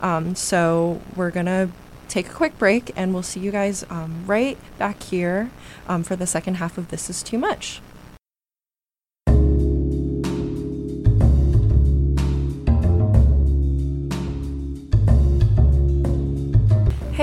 Um, 0.00 0.34
so 0.34 1.00
we're 1.16 1.30
gonna 1.30 1.70
take 2.08 2.28
a 2.28 2.32
quick 2.32 2.58
break, 2.58 2.92
and 2.96 3.14
we'll 3.14 3.22
see 3.22 3.40
you 3.40 3.50
guys 3.50 3.84
um, 3.90 4.24
right 4.26 4.58
back 4.78 5.02
here 5.02 5.50
um, 5.88 6.02
for 6.02 6.16
the 6.16 6.26
second 6.26 6.56
half 6.56 6.76
of 6.78 6.88
This 6.88 7.08
Is 7.08 7.22
Too 7.22 7.38
Much. 7.38 7.80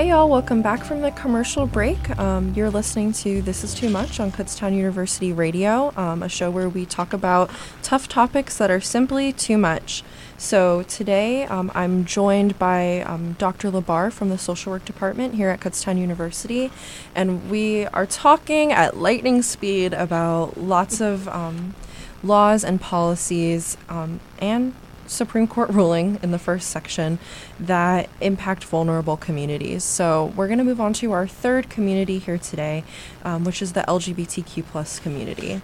Hey 0.00 0.08
y'all, 0.08 0.30
welcome 0.30 0.62
back 0.62 0.82
from 0.82 1.02
the 1.02 1.10
commercial 1.10 1.66
break. 1.66 2.18
Um, 2.18 2.54
you're 2.54 2.70
listening 2.70 3.12
to 3.12 3.42
This 3.42 3.62
Is 3.62 3.74
Too 3.74 3.90
Much 3.90 4.18
on 4.18 4.32
Kutztown 4.32 4.74
University 4.74 5.30
Radio, 5.30 5.92
um, 5.94 6.22
a 6.22 6.28
show 6.30 6.50
where 6.50 6.70
we 6.70 6.86
talk 6.86 7.12
about 7.12 7.50
tough 7.82 8.08
topics 8.08 8.56
that 8.56 8.70
are 8.70 8.80
simply 8.80 9.30
too 9.30 9.58
much. 9.58 10.02
So 10.38 10.84
today 10.84 11.44
um, 11.44 11.70
I'm 11.74 12.06
joined 12.06 12.58
by 12.58 13.02
um, 13.02 13.34
Dr. 13.34 13.70
Labar 13.70 14.10
from 14.10 14.30
the 14.30 14.38
Social 14.38 14.72
Work 14.72 14.86
Department 14.86 15.34
here 15.34 15.50
at 15.50 15.60
Kutztown 15.60 15.98
University, 15.98 16.72
and 17.14 17.50
we 17.50 17.84
are 17.88 18.06
talking 18.06 18.72
at 18.72 18.96
lightning 18.96 19.42
speed 19.42 19.92
about 19.92 20.56
lots 20.56 21.02
of 21.02 21.28
um, 21.28 21.74
laws 22.22 22.64
and 22.64 22.80
policies 22.80 23.76
um, 23.90 24.20
and 24.38 24.72
Supreme 25.10 25.46
Court 25.48 25.68
ruling 25.70 26.18
in 26.22 26.30
the 26.30 26.38
first 26.38 26.70
section 26.70 27.18
that 27.58 28.08
impact 28.20 28.64
vulnerable 28.64 29.16
communities. 29.16 29.82
So 29.82 30.32
we're 30.36 30.46
going 30.46 30.58
to 30.58 30.64
move 30.64 30.80
on 30.80 30.92
to 30.94 31.12
our 31.12 31.26
third 31.26 31.68
community 31.68 32.18
here 32.18 32.38
today, 32.38 32.84
um, 33.24 33.44
which 33.44 33.60
is 33.60 33.72
the 33.72 33.82
LGBTQ 33.82 34.64
plus 34.66 34.98
community. 34.98 35.60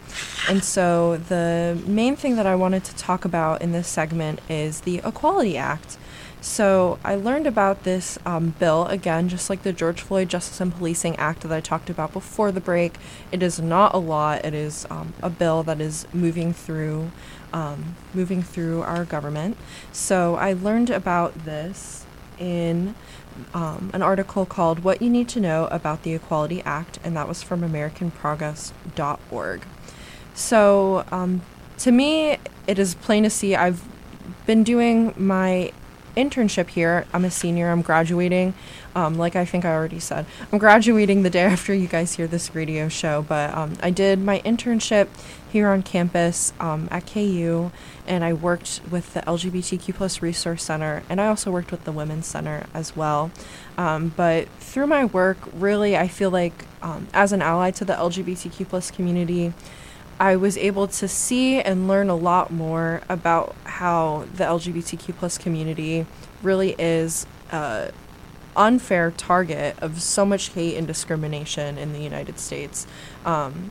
And 0.48 0.64
so 0.64 1.16
the 1.16 1.80
main 1.86 2.16
thing 2.16 2.36
that 2.36 2.46
I 2.46 2.56
wanted 2.56 2.84
to 2.84 2.96
talk 2.96 3.24
about 3.24 3.62
in 3.62 3.72
this 3.72 3.86
segment 3.88 4.40
is 4.48 4.80
the 4.80 5.00
Equality 5.04 5.56
Act. 5.56 5.96
So 6.40 6.98
I 7.04 7.16
learned 7.16 7.46
about 7.46 7.82
this 7.82 8.18
um, 8.24 8.54
bill 8.58 8.86
again, 8.86 9.28
just 9.28 9.50
like 9.50 9.62
the 9.62 9.72
George 9.72 10.00
Floyd 10.00 10.28
Justice 10.28 10.60
and 10.60 10.72
Policing 10.72 11.16
Act 11.16 11.40
that 11.42 11.52
I 11.52 11.60
talked 11.60 11.90
about 11.90 12.12
before 12.12 12.52
the 12.52 12.60
break. 12.60 12.94
It 13.32 13.42
is 13.42 13.60
not 13.60 13.94
a 13.94 13.98
law; 13.98 14.34
it 14.34 14.54
is 14.54 14.86
um, 14.90 15.14
a 15.22 15.30
bill 15.30 15.62
that 15.64 15.80
is 15.80 16.06
moving 16.12 16.52
through 16.52 17.10
um, 17.52 17.96
moving 18.14 18.42
through 18.42 18.82
our 18.82 19.04
government. 19.04 19.56
So 19.92 20.36
I 20.36 20.52
learned 20.52 20.90
about 20.90 21.44
this 21.44 22.04
in 22.38 22.94
um, 23.54 23.90
an 23.92 24.02
article 24.02 24.46
called 24.46 24.80
What 24.80 25.02
You 25.02 25.10
Need 25.10 25.28
to 25.30 25.40
Know 25.40 25.68
About 25.70 26.02
the 26.02 26.14
Equality 26.14 26.62
Act, 26.62 26.98
and 27.04 27.16
that 27.16 27.28
was 27.28 27.42
from 27.42 27.62
AmericanProgress.org. 27.62 29.62
So 30.34 31.04
um, 31.10 31.42
to 31.78 31.92
me, 31.92 32.38
it 32.66 32.78
is 32.78 32.94
plain 32.94 33.22
to 33.22 33.30
see 33.30 33.56
I've 33.56 33.82
been 34.46 34.62
doing 34.62 35.14
my 35.16 35.72
internship 36.16 36.68
here. 36.68 37.06
I'm 37.12 37.24
a 37.24 37.30
senior, 37.30 37.70
I'm 37.70 37.82
graduating. 37.82 38.54
Um, 38.96 39.18
like 39.18 39.36
I 39.36 39.44
think 39.44 39.66
I 39.66 39.74
already 39.74 40.00
said, 40.00 40.24
I'm 40.50 40.58
graduating 40.58 41.22
the 41.22 41.28
day 41.28 41.42
after 41.42 41.74
you 41.74 41.86
guys 41.86 42.14
hear 42.14 42.26
this 42.26 42.54
radio 42.54 42.88
show. 42.88 43.20
But 43.20 43.54
um, 43.54 43.74
I 43.82 43.90
did 43.90 44.18
my 44.18 44.40
internship 44.40 45.08
here 45.52 45.68
on 45.68 45.82
campus 45.82 46.54
um, 46.58 46.88
at 46.90 47.06
KU, 47.06 47.70
and 48.06 48.24
I 48.24 48.32
worked 48.32 48.80
with 48.90 49.12
the 49.12 49.20
LGBTQ 49.20 49.94
plus 49.94 50.22
Resource 50.22 50.62
Center, 50.64 51.02
and 51.10 51.20
I 51.20 51.26
also 51.26 51.50
worked 51.50 51.70
with 51.70 51.84
the 51.84 51.92
Women's 51.92 52.26
Center 52.26 52.64
as 52.72 52.96
well. 52.96 53.30
Um, 53.76 54.14
but 54.16 54.48
through 54.60 54.86
my 54.86 55.04
work, 55.04 55.36
really, 55.52 55.94
I 55.94 56.08
feel 56.08 56.30
like 56.30 56.64
um, 56.80 57.06
as 57.12 57.32
an 57.32 57.42
ally 57.42 57.72
to 57.72 57.84
the 57.84 57.92
LGBTQ 57.92 58.66
plus 58.66 58.90
community, 58.90 59.52
I 60.18 60.36
was 60.36 60.56
able 60.56 60.88
to 60.88 61.06
see 61.06 61.60
and 61.60 61.86
learn 61.86 62.08
a 62.08 62.16
lot 62.16 62.50
more 62.50 63.02
about 63.10 63.54
how 63.64 64.26
the 64.34 64.44
LGBTQ 64.44 65.16
plus 65.16 65.36
community 65.36 66.06
really 66.42 66.74
is 66.78 67.26
a 67.52 67.92
unfair 68.56 69.10
target 69.10 69.76
of 69.80 70.00
so 70.00 70.24
much 70.24 70.50
hate 70.50 70.76
and 70.76 70.86
discrimination 70.86 71.78
in 71.78 71.92
the 71.92 72.00
United 72.00 72.38
States. 72.38 72.86
Um, 73.24 73.70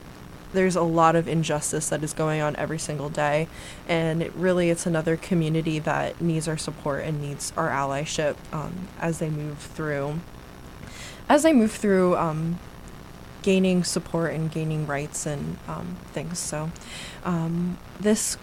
there's 0.54 0.76
a 0.76 0.82
lot 0.82 1.16
of 1.16 1.28
injustice 1.28 1.90
that 1.90 2.04
is 2.04 2.14
going 2.14 2.42
on 2.42 2.56
every 2.56 2.80
single 2.80 3.10
day, 3.10 3.48
and 3.88 4.24
it 4.24 4.34
really 4.36 4.70
it's 4.70 4.86
another 4.86 5.18
community 5.18 5.80
that 5.80 6.22
needs 6.22 6.48
our 6.48 6.58
support 6.58 7.04
and 7.04 7.22
needs 7.22 7.52
our 7.58 7.70
allyship 7.70 8.36
um, 8.54 8.88
as 9.00 9.20
they 9.20 9.30
move 9.30 9.58
through. 9.58 10.22
As 11.28 11.44
they 11.44 11.54
move 11.54 11.72
through 11.72 12.16
um, 12.16 12.60
gaining 13.42 13.84
support 13.84 14.34
and 14.34 14.52
gaining 14.52 14.88
rights 14.88 15.26
and 15.26 15.58
um, 15.68 15.98
things. 16.14 16.40
So, 16.40 16.72
um, 17.24 17.78
this 18.00 18.38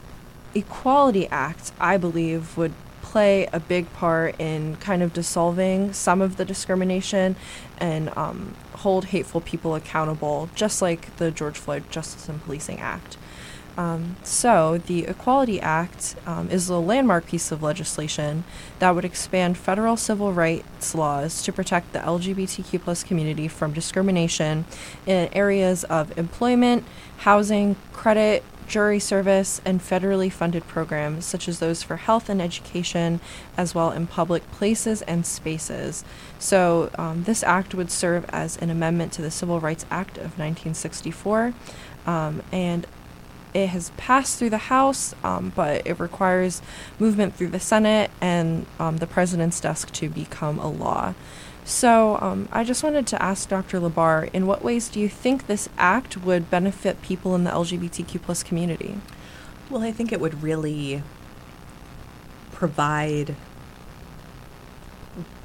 Equality 0.54 1.26
Act, 1.28 1.72
I 1.80 1.96
believe, 1.96 2.56
would 2.56 2.74
play 3.02 3.46
a 3.52 3.60
big 3.60 3.92
part 3.92 4.40
in 4.40 4.76
kind 4.76 5.02
of 5.02 5.12
dissolving 5.12 5.92
some 5.92 6.22
of 6.22 6.36
the 6.36 6.44
discrimination 6.44 7.36
and 7.78 8.16
um, 8.16 8.54
hold 8.76 9.06
hateful 9.06 9.40
people 9.40 9.74
accountable, 9.74 10.48
just 10.54 10.80
like 10.80 11.14
the 11.16 11.30
George 11.30 11.58
Floyd 11.58 11.84
Justice 11.90 12.28
and 12.28 12.42
Policing 12.42 12.80
Act. 12.80 13.18
Um, 13.76 14.16
so, 14.22 14.78
the 14.78 15.04
Equality 15.04 15.58
Act 15.58 16.14
um, 16.26 16.50
is 16.50 16.68
a 16.68 16.76
landmark 16.76 17.26
piece 17.26 17.50
of 17.50 17.62
legislation 17.62 18.44
that 18.80 18.94
would 18.94 19.04
expand 19.04 19.56
federal 19.56 19.96
civil 19.96 20.32
rights 20.32 20.94
laws 20.94 21.42
to 21.44 21.52
protect 21.52 21.94
the 21.94 22.00
LGBTQ 22.00 22.82
plus 22.82 23.02
community 23.02 23.48
from 23.48 23.72
discrimination 23.72 24.66
in 25.06 25.30
areas 25.32 25.84
of 25.84 26.16
employment, 26.18 26.84
housing, 27.18 27.76
credit, 27.94 28.44
jury 28.66 28.98
service, 28.98 29.60
and 29.64 29.80
federally 29.80 30.30
funded 30.30 30.66
programs 30.66 31.24
such 31.24 31.48
as 31.48 31.58
those 31.58 31.82
for 31.82 31.96
health 31.96 32.28
and 32.28 32.40
education, 32.40 33.20
as 33.56 33.74
well 33.74 33.90
in 33.90 34.06
public 34.06 34.48
places 34.50 35.02
and 35.02 35.26
spaces. 35.26 36.04
So, 36.38 36.90
um, 36.98 37.24
this 37.24 37.42
act 37.42 37.74
would 37.74 37.90
serve 37.90 38.24
as 38.30 38.56
an 38.58 38.70
amendment 38.70 39.12
to 39.14 39.22
the 39.22 39.30
Civil 39.30 39.60
Rights 39.60 39.86
Act 39.90 40.16
of 40.16 40.38
1964. 40.38 41.54
Um, 42.06 42.42
and 42.50 42.86
it 43.54 43.68
has 43.68 43.90
passed 43.96 44.38
through 44.38 44.50
the 44.50 44.58
House, 44.58 45.14
um, 45.22 45.52
but 45.54 45.86
it 45.86 46.00
requires 46.00 46.62
movement 46.98 47.34
through 47.34 47.48
the 47.48 47.60
Senate 47.60 48.10
and 48.20 48.66
um, 48.78 48.96
the 48.96 49.06
president's 49.06 49.60
desk 49.60 49.92
to 49.92 50.08
become 50.08 50.58
a 50.58 50.68
law. 50.68 51.14
So, 51.64 52.18
um, 52.20 52.48
I 52.50 52.64
just 52.64 52.82
wanted 52.82 53.06
to 53.08 53.22
ask 53.22 53.48
Dr. 53.48 53.78
Labar, 53.78 54.28
in 54.32 54.46
what 54.46 54.64
ways 54.64 54.88
do 54.88 54.98
you 54.98 55.08
think 55.08 55.46
this 55.46 55.68
act 55.78 56.16
would 56.18 56.50
benefit 56.50 57.00
people 57.02 57.36
in 57.36 57.44
the 57.44 57.50
LGBTQ 57.50 58.20
plus 58.20 58.42
community? 58.42 58.98
Well, 59.70 59.82
I 59.82 59.92
think 59.92 60.12
it 60.12 60.20
would 60.20 60.42
really 60.42 61.02
provide 62.50 63.36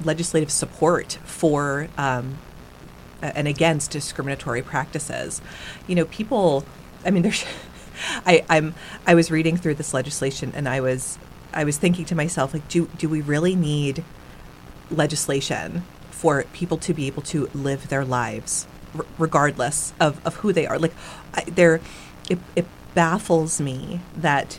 legislative 0.02 0.50
support 0.50 1.18
for 1.24 1.88
um, 1.96 2.38
and 3.22 3.48
against 3.48 3.90
discriminatory 3.90 4.62
practices. 4.62 5.40
You 5.86 5.94
know, 5.94 6.04
people. 6.04 6.64
I 7.04 7.10
mean, 7.10 7.22
there's. 7.24 7.44
I, 8.26 8.44
I'm. 8.48 8.74
I 9.06 9.14
was 9.14 9.30
reading 9.30 9.56
through 9.56 9.74
this 9.74 9.94
legislation, 9.94 10.52
and 10.54 10.68
I 10.68 10.80
was. 10.80 11.18
I 11.52 11.64
was 11.64 11.78
thinking 11.78 12.04
to 12.06 12.14
myself, 12.14 12.54
like, 12.54 12.68
do 12.68 12.88
do 12.98 13.08
we 13.08 13.20
really 13.20 13.56
need 13.56 14.04
legislation 14.90 15.84
for 16.18 16.42
people 16.52 16.76
to 16.76 16.92
be 16.92 17.06
able 17.06 17.22
to 17.22 17.48
live 17.54 17.88
their 17.88 18.04
lives, 18.04 18.66
r- 18.96 19.06
regardless 19.18 19.92
of, 20.00 20.24
of 20.26 20.34
who 20.36 20.52
they 20.52 20.66
are? 20.66 20.76
Like, 20.76 20.92
there, 21.46 21.80
it, 22.28 22.40
it 22.56 22.66
baffles 22.92 23.60
me 23.60 24.00
that 24.16 24.58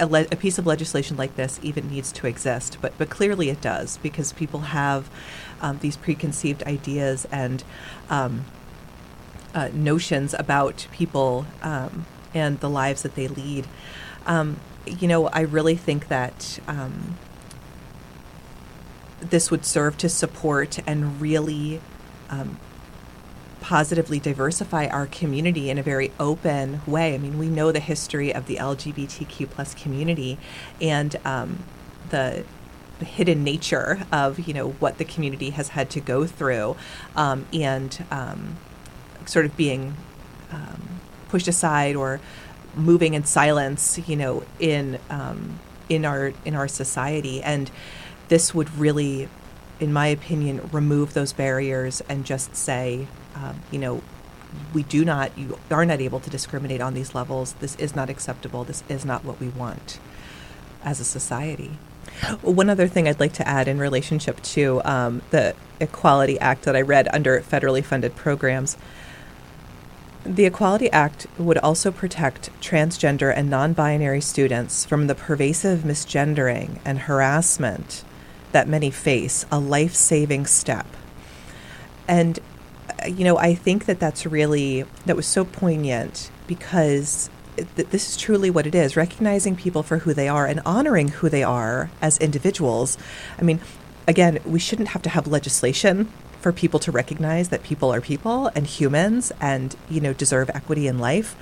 a, 0.00 0.06
le- 0.06 0.26
a, 0.32 0.36
piece 0.36 0.58
of 0.58 0.66
legislation 0.66 1.16
like 1.16 1.36
this 1.36 1.60
even 1.62 1.88
needs 1.88 2.10
to 2.10 2.26
exist, 2.26 2.78
but 2.80 2.92
but 2.98 3.08
clearly 3.08 3.50
it 3.50 3.60
does 3.60 3.98
because 3.98 4.32
people 4.32 4.60
have 4.60 5.08
um, 5.60 5.78
these 5.78 5.96
preconceived 5.96 6.64
ideas 6.64 7.28
and 7.30 7.62
um, 8.08 8.46
uh, 9.54 9.68
notions 9.72 10.34
about 10.34 10.88
people 10.90 11.46
um, 11.62 12.06
and 12.34 12.58
the 12.58 12.70
lives 12.70 13.02
that 13.02 13.14
they 13.14 13.28
lead. 13.28 13.68
Um, 14.26 14.58
you 14.86 15.06
know, 15.06 15.28
I 15.28 15.42
really 15.42 15.76
think 15.76 16.08
that 16.08 16.58
um, 16.66 17.16
this 19.20 19.50
would 19.50 19.64
serve 19.64 19.96
to 19.98 20.08
support 20.08 20.78
and 20.86 21.20
really 21.20 21.80
um, 22.28 22.58
positively 23.60 24.18
diversify 24.18 24.86
our 24.86 25.06
community 25.06 25.70
in 25.70 25.78
a 25.78 25.82
very 25.82 26.10
open 26.18 26.80
way. 26.86 27.14
I 27.14 27.18
mean, 27.18 27.38
we 27.38 27.48
know 27.48 27.72
the 27.72 27.80
history 27.80 28.34
of 28.34 28.46
the 28.46 28.56
LGBTQ 28.56 29.50
plus 29.50 29.74
community 29.74 30.38
and 30.80 31.16
um, 31.24 31.64
the 32.10 32.44
hidden 33.04 33.42
nature 33.42 34.06
of 34.12 34.38
you 34.46 34.52
know 34.52 34.70
what 34.72 34.98
the 34.98 35.04
community 35.04 35.50
has 35.50 35.70
had 35.70 35.90
to 35.90 36.00
go 36.00 36.26
through, 36.26 36.76
um, 37.16 37.46
and 37.52 38.04
um, 38.10 38.58
sort 39.26 39.44
of 39.44 39.56
being 39.56 39.94
um, 40.50 41.00
pushed 41.28 41.48
aside 41.48 41.96
or 41.96 42.20
moving 42.74 43.14
in 43.14 43.24
silence, 43.24 43.98
you 44.06 44.16
know, 44.16 44.42
in 44.58 44.98
um, 45.08 45.58
in 45.88 46.04
our 46.04 46.32
in 46.44 46.54
our 46.54 46.68
society, 46.68 47.42
and 47.42 47.70
this 48.30 48.54
would 48.54 48.74
really, 48.78 49.28
in 49.80 49.92
my 49.92 50.06
opinion, 50.06 50.70
remove 50.72 51.14
those 51.14 51.32
barriers 51.32 52.00
and 52.08 52.24
just 52.24 52.54
say, 52.56 53.08
um, 53.34 53.60
you 53.72 53.78
know, 53.78 54.02
we 54.72 54.84
do 54.84 55.04
not, 55.04 55.36
you 55.36 55.58
are 55.70 55.84
not 55.84 56.00
able 56.00 56.20
to 56.20 56.30
discriminate 56.30 56.80
on 56.80 56.94
these 56.94 57.14
levels. 57.14 57.54
This 57.54 57.74
is 57.76 57.94
not 57.94 58.08
acceptable. 58.08 58.64
This 58.64 58.84
is 58.88 59.04
not 59.04 59.24
what 59.24 59.40
we 59.40 59.48
want 59.48 59.98
as 60.82 61.00
a 61.00 61.04
society. 61.04 61.72
One 62.42 62.70
other 62.70 62.86
thing 62.86 63.08
I'd 63.08 63.20
like 63.20 63.32
to 63.34 63.46
add 63.46 63.66
in 63.66 63.78
relationship 63.78 64.40
to 64.42 64.80
um, 64.84 65.22
the 65.30 65.54
Equality 65.80 66.38
Act 66.38 66.62
that 66.62 66.76
I 66.76 66.82
read 66.82 67.08
under 67.12 67.40
federally 67.40 67.84
funded 67.84 68.14
programs. 68.14 68.76
The 70.24 70.44
Equality 70.44 70.90
Act 70.92 71.26
would 71.36 71.58
also 71.58 71.90
protect 71.90 72.50
transgender 72.60 73.32
and 73.34 73.50
non 73.50 73.72
binary 73.72 74.20
students 74.20 74.84
from 74.84 75.08
the 75.08 75.14
pervasive 75.14 75.80
misgendering 75.80 76.78
and 76.84 77.00
harassment 77.00 78.04
that 78.52 78.68
many 78.68 78.90
face, 78.90 79.46
a 79.50 79.58
life 79.58 79.94
saving 79.94 80.46
step. 80.46 80.86
And, 82.08 82.38
uh, 83.02 83.06
you 83.06 83.24
know, 83.24 83.38
I 83.38 83.54
think 83.54 83.86
that 83.86 84.00
that's 84.00 84.26
really, 84.26 84.84
that 85.06 85.16
was 85.16 85.26
so 85.26 85.44
poignant 85.44 86.30
because 86.46 87.30
this 87.74 88.08
is 88.08 88.16
truly 88.16 88.50
what 88.50 88.66
it 88.66 88.74
is 88.74 88.96
recognizing 88.96 89.56
people 89.56 89.82
for 89.82 89.98
who 89.98 90.14
they 90.14 90.28
are 90.28 90.46
and 90.46 90.60
honoring 90.64 91.08
who 91.08 91.28
they 91.28 91.42
are 91.42 91.90
as 92.00 92.18
individuals. 92.18 92.96
I 93.38 93.42
mean, 93.42 93.60
again, 94.06 94.38
we 94.44 94.58
shouldn't 94.58 94.88
have 94.88 95.02
to 95.02 95.10
have 95.10 95.26
legislation 95.26 96.10
for 96.40 96.52
people 96.52 96.80
to 96.80 96.90
recognize 96.90 97.50
that 97.50 97.62
people 97.62 97.92
are 97.92 98.00
people 98.00 98.46
and 98.54 98.66
humans 98.66 99.30
and, 99.40 99.76
you 99.90 100.00
know, 100.00 100.12
deserve 100.12 100.50
equity 100.54 100.86
in 100.86 100.98
life. 100.98 101.36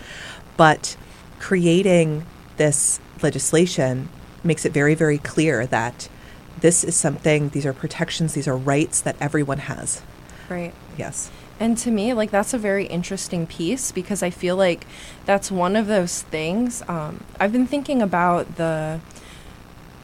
But 0.56 0.96
creating 1.38 2.26
this 2.56 3.00
legislation 3.22 4.09
makes 4.42 4.64
it 4.64 4.72
very, 4.72 4.94
very 4.94 5.18
clear 5.18 5.66
that 5.66 6.09
this 6.61 6.84
is 6.84 6.96
something, 6.96 7.50
these 7.50 7.66
are 7.66 7.72
protections, 7.72 8.34
these 8.34 8.48
are 8.48 8.56
rights 8.56 9.00
that 9.00 9.16
everyone 9.20 9.59
has. 9.59 10.02
Right. 10.48 10.74
Yes. 10.96 11.30
And 11.61 11.76
to 11.78 11.90
me, 11.90 12.12
like 12.14 12.30
that's 12.30 12.54
a 12.54 12.59
very 12.59 12.86
interesting 12.86 13.46
piece 13.46 13.92
because 13.92 14.22
I 14.22 14.30
feel 14.30 14.56
like 14.56 14.86
that's 15.26 15.50
one 15.50 15.76
of 15.76 15.86
those 15.86 16.22
things. 16.22 16.82
Um, 16.88 17.24
I've 17.40 17.52
been 17.52 17.66
thinking 17.66 18.00
about 18.00 18.56
the 18.56 19.00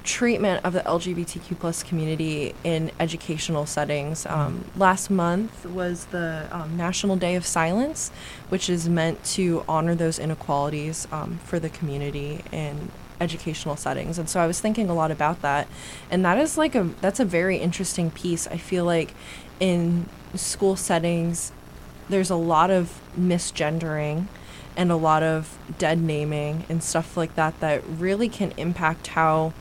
treatment 0.02 0.64
of 0.64 0.74
the 0.74 0.80
LGBTQ 0.80 1.58
plus 1.58 1.82
community 1.82 2.54
in 2.62 2.90
educational 3.00 3.66
settings. 3.66 4.24
Mm-hmm. 4.24 4.38
Um, 4.38 4.64
last 4.76 5.10
month 5.10 5.64
was 5.64 6.06
the 6.06 6.46
um, 6.50 6.76
National 6.76 7.16
Day 7.16 7.36
of 7.36 7.46
Silence, 7.46 8.10
which 8.50 8.68
is 8.68 8.88
meant 8.88 9.24
to 9.24 9.64
honor 9.68 9.94
those 9.94 10.18
inequalities 10.18 11.08
um, 11.10 11.38
for 11.44 11.58
the 11.58 11.70
community 11.70 12.42
in 12.52 12.90
educational 13.20 13.76
settings. 13.76 14.18
And 14.18 14.28
so 14.28 14.40
I 14.40 14.46
was 14.46 14.60
thinking 14.60 14.88
a 14.88 14.94
lot 14.94 15.10
about 15.10 15.42
that, 15.42 15.68
and 16.10 16.24
that 16.24 16.38
is 16.38 16.58
like 16.58 16.74
a 16.74 16.90
that's 17.00 17.20
a 17.20 17.24
very 17.24 17.58
interesting 17.58 18.10
piece. 18.10 18.46
I 18.46 18.56
feel 18.56 18.84
like 18.84 19.14
in 19.60 20.06
school 20.34 20.76
settings, 20.76 21.52
there's 22.08 22.30
a 22.30 22.36
lot 22.36 22.70
of 22.70 23.00
misgendering 23.18 24.26
and 24.76 24.90
a 24.90 24.96
lot 24.96 25.22
of 25.22 25.56
dead 25.78 26.00
naming 26.00 26.64
and 26.68 26.82
stuff 26.82 27.16
like 27.16 27.34
that 27.36 27.58
that 27.60 27.82
really 27.86 28.28
can 28.28 28.52
impact 28.56 29.08
how 29.08 29.52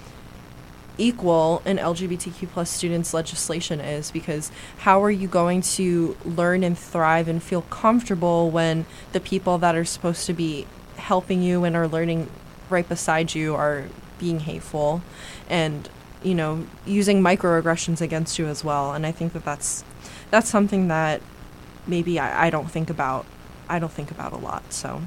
equal 0.98 1.62
an 1.66 1.78
LGBTQ 1.78 2.50
plus 2.50 2.70
students 2.70 3.14
legislation 3.14 3.80
is 3.80 4.12
because 4.12 4.52
how 4.80 5.04
are 5.04 5.12
you 5.12 5.28
going 5.28 5.62
to 5.62 6.16
learn 6.24 6.64
and 6.64 6.78
thrive 6.78 7.28
and 7.28 7.42
feel 7.42 7.64
comfortable 7.64 8.52
when 8.52 8.86
the 9.12 9.20
people 9.20 9.58
that 9.58 9.76
are 9.76 9.86
supposed 9.86 10.26
to 10.28 10.34
be 10.34 10.68
helping 10.98 11.42
you 11.42 11.64
and 11.64 11.76
are 11.76 11.88
learning 11.88 12.30
right 12.74 12.88
beside 12.88 13.34
you 13.34 13.56
are 13.56 13.86
being 14.20 14.42
hateful 14.42 15.02
and 15.50 15.90
you 16.24 16.36
know 16.36 16.66
using 16.86 17.22
microaggressions 17.22 18.02
against 18.02 18.40
you 18.40 18.48
as 18.48 18.64
well. 18.64 18.94
And 18.94 19.06
i 19.06 19.12
think 19.12 19.34
that 19.34 19.46
that's 19.46 19.84
that's 20.32 20.50
something 20.50 20.88
that 20.88 21.22
maybe 21.88 22.20
I, 22.20 22.48
I 22.48 22.50
don't 22.50 22.70
think 22.72 22.90
about 22.90 23.26
i 23.70 23.78
don't 23.80 23.92
think 23.92 24.12
about 24.12 24.34
a 24.34 24.38
lot 24.38 24.74
so. 24.74 25.02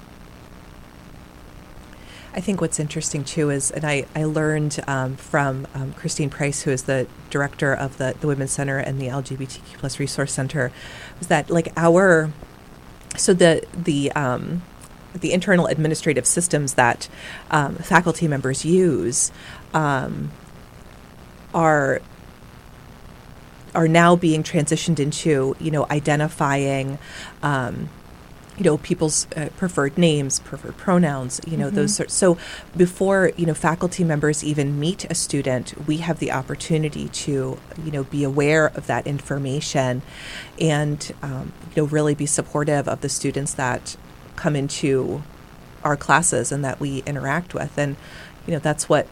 I 2.36 2.40
think 2.40 2.60
what's 2.60 2.78
interesting 2.78 3.24
too 3.24 3.48
is, 3.48 3.70
and 3.70 3.82
I, 3.82 4.04
I 4.14 4.24
learned 4.24 4.78
um, 4.86 5.16
from 5.16 5.66
um, 5.74 5.94
Christine 5.94 6.28
Price, 6.28 6.62
who 6.62 6.70
is 6.70 6.82
the 6.82 7.06
director 7.30 7.72
of 7.72 7.96
the, 7.96 8.14
the 8.20 8.26
Women's 8.26 8.52
Center 8.52 8.76
and 8.76 9.00
the 9.00 9.06
LGBTQ 9.06 9.78
plus 9.78 9.98
Resource 9.98 10.34
Center, 10.34 10.70
was 11.18 11.28
that 11.28 11.48
like 11.48 11.72
our, 11.78 12.30
so 13.16 13.32
the, 13.32 13.66
the, 13.72 14.12
um, 14.12 14.62
the 15.20 15.32
internal 15.32 15.66
administrative 15.66 16.26
systems 16.26 16.74
that 16.74 17.08
um, 17.50 17.76
faculty 17.76 18.28
members 18.28 18.64
use 18.64 19.32
um, 19.74 20.30
are 21.54 22.00
are 23.74 23.88
now 23.88 24.16
being 24.16 24.42
transitioned 24.42 24.98
into 24.98 25.54
you 25.60 25.70
know 25.70 25.86
identifying 25.90 26.98
um, 27.42 27.88
you 28.56 28.64
know 28.64 28.78
people's 28.78 29.26
uh, 29.36 29.48
preferred 29.56 29.98
names 29.98 30.40
preferred 30.40 30.76
pronouns 30.76 31.40
you 31.46 31.56
know 31.56 31.66
mm-hmm. 31.66 31.76
those 31.76 31.94
sorts 31.94 32.14
so 32.14 32.38
before 32.76 33.32
you 33.36 33.44
know 33.44 33.54
faculty 33.54 34.02
members 34.02 34.42
even 34.42 34.80
meet 34.80 35.04
a 35.10 35.14
student 35.14 35.74
we 35.86 35.98
have 35.98 36.18
the 36.18 36.32
opportunity 36.32 37.08
to 37.08 37.58
you 37.84 37.90
know 37.92 38.04
be 38.04 38.24
aware 38.24 38.68
of 38.68 38.86
that 38.86 39.06
information 39.06 40.02
and 40.60 41.12
um, 41.22 41.52
you 41.74 41.82
know 41.82 41.88
really 41.88 42.14
be 42.14 42.26
supportive 42.26 42.88
of 42.88 43.00
the 43.02 43.08
students 43.08 43.54
that 43.54 43.96
come 44.36 44.56
into 44.56 45.22
our 45.84 45.96
classes 45.96 46.52
and 46.52 46.64
that 46.64 46.80
we 46.80 47.02
interact 47.06 47.54
with. 47.54 47.76
And, 47.78 47.96
you 48.46 48.52
know, 48.52 48.58
that's 48.58 48.88
what, 48.88 49.06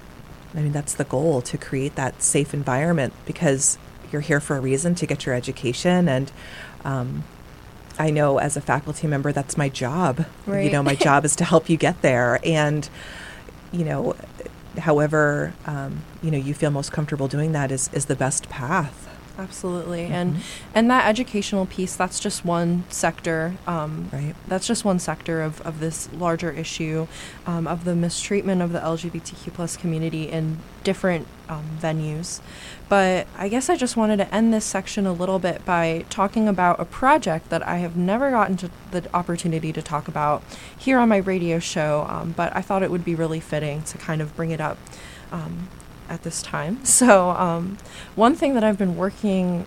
I 0.54 0.60
mean, 0.60 0.72
that's 0.72 0.94
the 0.94 1.04
goal 1.04 1.40
to 1.42 1.58
create 1.58 1.94
that 1.96 2.22
safe 2.22 2.54
environment 2.54 3.14
because 3.26 3.78
you're 4.12 4.20
here 4.20 4.40
for 4.40 4.56
a 4.56 4.60
reason 4.60 4.94
to 4.96 5.06
get 5.06 5.26
your 5.26 5.34
education. 5.34 6.08
And 6.08 6.30
um, 6.84 7.24
I 7.98 8.10
know 8.10 8.38
as 8.38 8.56
a 8.56 8.60
faculty 8.60 9.06
member, 9.06 9.32
that's 9.32 9.56
my 9.56 9.68
job. 9.68 10.26
Right. 10.46 10.64
You 10.64 10.72
know, 10.72 10.82
my 10.82 10.94
job 11.08 11.24
is 11.24 11.36
to 11.36 11.44
help 11.44 11.68
you 11.68 11.76
get 11.76 12.02
there. 12.02 12.40
And, 12.44 12.88
you 13.72 13.84
know, 13.84 14.16
however, 14.78 15.52
um, 15.66 16.02
you 16.22 16.30
know, 16.30 16.38
you 16.38 16.54
feel 16.54 16.70
most 16.70 16.92
comfortable 16.92 17.28
doing 17.28 17.52
that 17.52 17.70
is, 17.70 17.88
is 17.92 18.06
the 18.06 18.16
best 18.16 18.48
path. 18.48 19.08
Absolutely, 19.36 20.06
Mhm. 20.06 20.10
and 20.12 20.36
and 20.74 20.90
that 20.90 21.06
educational 21.08 21.66
piece 21.66 21.96
that's 21.96 22.20
just 22.20 22.44
one 22.44 22.84
sector. 22.88 23.54
Um, 23.66 24.08
Right. 24.12 24.34
That's 24.46 24.66
just 24.66 24.84
one 24.84 25.00
sector 25.00 25.42
of, 25.42 25.60
of 25.62 25.80
this 25.80 26.08
larger 26.16 26.52
issue 26.52 27.08
um, 27.46 27.66
of 27.66 27.84
the 27.84 27.96
mistreatment 27.96 28.62
of 28.62 28.72
the 28.72 28.78
LGBTQ 28.78 29.52
plus 29.52 29.76
community 29.76 30.30
in 30.30 30.58
different 30.84 31.26
um, 31.48 31.64
venues. 31.82 32.40
But 32.88 33.26
I 33.36 33.48
guess 33.48 33.68
I 33.68 33.76
just 33.76 33.96
wanted 33.96 34.18
to 34.18 34.32
end 34.32 34.54
this 34.54 34.64
section 34.64 35.04
a 35.04 35.12
little 35.12 35.38
bit 35.40 35.64
by 35.64 36.04
talking 36.10 36.46
about 36.46 36.78
a 36.78 36.84
project 36.84 37.50
that 37.50 37.66
I 37.66 37.78
have 37.78 37.96
never 37.96 38.30
gotten 38.30 38.56
to 38.58 38.70
the 38.92 39.02
opportunity 39.12 39.72
to 39.72 39.82
talk 39.82 40.06
about 40.06 40.42
here 40.78 40.98
on 40.98 41.08
my 41.08 41.16
radio 41.16 41.58
show. 41.58 42.06
Um, 42.08 42.34
but 42.36 42.54
I 42.54 42.62
thought 42.62 42.82
it 42.84 42.90
would 42.90 43.04
be 43.04 43.14
really 43.16 43.40
fitting 43.40 43.82
to 43.82 43.98
kind 43.98 44.22
of 44.22 44.36
bring 44.36 44.52
it 44.52 44.60
up. 44.60 44.78
At 46.08 46.22
this 46.22 46.42
time. 46.42 46.84
So, 46.84 47.30
um, 47.30 47.78
one 48.14 48.34
thing 48.34 48.54
that 48.54 48.62
I've 48.64 48.78
been 48.78 48.96
working 48.96 49.66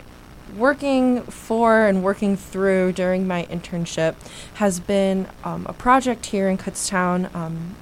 working 0.55 1.23
for 1.23 1.85
and 1.85 2.03
working 2.03 2.37
through 2.37 2.93
during 2.93 3.27
my 3.27 3.45
internship 3.45 4.15
has 4.55 4.79
been 4.79 5.27
um, 5.43 5.65
a 5.67 5.73
project 5.73 6.27
here 6.27 6.47
in 6.47 6.57
Kutztown 6.57 7.33
um, 7.35 7.75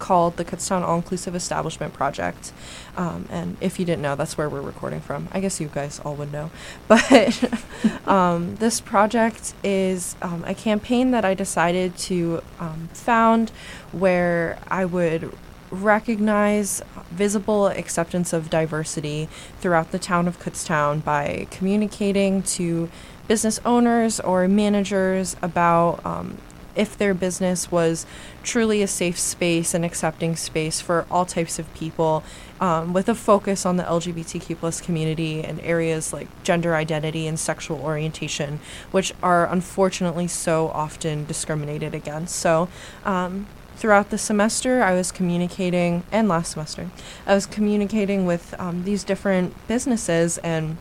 called 0.00 0.36
the 0.36 0.44
Kutztown 0.44 0.82
All 0.82 0.96
Inclusive 0.96 1.36
Establishment 1.36 1.92
Project. 1.92 2.52
Um, 2.96 3.26
and 3.30 3.56
if 3.60 3.78
you 3.78 3.84
didn't 3.84 4.02
know, 4.02 4.16
that's 4.16 4.36
where 4.36 4.48
we're 4.48 4.60
recording 4.60 5.00
from. 5.00 5.28
I 5.30 5.40
guess 5.40 5.60
you 5.60 5.68
guys 5.68 6.00
all 6.00 6.16
would 6.16 6.32
know. 6.32 6.50
But 6.88 8.08
um, 8.08 8.56
this 8.56 8.80
project 8.80 9.54
is 9.62 10.16
um, 10.22 10.42
a 10.44 10.54
campaign 10.54 11.12
that 11.12 11.24
I 11.24 11.34
decided 11.34 11.96
to 11.98 12.42
um, 12.58 12.88
found 12.92 13.50
where 13.92 14.58
I 14.68 14.84
would 14.84 15.32
recognize 15.70 16.82
visible 17.10 17.68
acceptance 17.68 18.32
of 18.32 18.50
diversity 18.50 19.28
throughout 19.60 19.92
the 19.92 19.98
town 19.98 20.26
of 20.26 20.38
Kutztown 20.38 21.02
by 21.04 21.46
communicating 21.50 22.42
to 22.42 22.90
business 23.28 23.60
owners 23.64 24.18
or 24.20 24.48
managers 24.48 25.36
about 25.42 26.04
um, 26.04 26.38
if 26.74 26.96
their 26.96 27.14
business 27.14 27.70
was 27.70 28.06
truly 28.42 28.82
a 28.82 28.86
safe 28.86 29.18
space 29.18 29.74
and 29.74 29.84
accepting 29.84 30.36
space 30.36 30.80
for 30.80 31.06
all 31.10 31.24
types 31.24 31.58
of 31.58 31.72
people 31.74 32.22
um, 32.60 32.92
with 32.92 33.08
a 33.08 33.14
focus 33.14 33.66
on 33.66 33.76
the 33.76 33.82
lgbtq 33.82 34.56
plus 34.56 34.80
community 34.80 35.42
and 35.42 35.60
areas 35.60 36.12
like 36.12 36.28
gender 36.42 36.74
identity 36.74 37.26
and 37.26 37.38
sexual 37.38 37.78
orientation 37.80 38.60
which 38.90 39.12
are 39.22 39.46
unfortunately 39.46 40.28
so 40.28 40.68
often 40.68 41.24
discriminated 41.24 41.94
against. 41.94 42.36
So 42.36 42.68
um, 43.04 43.46
throughout 43.80 44.10
the 44.10 44.18
semester, 44.18 44.82
I 44.82 44.92
was 44.92 45.10
communicating, 45.10 46.02
and 46.12 46.28
last 46.28 46.52
semester, 46.52 46.90
I 47.26 47.34
was 47.34 47.46
communicating 47.46 48.26
with 48.26 48.54
um, 48.60 48.84
these 48.84 49.04
different 49.04 49.54
businesses 49.68 50.36
and 50.38 50.76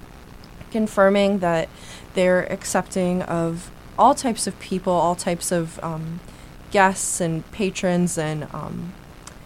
confirming 0.69 1.39
that 1.39 1.69
they're 2.13 2.51
accepting 2.51 3.21
of 3.21 3.71
all 3.97 4.13
types 4.13 4.47
of 4.47 4.59
people, 4.59 4.91
all 4.91 5.15
types 5.15 5.49
of 5.49 5.81
um, 5.81 6.19
guests 6.71 7.21
and 7.21 7.49
patrons 7.53 8.17
and 8.17 8.49
um, 8.51 8.91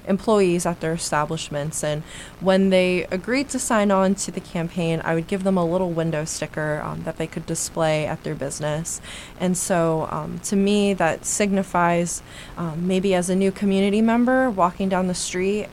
employees 0.07 0.65
at 0.65 0.79
their 0.79 0.93
establishments. 0.93 1.83
And 1.83 2.03
when 2.39 2.69
they 2.69 3.05
agreed 3.05 3.49
to 3.49 3.59
sign 3.59 3.91
on 3.91 4.15
to 4.15 4.31
the 4.31 4.39
campaign, 4.39 5.01
I 5.03 5.15
would 5.15 5.27
give 5.27 5.43
them 5.43 5.57
a 5.57 5.65
little 5.65 5.91
window 5.91 6.25
sticker 6.25 6.81
um, 6.83 7.03
that 7.03 7.17
they 7.17 7.27
could 7.27 7.45
display 7.45 8.05
at 8.05 8.23
their 8.23 8.35
business. 8.35 9.01
And 9.39 9.57
so 9.57 10.07
um, 10.11 10.39
to 10.39 10.55
me, 10.55 10.93
that 10.93 11.25
signifies 11.25 12.21
um, 12.57 12.87
maybe 12.87 13.13
as 13.13 13.29
a 13.29 13.35
new 13.35 13.51
community 13.51 14.01
member 14.01 14.49
walking 14.49 14.89
down 14.89 15.07
the 15.07 15.13
street 15.13 15.67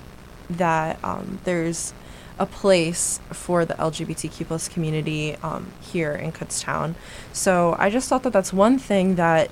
that 0.49 1.03
um, 1.05 1.39
there's 1.45 1.95
a 2.39 2.47
place 2.47 3.21
for 3.31 3.67
the 3.67 3.75
LGBTQ 3.75 4.47
plus 4.47 4.67
community 4.67 5.37
um, 5.43 5.71
here 5.81 6.13
in 6.13 6.33
Kutztown. 6.33 6.95
So 7.33 7.77
I 7.79 7.91
just 7.91 8.09
thought 8.09 8.23
that 8.23 8.33
that's 8.33 8.53
one 8.53 8.79
thing 8.79 9.17
that 9.17 9.51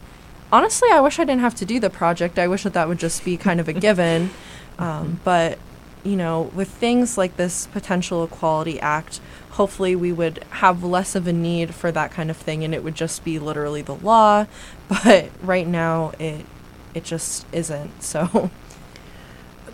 honestly 0.51 0.89
I 0.91 1.01
wish 1.01 1.19
I 1.19 1.25
didn't 1.25 1.43
have 1.43 1.55
to 1.57 1.67
do 1.67 1.79
the 1.79 1.91
project. 1.91 2.39
I 2.39 2.49
wish 2.49 2.63
that 2.63 2.73
that 2.73 2.89
would 2.89 2.99
just 2.99 3.25
be 3.25 3.37
kind 3.37 3.61
of 3.61 3.69
a 3.69 3.75
given. 3.75 4.31
Um, 4.79 5.21
but 5.25 5.59
you 6.05 6.17
know, 6.17 6.43
with 6.55 6.69
things 6.69 7.19
like 7.19 7.37
this 7.37 7.67
potential 7.67 8.25
equality 8.25 8.81
act, 8.81 9.21
hopefully 9.51 9.97
we 9.97 10.13
would 10.13 10.45
have 10.51 10.85
less 10.85 11.15
of 11.15 11.27
a 11.27 11.33
need 11.33 11.75
for 11.75 11.91
that 11.93 12.11
kind 12.11 12.31
of 12.31 12.37
thing, 12.37 12.65
and 12.65 12.75
it 12.75 12.85
would 12.85 12.95
just 12.95 13.25
be 13.25 13.39
literally 13.39 13.83
the 13.83 13.95
law. 13.97 14.47
But 14.89 15.31
right 15.43 15.67
now, 15.67 16.13
it 16.19 16.47
it 16.95 17.05
just 17.05 17.47
isn't. 17.53 18.03
So. 18.03 18.51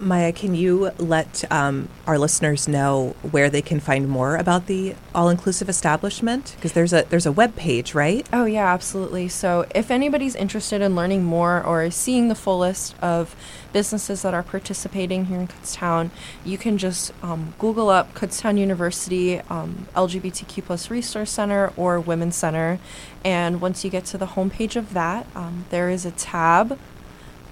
Maya, 0.01 0.33
can 0.33 0.55
you 0.55 0.91
let 0.99 1.51
um, 1.53 1.89
our 2.07 2.19
listeners 2.19 2.69
know 2.69 3.15
where 3.31 3.51
they 3.51 3.63
can 3.63 3.81
find 3.81 4.09
more 4.09 4.37
about 4.37 4.67
the 4.67 4.95
all-inclusive 5.15 5.69
establishment? 5.69 6.53
Because 6.57 6.73
there's 6.73 6.93
a 6.93 7.05
there's 7.09 7.27
a 7.27 7.33
web 7.33 7.57
page, 7.57 7.95
right? 7.95 8.29
Oh 8.33 8.45
yeah, 8.45 8.73
absolutely. 8.73 9.29
So 9.29 9.67
if 9.75 9.91
anybody's 9.91 10.35
interested 10.35 10.81
in 10.81 10.95
learning 10.95 11.25
more 11.25 11.63
or 11.63 11.91
seeing 11.91 12.29
the 12.29 12.35
full 12.35 12.59
list 12.59 12.95
of 13.03 13.37
businesses 13.73 14.23
that 14.23 14.35
are 14.35 14.43
participating 14.43 15.27
here 15.27 15.39
in 15.39 15.49
Kutztown, 15.49 16.11
you 16.45 16.59
can 16.59 16.79
just 16.79 17.13
um, 17.23 17.55
Google 17.59 17.91
up 17.91 18.15
Kutztown 18.15 18.59
University 18.59 19.41
um, 19.51 19.89
LGBTQ 19.95 20.65
plus 20.65 20.91
Resource 20.91 21.31
Center 21.31 21.73
or 21.77 22.01
Women's 22.01 22.37
Center, 22.37 22.79
and 23.25 23.61
once 23.61 23.85
you 23.85 23.91
get 23.91 24.05
to 24.07 24.19
the 24.19 24.27
homepage 24.27 24.77
of 24.77 24.95
that, 24.95 25.27
um, 25.35 25.65
there 25.71 25.91
is 25.91 26.05
a 26.05 26.11
tab 26.11 26.79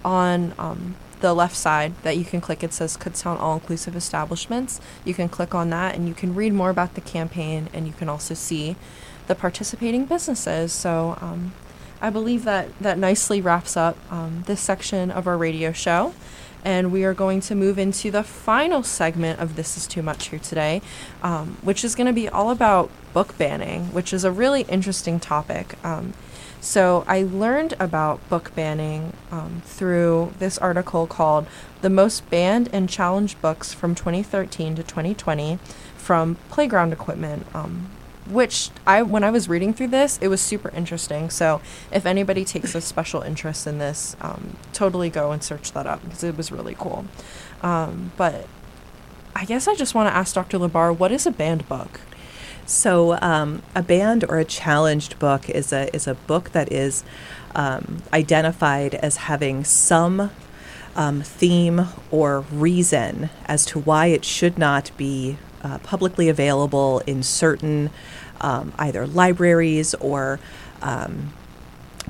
on 0.05 0.55
um, 0.59 0.97
the 1.23 1.33
left 1.33 1.57
side 1.57 1.95
that 2.03 2.19
you 2.19 2.25
can 2.25 2.43
click. 2.43 2.63
It 2.63 2.75
says 2.75 2.97
Kutztown 2.99 3.41
All 3.41 3.55
Inclusive 3.55 3.97
Establishments. 3.97 4.81
You 5.05 5.15
can 5.15 5.31
click 5.31 5.55
on 5.55 5.71
that 5.71 5.95
and 5.95 6.07
you 6.07 6.15
can 6.15 6.35
read 6.35 6.53
more 6.53 6.69
about 6.69 6.95
the 6.95 7.01
campaign 7.01 7.71
and 7.73 7.87
you 7.87 7.95
can 7.95 8.11
also 8.11 8.35
see 8.35 8.77
the 9.29 9.35
participating 9.35 10.05
businesses. 10.05 10.73
So 10.73 11.17
um, 11.21 11.55
I 12.01 12.11
believe 12.11 12.45
that 12.45 12.77
that 12.81 12.99
nicely 12.99 13.41
wraps 13.41 13.77
up 13.77 13.97
um, 14.13 14.43
this 14.47 14.61
section 14.61 15.11
of 15.11 15.27
our 15.27 15.39
radio 15.39 15.73
show. 15.73 16.13
And 16.65 16.93
we 16.93 17.05
are 17.05 17.15
going 17.15 17.41
to 17.43 17.55
move 17.55 17.79
into 17.79 18.11
the 18.11 18.23
final 18.23 18.83
segment 18.83 19.41
of 19.41 19.57
This 19.57 19.77
Is 19.77 19.87
Too 19.87 20.03
Much 20.03 20.29
here 20.29 20.39
today, 20.39 20.81
um, 21.23 21.57
which 21.63 21.85
is 21.85 21.95
going 21.95 22.07
to 22.07 22.13
be 22.13 22.29
all 22.29 22.51
about 22.51 22.91
book 23.13 23.37
banning, 23.37 23.93
which 23.93 24.13
is 24.13 24.25
a 24.25 24.31
really 24.31 24.63
interesting 24.63 25.19
topic. 25.19 25.77
Um, 25.85 26.15
so 26.61 27.05
I 27.09 27.25
learned 27.25 27.75
about 27.81 28.27
book 28.29 28.55
banning 28.55 29.13
um, 29.33 29.63
through 29.65 30.33
this 30.39 30.59
article 30.59 31.09
called 31.09 31.49
The 31.81 31.91
Most 31.91 32.31
Banned 32.31 32.69
and 32.73 32.89
Challenged 32.89 33.43
Books 33.43 33.75
from 33.75 33.97
2013 33.97 34.77
to 34.77 34.85
2020 34.85 35.59
from 35.97 36.37
Playground 36.51 36.93
Equipment. 36.93 37.47
Which 38.29 38.71
I, 38.87 39.03
when 39.03 39.25
I 39.25 39.31
was 39.31 39.49
reading 39.49 39.75
through 39.75 39.89
this, 39.89 40.19
it 40.23 40.29
was 40.29 40.41
super 40.41 40.71
interesting. 40.71 41.29
So 41.29 41.61
if 41.91 42.07
anybody 42.07 42.45
takes 42.45 42.75
a 42.75 42.81
special 42.81 43.21
interest 43.23 43.67
in 43.67 43.79
this, 43.79 44.17
um, 44.21 44.57
totally 44.73 45.11
go 45.11 45.33
and 45.33 45.43
search 45.43 45.73
that 45.73 45.87
up 45.87 46.03
because 46.05 46.23
it 46.23 46.37
was 46.37 46.53
really 46.53 46.77
cool. 46.79 47.05
Um, 47.63 48.13
but 48.17 48.47
I 49.35 49.45
guess 49.45 49.67
I 49.67 49.75
just 49.75 49.95
want 49.95 50.09
to 50.09 50.15
ask 50.15 50.35
Dr. 50.35 50.59
Labar, 50.59 50.97
what 50.97 51.11
is 51.11 51.27
a 51.27 51.31
banned 51.33 51.69
book? 51.69 52.01
So, 52.65 53.19
um, 53.21 53.63
a 53.75 53.83
banned 53.83 54.25
or 54.29 54.39
a 54.39 54.45
challenged 54.45 55.19
book 55.19 55.51
is 55.51 55.73
a 55.73 55.95
is 55.95 56.07
a 56.07 56.15
book 56.15 56.53
that 56.53 56.71
is 56.71 57.03
um, 57.55 58.03
identified 58.13 58.95
as 58.95 59.17
having 59.17 59.65
some 59.65 60.31
um, 60.95 61.23
theme 61.23 61.89
or 62.11 62.41
reason 62.53 63.31
as 63.47 63.65
to 63.67 63.81
why 63.81 64.07
it 64.07 64.25
should 64.25 64.59
not 64.59 64.91
be 64.97 65.39
uh, 65.63 65.79
publicly 65.79 66.29
available 66.29 67.01
in 67.07 67.23
certain 67.23 67.91
um, 68.41 68.73
either 68.79 69.07
libraries 69.07 69.95
or 69.95 70.41
um, 70.83 71.33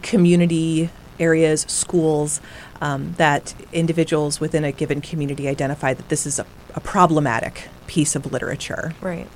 community 0.03 0.91
areas, 1.21 1.63
schools. 1.63 2.41
Um, 2.81 3.15
that 3.17 3.55
individuals 3.73 4.41
within 4.41 4.65
a 4.65 4.73
given 4.73 5.01
community 5.01 5.47
identify 5.47 5.95
that 5.95 6.09
this 6.09 6.27
is 6.27 6.41
a, 6.41 6.47
a 6.75 6.81
problematic 6.81 7.69
piece 7.87 8.17
of 8.17 8.33
literature. 8.33 8.93
Right. 9.01 9.29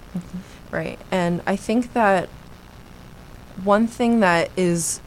Right. 0.72 0.98
And 1.12 1.42
I 1.46 1.54
think 1.54 1.92
that 1.92 2.28
one 3.62 3.86
thing 3.86 4.20
that 4.20 4.50
is 4.56 5.00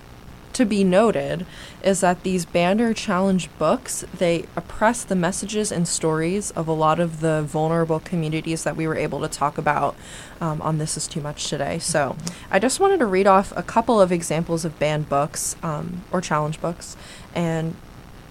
to 0.54 0.66
be 0.66 0.84
noted 0.84 1.46
is 1.84 2.02
that 2.02 2.24
these 2.24 2.46
banned 2.46 2.82
or 2.82 2.94
challenged 2.94 3.50
books 3.58 4.04
they 4.18 4.46
oppress 4.56 5.04
the 5.04 5.16
messages 5.16 5.72
and 5.72 5.88
stories 5.88 6.52
of 6.52 6.68
a 6.68 6.74
lot 6.74 7.00
of 7.00 7.22
the 7.22 7.42
vulnerable 7.44 8.00
communities 8.00 8.64
that 8.64 8.76
we 8.76 8.88
were 8.88 8.96
able 8.96 9.22
to 9.22 9.28
talk 9.28 9.58
about 9.58 9.96
um, 10.42 10.62
on 10.62 10.78
this 10.78 10.98
is 10.98 11.08
too 11.08 11.22
much 11.22 11.48
today 11.48 11.80
so 11.80 12.16
i 12.52 12.60
just 12.60 12.80
wanted 12.80 13.00
to 13.00 13.06
read 13.06 13.28
off 13.28 13.54
a 13.56 13.64
couple 13.64 14.00
of 14.02 14.12
examples 14.12 14.66
of 14.66 14.78
banned 14.80 15.08
books 15.10 15.56
um, 15.64 16.04
or 16.12 16.22
challenge 16.22 16.60
books 16.62 16.96
and 17.34 17.76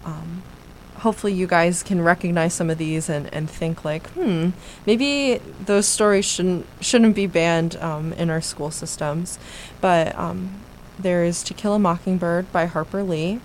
um, 0.04 0.42
hopefully 0.98 1.32
you 1.32 1.46
guys 1.46 1.82
can 1.82 2.02
recognize 2.02 2.52
some 2.52 2.70
of 2.70 2.78
these 2.78 3.08
and, 3.08 3.32
and 3.32 3.48
think 3.48 3.84
like, 3.84 4.06
hmm, 4.10 4.50
maybe 4.86 5.40
those 5.64 5.86
stories 5.86 6.24
shouldn't 6.24 6.66
shouldn't 6.80 7.14
be 7.14 7.26
banned 7.26 7.76
um, 7.76 8.12
in 8.14 8.30
our 8.30 8.40
school 8.40 8.70
systems. 8.70 9.38
But 9.80 10.16
um, 10.18 10.60
there 10.98 11.22
is 11.22 11.44
To 11.44 11.54
Kill 11.54 11.74
a 11.74 11.78
Mockingbird 11.78 12.50
by 12.50 12.66
Harper 12.66 13.04
Lee, 13.04 13.40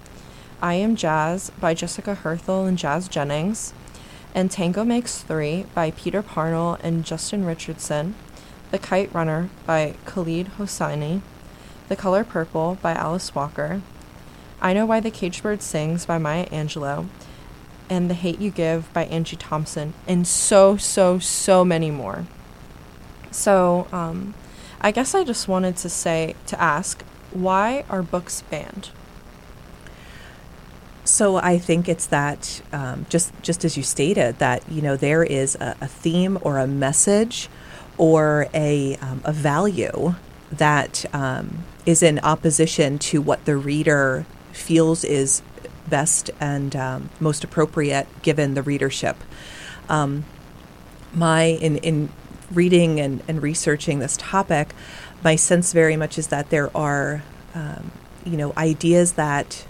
I 0.59 0.73
Am 0.73 0.95
Jazz 0.95 1.51
by 1.59 1.75
Jessica 1.75 2.15
Herthel 2.15 2.67
and 2.67 2.79
Jazz 2.79 3.07
Jennings, 3.07 3.73
and 4.33 4.49
Tango 4.49 4.83
Makes 4.83 5.19
Three 5.19 5.67
by 5.75 5.91
Peter 5.91 6.23
Parnell 6.23 6.79
and 6.81 7.05
Justin 7.05 7.45
Richardson, 7.45 8.15
The 8.71 8.79
Kite 8.79 9.13
Runner 9.13 9.49
by 9.67 9.93
Khaled 10.05 10.47
Hosseini, 10.57 11.21
The 11.89 11.95
Color 11.95 12.23
Purple 12.23 12.79
by 12.81 12.93
Alice 12.93 13.35
Walker, 13.35 13.81
I 14.59 14.73
Know 14.73 14.87
Why 14.87 14.99
the 14.99 15.11
Caged 15.11 15.43
Bird 15.43 15.61
Sings 15.61 16.07
by 16.07 16.17
Maya 16.17 16.47
Angelou, 16.47 17.07
and 17.87 18.09
The 18.09 18.15
Hate 18.15 18.39
You 18.39 18.49
Give 18.49 18.91
by 18.93 19.05
Angie 19.05 19.35
Thompson, 19.35 19.93
and 20.07 20.25
so, 20.25 20.75
so, 20.77 21.19
so 21.19 21.63
many 21.63 21.91
more. 21.91 22.25
So, 23.29 23.87
um, 23.91 24.33
I 24.81 24.89
guess 24.91 25.13
I 25.13 25.23
just 25.23 25.47
wanted 25.47 25.77
to 25.77 25.89
say, 25.89 26.35
to 26.47 26.59
ask, 26.59 27.03
why 27.33 27.83
are 27.89 28.01
books 28.01 28.43
banned? 28.43 28.89
So 31.05 31.35
I 31.35 31.57
think 31.57 31.89
it's 31.89 32.05
that 32.07 32.61
um, 32.71 33.05
just 33.09 33.33
just 33.41 33.65
as 33.65 33.75
you 33.75 33.83
stated 33.83 34.39
that 34.39 34.63
you 34.71 34.81
know 34.81 34.95
there 34.95 35.23
is 35.23 35.55
a, 35.55 35.75
a 35.81 35.87
theme 35.87 36.37
or 36.41 36.57
a 36.57 36.67
message 36.67 37.49
or 37.97 38.47
a 38.53 38.95
um, 38.97 39.21
a 39.25 39.33
value 39.33 40.15
that 40.51 41.05
um, 41.13 41.65
is 41.85 42.01
in 42.01 42.19
opposition 42.19 42.97
to 42.99 43.21
what 43.21 43.43
the 43.45 43.57
reader 43.57 44.25
feels 44.53 45.03
is 45.03 45.41
best 45.89 46.29
and 46.39 46.75
um, 46.75 47.09
most 47.19 47.43
appropriate 47.43 48.07
given 48.21 48.53
the 48.53 48.61
readership. 48.61 49.17
Um, 49.89 50.23
my 51.13 51.43
in 51.43 51.77
in 51.77 52.09
reading 52.51 52.99
and, 52.99 53.21
and 53.27 53.41
researching 53.41 53.99
this 53.99 54.15
topic, 54.17 54.73
my 55.23 55.35
sense 55.35 55.73
very 55.73 55.95
much 55.95 56.17
is 56.17 56.27
that 56.27 56.49
there 56.49 56.75
are 56.75 57.23
um, 57.53 57.91
you 58.25 58.37
know 58.37 58.53
ideas 58.57 59.13
that 59.13 59.65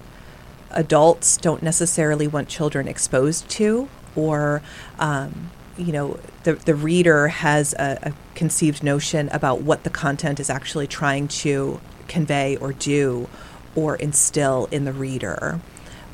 adults 0.71 1.37
don't 1.37 1.61
necessarily 1.61 2.27
want 2.27 2.49
children 2.49 2.87
exposed 2.87 3.47
to, 3.49 3.87
or 4.15 4.61
um, 4.99 5.51
you 5.77 5.91
know, 5.91 6.19
the 6.43 6.53
the 6.53 6.75
reader 6.75 7.27
has 7.29 7.73
a, 7.73 7.99
a, 8.03 8.13
conceived 8.35 8.83
notion 8.83 9.29
about 9.29 9.61
what 9.61 9.83
the 9.83 9.89
content 9.89 10.39
is 10.39 10.49
actually 10.49 10.87
trying 10.87 11.27
to 11.27 11.79
convey 12.07 12.55
or 12.57 12.73
do, 12.73 13.29
or 13.75 13.95
instill 13.95 14.67
in 14.71 14.85
the 14.85 14.93
reader, 14.93 15.59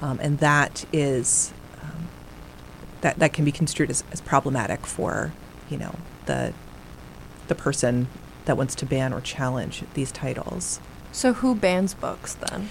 um, 0.01 0.19
and 0.21 0.39
that 0.39 0.85
is 0.93 1.53
um, 1.81 2.09
that 3.01 3.19
that 3.19 3.33
can 3.33 3.45
be 3.45 3.51
construed 3.51 3.89
as, 3.89 4.03
as 4.11 4.21
problematic 4.21 4.85
for 4.85 5.33
you 5.69 5.77
know 5.77 5.95
the 6.25 6.53
the 7.47 7.55
person 7.55 8.07
that 8.49 8.57
wants 8.57 8.73
to 8.73 8.85
ban 8.85 9.13
or 9.13 9.21
challenge 9.21 9.83
these 9.93 10.11
titles. 10.11 10.79
So, 11.11 11.33
who 11.33 11.53
bans 11.53 11.93
books 11.93 12.33
then? 12.33 12.69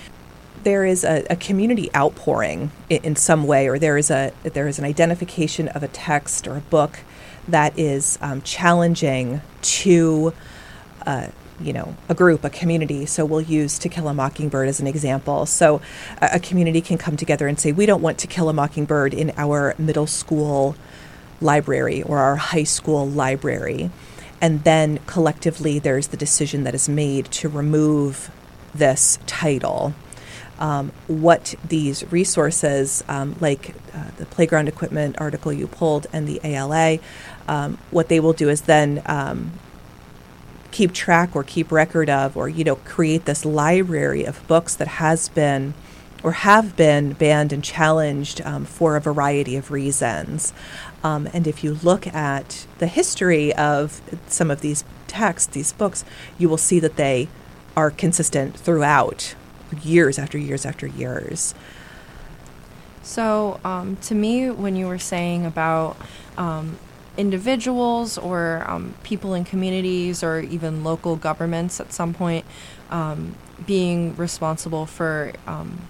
there 0.64 0.84
is 0.84 1.04
a, 1.04 1.24
a 1.30 1.36
community 1.36 1.88
outpouring 1.94 2.72
in, 2.90 3.04
in, 3.04 3.16
some 3.16 3.46
way, 3.46 3.68
or 3.68 3.78
there 3.78 3.96
is 3.96 4.10
a 4.10 4.32
there 4.42 4.66
is 4.66 4.80
an 4.80 4.84
identification 4.84 5.68
of 5.68 5.84
a 5.84 5.88
text 5.88 6.48
or 6.48 6.56
a 6.56 6.60
book 6.62 6.98
that 7.46 7.78
is 7.78 8.18
um, 8.20 8.42
challenging 8.42 9.40
to, 9.62 10.34
uh, 11.06 11.28
you 11.60 11.72
know, 11.72 11.96
a 12.08 12.14
group, 12.14 12.42
a 12.42 12.50
community. 12.50 13.06
So 13.06 13.24
we'll 13.24 13.40
use 13.40 13.78
To 13.78 13.88
Kill 13.88 14.08
a 14.08 14.14
Mockingbird 14.14 14.68
as 14.68 14.80
an 14.80 14.88
example. 14.88 15.46
So 15.46 15.80
a, 16.20 16.30
a 16.34 16.40
community 16.40 16.80
can 16.80 16.98
come 16.98 17.16
together 17.16 17.46
and 17.46 17.58
say, 17.58 17.70
we 17.70 17.86
don't 17.86 18.02
want 18.02 18.18
To 18.18 18.26
Kill 18.26 18.48
a 18.48 18.52
Mockingbird 18.52 19.14
in 19.14 19.32
our 19.36 19.76
middle 19.78 20.08
school 20.08 20.74
library 21.40 22.02
or 22.02 22.18
our 22.18 22.36
high 22.36 22.64
school 22.64 23.08
library. 23.08 23.90
And 24.40 24.64
then 24.64 24.98
collectively, 25.06 25.78
there's 25.78 26.08
the 26.08 26.16
decision 26.16 26.64
that 26.64 26.74
is 26.74 26.88
made 26.88 27.26
to 27.32 27.48
remove 27.48 28.30
this 28.74 29.18
title. 29.26 29.94
Um, 30.58 30.90
what 31.06 31.54
these 31.66 32.04
resources, 32.10 33.04
um, 33.08 33.36
like 33.40 33.76
uh, 33.94 34.10
the 34.16 34.26
playground 34.26 34.68
equipment 34.68 35.16
article 35.20 35.52
you 35.52 35.68
pulled 35.68 36.08
and 36.12 36.26
the 36.26 36.40
ALA, 36.42 36.98
um, 37.46 37.78
what 37.92 38.08
they 38.08 38.18
will 38.18 38.32
do 38.32 38.48
is 38.48 38.62
then 38.62 39.02
um, 39.06 39.52
keep 40.72 40.92
track 40.92 41.36
or 41.36 41.44
keep 41.44 41.70
record 41.70 42.10
of, 42.10 42.36
or 42.36 42.48
you 42.48 42.64
know, 42.64 42.76
create 42.76 43.24
this 43.24 43.44
library 43.44 44.24
of 44.24 44.44
books 44.48 44.74
that 44.74 44.88
has 44.88 45.28
been 45.28 45.74
or 46.22 46.32
have 46.32 46.76
been 46.76 47.12
banned 47.12 47.52
and 47.52 47.62
challenged 47.62 48.40
um, 48.42 48.64
for 48.64 48.96
a 48.96 49.00
variety 49.00 49.56
of 49.56 49.70
reasons. 49.70 50.52
Um, 51.04 51.28
and 51.32 51.46
if 51.46 51.62
you 51.62 51.74
look 51.74 52.06
at 52.08 52.66
the 52.78 52.86
history 52.88 53.54
of 53.54 54.00
some 54.26 54.50
of 54.50 54.60
these 54.60 54.84
texts, 55.06 55.52
these 55.54 55.72
books, 55.72 56.04
you 56.36 56.48
will 56.48 56.56
see 56.56 56.80
that 56.80 56.96
they 56.96 57.28
are 57.76 57.90
consistent 57.90 58.56
throughout 58.56 59.34
years 59.82 60.18
after 60.18 60.38
years 60.38 60.66
after 60.66 60.86
years. 60.86 61.54
So, 63.02 63.60
um, 63.64 63.96
to 64.02 64.14
me, 64.14 64.50
when 64.50 64.76
you 64.76 64.86
were 64.86 64.98
saying 64.98 65.46
about 65.46 65.96
um, 66.36 66.78
individuals 67.16 68.18
or 68.18 68.64
um, 68.66 68.94
people 69.02 69.34
in 69.34 69.44
communities 69.44 70.22
or 70.22 70.40
even 70.40 70.84
local 70.84 71.16
governments 71.16 71.80
at 71.80 71.92
some 71.92 72.14
point 72.14 72.44
um, 72.90 73.34
being 73.66 74.14
responsible 74.16 74.86
for 74.86 75.32
um, 75.46 75.80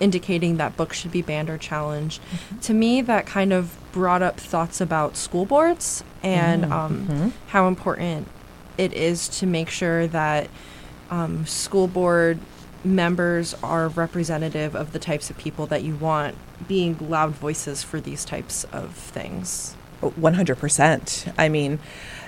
indicating 0.00 0.56
that 0.58 0.76
books 0.76 0.98
should 0.98 1.12
be 1.12 1.22
banned 1.22 1.50
or 1.50 1.58
challenged, 1.58 2.20
mm-hmm. 2.22 2.58
to 2.60 2.74
me, 2.74 3.00
that 3.02 3.26
kind 3.26 3.52
of 3.52 3.76
brought 3.92 4.22
up 4.22 4.38
thoughts 4.38 4.80
about 4.80 5.16
school 5.16 5.44
boards 5.44 6.04
and 6.22 6.64
mm-hmm. 6.64 6.72
Um, 6.72 7.06
mm-hmm. 7.06 7.28
how 7.48 7.68
important 7.68 8.28
it 8.76 8.92
is 8.92 9.28
to 9.28 9.46
make 9.46 9.70
sure 9.70 10.06
that 10.06 10.48
school 11.46 11.88
board 11.88 12.38
members 12.84 13.54
are 13.62 13.88
representative 13.88 14.76
of 14.76 14.92
the 14.92 14.98
types 14.98 15.30
of 15.30 15.38
people 15.38 15.66
that 15.66 15.82
you 15.82 15.96
want 15.96 16.36
being 16.68 16.96
loud 17.08 17.30
voices 17.30 17.82
for 17.82 18.00
these 18.00 18.24
types 18.24 18.64
of 18.64 18.94
things. 18.94 19.74
100%. 20.02 21.34
I 21.36 21.48
mean, 21.48 21.80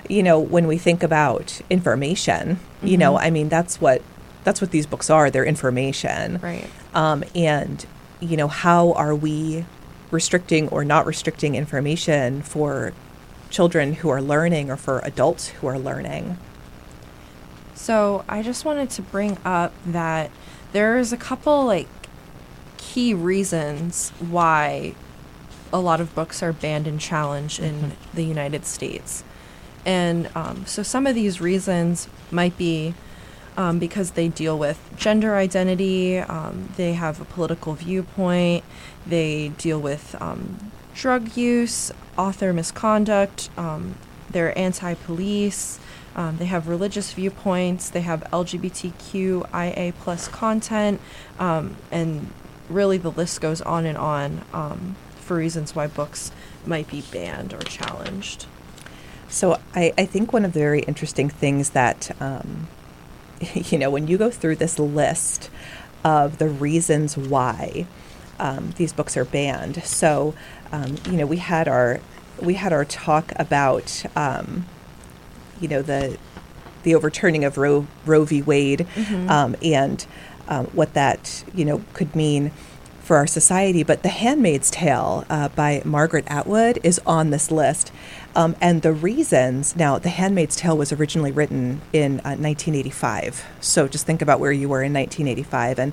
you 0.09 0.23
know, 0.23 0.39
when 0.39 0.67
we 0.67 0.77
think 0.77 1.03
about 1.03 1.61
information, 1.69 2.59
you 2.83 2.97
know, 2.97 3.13
mm-hmm. 3.13 3.25
I 3.25 3.29
mean, 3.29 3.49
that's 3.49 3.79
what 3.79 4.01
that's 4.43 4.61
what 4.61 4.71
these 4.71 4.85
books 4.85 5.09
are. 5.09 5.29
They're 5.29 5.45
information. 5.45 6.39
Right. 6.41 6.69
Um, 6.93 7.23
and 7.35 7.85
you 8.19 8.37
know, 8.37 8.47
how 8.47 8.93
are 8.93 9.15
we 9.15 9.65
restricting 10.11 10.67
or 10.69 10.83
not 10.83 11.05
restricting 11.05 11.55
information 11.55 12.41
for 12.41 12.93
children 13.49 13.93
who 13.93 14.09
are 14.09 14.21
learning 14.21 14.69
or 14.69 14.77
for 14.77 14.99
adults 14.99 15.49
who 15.49 15.67
are 15.67 15.79
learning? 15.79 16.37
So 17.73 18.23
I 18.29 18.43
just 18.43 18.63
wanted 18.63 18.89
to 18.91 19.01
bring 19.01 19.37
up 19.43 19.73
that 19.85 20.29
there's 20.71 21.11
a 21.11 21.17
couple 21.17 21.65
like 21.65 21.87
key 22.77 23.13
reasons 23.13 24.11
why 24.19 24.93
a 25.73 25.79
lot 25.79 26.01
of 26.01 26.13
books 26.13 26.43
are 26.43 26.53
banned 26.53 26.87
and 26.87 26.99
challenged 26.99 27.59
mm-hmm. 27.59 27.85
in 27.85 27.91
the 28.13 28.23
United 28.23 28.65
States. 28.65 29.23
And 29.85 30.29
um, 30.35 30.65
so 30.65 30.83
some 30.83 31.07
of 31.07 31.15
these 31.15 31.41
reasons 31.41 32.07
might 32.29 32.57
be 32.57 32.93
um, 33.61 33.77
because 33.77 34.11
they 34.11 34.27
deal 34.27 34.57
with 34.57 34.79
gender 34.97 35.35
identity, 35.35 36.17
um, 36.17 36.69
they 36.77 36.93
have 36.93 37.21
a 37.21 37.25
political 37.25 37.75
viewpoint, 37.75 38.63
they 39.05 39.49
deal 39.49 39.79
with 39.79 40.15
um, 40.19 40.71
drug 40.95 41.37
use, 41.37 41.91
author 42.17 42.53
misconduct, 42.53 43.51
um, 43.57 43.93
they're 44.31 44.57
anti 44.57 44.95
police, 44.95 45.79
um, 46.15 46.37
they 46.37 46.45
have 46.45 46.67
religious 46.67 47.13
viewpoints. 47.13 47.89
They 47.89 48.01
have 48.01 48.21
LGBTQIA 48.33 49.93
plus 50.01 50.27
content, 50.27 50.99
um, 51.39 51.77
and 51.89 52.33
really 52.67 52.97
the 52.97 53.11
list 53.11 53.39
goes 53.39 53.61
on 53.61 53.85
and 53.85 53.97
on 53.97 54.95
for 55.17 55.37
reasons 55.37 55.73
why 55.73 55.87
books 55.87 56.31
might 56.65 56.89
be 56.89 57.01
banned 57.13 57.53
or 57.53 57.59
challenged. 57.59 58.47
So 59.29 59.59
I, 59.73 59.93
I 59.97 60.05
think 60.05 60.33
one 60.33 60.43
of 60.43 60.51
the 60.51 60.59
very 60.59 60.81
interesting 60.81 61.29
things 61.29 61.69
that 61.69 62.11
you 63.53 63.77
know 63.77 63.89
when 63.89 64.07
you 64.07 64.17
go 64.17 64.29
through 64.29 64.55
this 64.57 64.79
list 64.79 65.49
of 66.03 66.37
the 66.37 66.47
reasons 66.47 67.15
why 67.17 67.85
um, 68.39 68.73
these 68.77 68.91
books 68.91 69.15
are 69.15 69.25
banned. 69.25 69.83
So 69.83 70.33
um, 70.71 70.97
you 71.05 71.13
know 71.13 71.25
we 71.25 71.37
had 71.37 71.67
our 71.67 71.99
we 72.41 72.55
had 72.55 72.73
our 72.73 72.85
talk 72.85 73.33
about 73.37 74.03
you 75.59 75.67
know 75.67 75.81
the 75.81 76.17
the 76.83 76.95
overturning 76.95 77.43
of 77.43 77.57
Roe, 77.57 77.85
Roe 78.05 78.25
v. 78.25 78.41
Wade 78.41 78.87
mm-hmm. 78.95 79.29
um, 79.29 79.55
and 79.61 80.05
um, 80.47 80.65
what 80.67 80.93
that 80.95 81.43
you 81.53 81.63
know 81.63 81.83
could 81.93 82.15
mean 82.15 82.51
for 83.11 83.17
our 83.17 83.27
society. 83.27 83.83
But 83.83 84.03
The 84.03 84.07
Handmaid's 84.07 84.71
Tale 84.71 85.25
uh, 85.29 85.49
by 85.49 85.81
Margaret 85.83 86.23
Atwood 86.27 86.79
is 86.81 86.97
on 87.05 87.29
this 87.29 87.51
list. 87.51 87.91
Um, 88.37 88.55
and 88.61 88.83
the 88.83 88.93
reasons 88.93 89.75
now, 89.75 89.99
The 89.99 90.07
Handmaid's 90.07 90.55
Tale 90.55 90.77
was 90.77 90.93
originally 90.93 91.33
written 91.33 91.81
in 91.91 92.21
uh, 92.21 92.39
1985. 92.39 93.43
So 93.59 93.89
just 93.89 94.05
think 94.05 94.21
about 94.21 94.39
where 94.39 94.53
you 94.53 94.69
were 94.69 94.81
in 94.81 94.93
1985. 94.93 95.77
And 95.77 95.91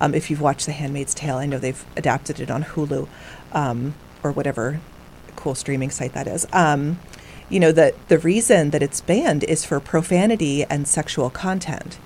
um, 0.00 0.14
if 0.14 0.30
you've 0.30 0.40
watched 0.40 0.66
The 0.66 0.70
Handmaid's 0.70 1.12
Tale, 1.12 1.38
I 1.38 1.46
know 1.46 1.58
they've 1.58 1.84
adapted 1.96 2.38
it 2.38 2.52
on 2.52 2.62
Hulu 2.62 3.08
um, 3.50 3.94
or 4.22 4.30
whatever 4.30 4.80
cool 5.34 5.56
streaming 5.56 5.90
site 5.90 6.12
that 6.12 6.28
is. 6.28 6.46
Um, 6.52 7.00
you 7.48 7.58
know, 7.58 7.72
the, 7.72 7.96
the 8.06 8.18
reason 8.20 8.70
that 8.70 8.80
it's 8.80 9.00
banned 9.00 9.42
is 9.42 9.64
for 9.64 9.80
profanity 9.80 10.62
and 10.66 10.86
sexual 10.86 11.30
content. 11.30 11.98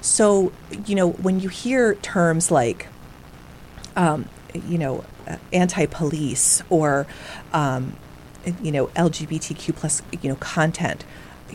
So, 0.00 0.52
you 0.86 0.94
know, 0.94 1.10
when 1.10 1.38
you 1.38 1.50
hear 1.50 1.96
terms 1.96 2.50
like, 2.50 2.88
um, 3.96 4.28
you 4.68 4.78
know, 4.78 5.04
uh, 5.26 5.36
anti-police 5.52 6.62
or, 6.70 7.06
um, 7.52 7.96
you 8.62 8.70
know, 8.70 8.86
LGBTQ 8.88 9.74
plus, 9.74 10.02
you 10.22 10.28
know, 10.28 10.36
content, 10.36 11.04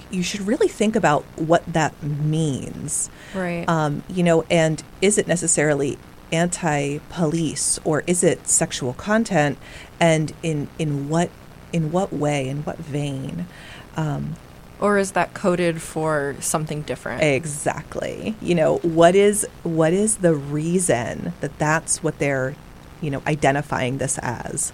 you 0.09 0.23
should 0.23 0.41
really 0.41 0.67
think 0.67 0.95
about 0.95 1.23
what 1.37 1.65
that 1.65 2.01
means. 2.03 3.09
Right. 3.33 3.67
Um, 3.67 4.03
you 4.09 4.23
know, 4.23 4.43
and 4.49 4.83
is 5.01 5.17
it 5.17 5.27
necessarily 5.27 5.97
anti-police 6.31 7.79
or 7.83 8.03
is 8.07 8.23
it 8.23 8.47
sexual 8.47 8.93
content, 8.93 9.57
and 9.99 10.33
in 10.41 10.69
in 10.79 11.09
what 11.09 11.29
in 11.73 11.91
what 11.91 12.11
way, 12.13 12.47
in 12.47 12.63
what 12.63 12.77
vein? 12.77 13.47
Um, 13.95 14.35
or 14.81 14.97
is 14.97 15.11
that 15.11 15.33
coded 15.33 15.81
for 15.81 16.35
something 16.39 16.81
different? 16.81 17.21
Exactly. 17.21 18.35
You 18.41 18.55
know, 18.55 18.77
what 18.77 19.15
is 19.15 19.47
what 19.63 19.93
is 19.93 20.17
the 20.17 20.33
reason 20.33 21.33
that 21.39 21.57
that's 21.59 22.03
what 22.03 22.17
they're, 22.19 22.55
you 22.99 23.11
know, 23.11 23.21
identifying 23.27 23.99
this 23.99 24.17
as? 24.17 24.73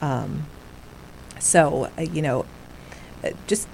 Um, 0.00 0.46
so, 1.38 1.90
uh, 1.98 2.02
you 2.02 2.22
know, 2.22 2.46
uh, 3.22 3.30
just 3.46 3.68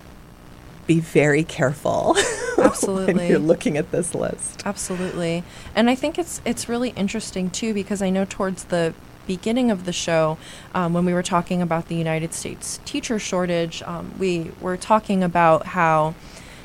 be 0.87 1.01
very 1.01 1.45
careful. 1.45 2.17
Absolutely. 2.59 3.15
when 3.15 3.29
you're 3.29 3.39
looking 3.39 3.79
at 3.79 3.91
this 3.91 4.15
list. 4.15 4.63
Absolutely. 4.67 5.45
And 5.75 5.89
I 5.89 5.95
think 5.95 6.19
it's 6.19 6.43
it's 6.45 6.69
really 6.69 6.91
interesting 6.91 7.49
too 7.49 7.73
because 7.73 8.03
I 8.03 8.11
know 8.11 8.27
towards 8.29 8.65
the 8.65 8.93
beginning 9.31 9.71
of 9.71 9.85
the 9.85 9.93
show, 9.93 10.37
um, 10.75 10.93
when 10.93 11.05
we 11.05 11.15
were 11.15 11.23
talking 11.23 11.63
about 11.63 11.87
the 11.87 11.95
United 11.95 12.35
States 12.35 12.81
teacher 12.85 13.17
shortage, 13.17 13.81
um, 13.85 14.13
we 14.19 14.51
were 14.61 14.77
talking 14.77 15.23
about 15.23 15.67
how 15.67 16.17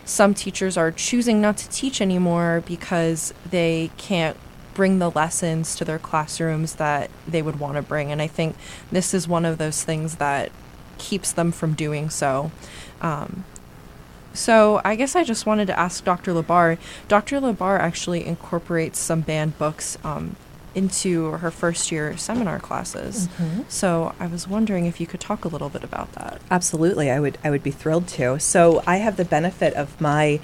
some 0.04 0.34
teachers 0.34 0.76
are 0.76 0.92
choosing 0.92 1.40
not 1.40 1.58
to 1.58 1.70
teach 1.70 2.02
anymore 2.02 2.64
because 2.66 3.36
they 3.48 3.92
can't 3.98 4.36
bring 4.74 4.98
the 4.98 5.12
lessons 5.12 5.76
to 5.76 5.86
their 5.86 6.00
classrooms 6.00 6.76
that 6.78 7.12
they 7.28 7.44
would 7.44 7.60
want 7.60 7.76
to 7.76 7.84
bring. 7.84 8.12
And 8.12 8.20
I 8.20 8.26
think 8.26 8.56
this 8.92 9.14
is 9.14 9.28
one 9.28 9.46
of 9.46 9.60
those 9.60 9.84
things 9.84 10.16
that 10.16 10.52
keeps 10.98 11.32
them 11.32 11.52
from 11.52 11.76
doing 11.76 12.10
so. 12.10 12.50
Um, 13.00 13.46
so 14.34 14.82
I 14.84 14.96
guess 14.96 15.16
I 15.16 15.24
just 15.24 15.46
wanted 15.46 15.68
to 15.68 15.80
ask 15.80 16.04
Dr. 16.04 16.34
Labar. 16.34 16.80
Dr. 17.08 17.40
Labar 17.40 17.80
actually 17.80 18.26
incorporates 18.26 18.98
some 18.98 19.22
banned 19.22 19.60
books 19.60 20.00
um, 20.04 20.36
into 20.76 21.32
her 21.32 21.50
first 21.50 21.92
year 21.92 22.16
seminar 22.18 22.60
classes. 22.60 23.28
Mm-hmm. 23.28 23.62
So 23.70 24.14
I 24.20 24.28
was 24.28 24.48
wondering 24.48 24.86
if 24.86 25.00
you 25.00 25.08
could 25.08 25.20
talk 25.20 25.46
a 25.46 25.48
little 25.48 25.70
bit 25.70 25.84
about 25.84 26.12
that. 26.14 26.42
Absolutely, 26.52 27.10
I 27.10 27.20
would. 27.20 27.38
I 27.44 27.50
would 27.50 27.64
be 27.64 27.72
thrilled 27.72 28.08
to. 28.10 28.40
So 28.40 28.84
I 28.86 28.98
have 28.98 29.18
the 29.18 29.26
benefit 29.26 29.74
of 29.74 30.00
my 30.00 30.40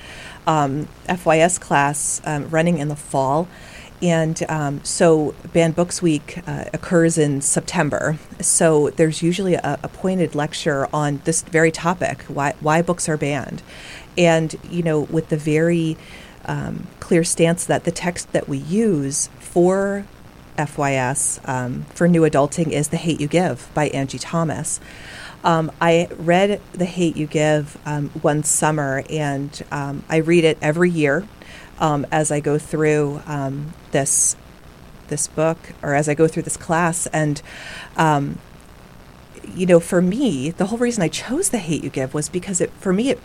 um, 0.47 0.87
FYS 1.07 1.59
class 1.59 2.21
um, 2.25 2.49
running 2.49 2.77
in 2.77 2.87
the 2.87 2.95
fall. 2.95 3.47
And 4.01 4.41
um, 4.49 4.83
so, 4.83 5.35
Banned 5.53 5.75
Books 5.75 6.01
Week 6.01 6.39
uh, 6.47 6.65
occurs 6.73 7.19
in 7.19 7.39
September. 7.39 8.17
So, 8.39 8.89
there's 8.89 9.21
usually 9.21 9.53
a, 9.53 9.79
a, 9.83 9.87
pointed 9.87 10.33
lecture 10.33 10.87
on 10.91 11.21
this 11.25 11.43
very 11.43 11.71
topic 11.71 12.23
why, 12.23 12.55
why 12.61 12.81
books 12.81 13.07
are 13.07 13.15
banned. 13.15 13.61
And, 14.17 14.55
you 14.71 14.81
know, 14.81 15.01
with 15.01 15.29
the 15.29 15.37
very 15.37 15.97
um, 16.45 16.87
clear 16.99 17.23
stance 17.23 17.65
that 17.65 17.83
the 17.83 17.91
text 17.91 18.31
that 18.31 18.49
we 18.49 18.57
use 18.57 19.29
for 19.39 20.05
FYS 20.57 21.47
um, 21.47 21.85
for 21.93 22.07
new 22.07 22.21
adulting 22.21 22.71
is 22.71 22.89
The 22.89 22.97
Hate 22.97 23.19
You 23.19 23.27
Give 23.27 23.69
by 23.73 23.89
Angie 23.89 24.19
Thomas. 24.19 24.79
Um, 25.43 25.71
I 25.81 26.07
read 26.17 26.61
The 26.73 26.85
Hate 26.85 27.17
You 27.17 27.27
Give 27.27 27.77
um, 27.85 28.09
one 28.09 28.43
summer, 28.43 29.03
and 29.09 29.63
um, 29.71 30.03
I 30.09 30.17
read 30.17 30.43
it 30.43 30.57
every 30.61 30.89
year 30.89 31.27
um, 31.79 32.05
as 32.11 32.31
I 32.31 32.39
go 32.39 32.57
through 32.57 33.21
um, 33.25 33.73
this 33.91 34.35
this 35.07 35.27
book 35.27 35.57
or 35.81 35.93
as 35.93 36.07
I 36.07 36.13
go 36.13 36.25
through 36.25 36.43
this 36.43 36.55
class. 36.55 37.05
And 37.07 37.41
you 39.55 39.65
know, 39.65 39.79
for 39.79 40.01
me, 40.01 40.51
the 40.51 40.67
whole 40.67 40.77
reason 40.77 41.03
I 41.03 41.07
chose 41.07 41.49
The 41.49 41.57
Hate 41.57 41.83
You 41.83 41.89
Give 41.89 42.13
was 42.13 42.29
because 42.29 42.61
it, 42.61 42.71
for 42.73 42.93
me, 42.93 43.09
it, 43.09 43.19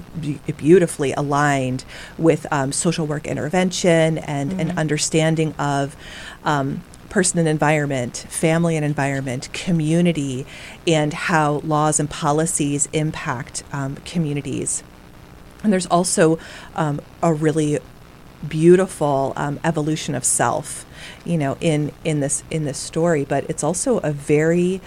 it 0.47 0.57
beautifully 0.57 1.13
aligned 1.13 1.85
with 2.19 2.47
social 2.73 3.07
work 3.07 3.27
intervention 3.27 4.19
and 4.19 4.51
mm-hmm. 4.51 4.61
an 4.61 4.79
understanding 4.79 5.55
of 5.59 5.95
um, 6.45 6.83
person 7.09 7.39
and 7.39 7.49
environment, 7.49 8.27
family 8.29 8.77
and 8.77 8.85
environment, 8.85 9.53
community, 9.53 10.47
and 10.87 11.13
how 11.13 11.61
laws 11.65 12.01
and 12.01 12.09
policies 12.11 12.89
impact 12.93 13.63
um, 13.73 13.97
communities. 14.05 14.83
And 15.63 15.73
there's 15.73 15.87
also 15.87 16.39
um, 16.75 17.01
a 17.23 17.33
really 17.33 17.79
beautiful 18.47 19.33
um, 19.37 19.59
evolution 19.65 20.15
of 20.15 20.25
self, 20.25 20.85
you 21.25 21.39
know, 21.39 21.57
in 21.61 21.93
in 22.05 22.21
this 22.21 22.45
in 22.51 22.65
this 22.65 22.79
story. 22.79 23.25
But 23.25 23.49
it's 23.51 23.65
also 23.65 23.99
a 23.99 24.13
very 24.13 24.81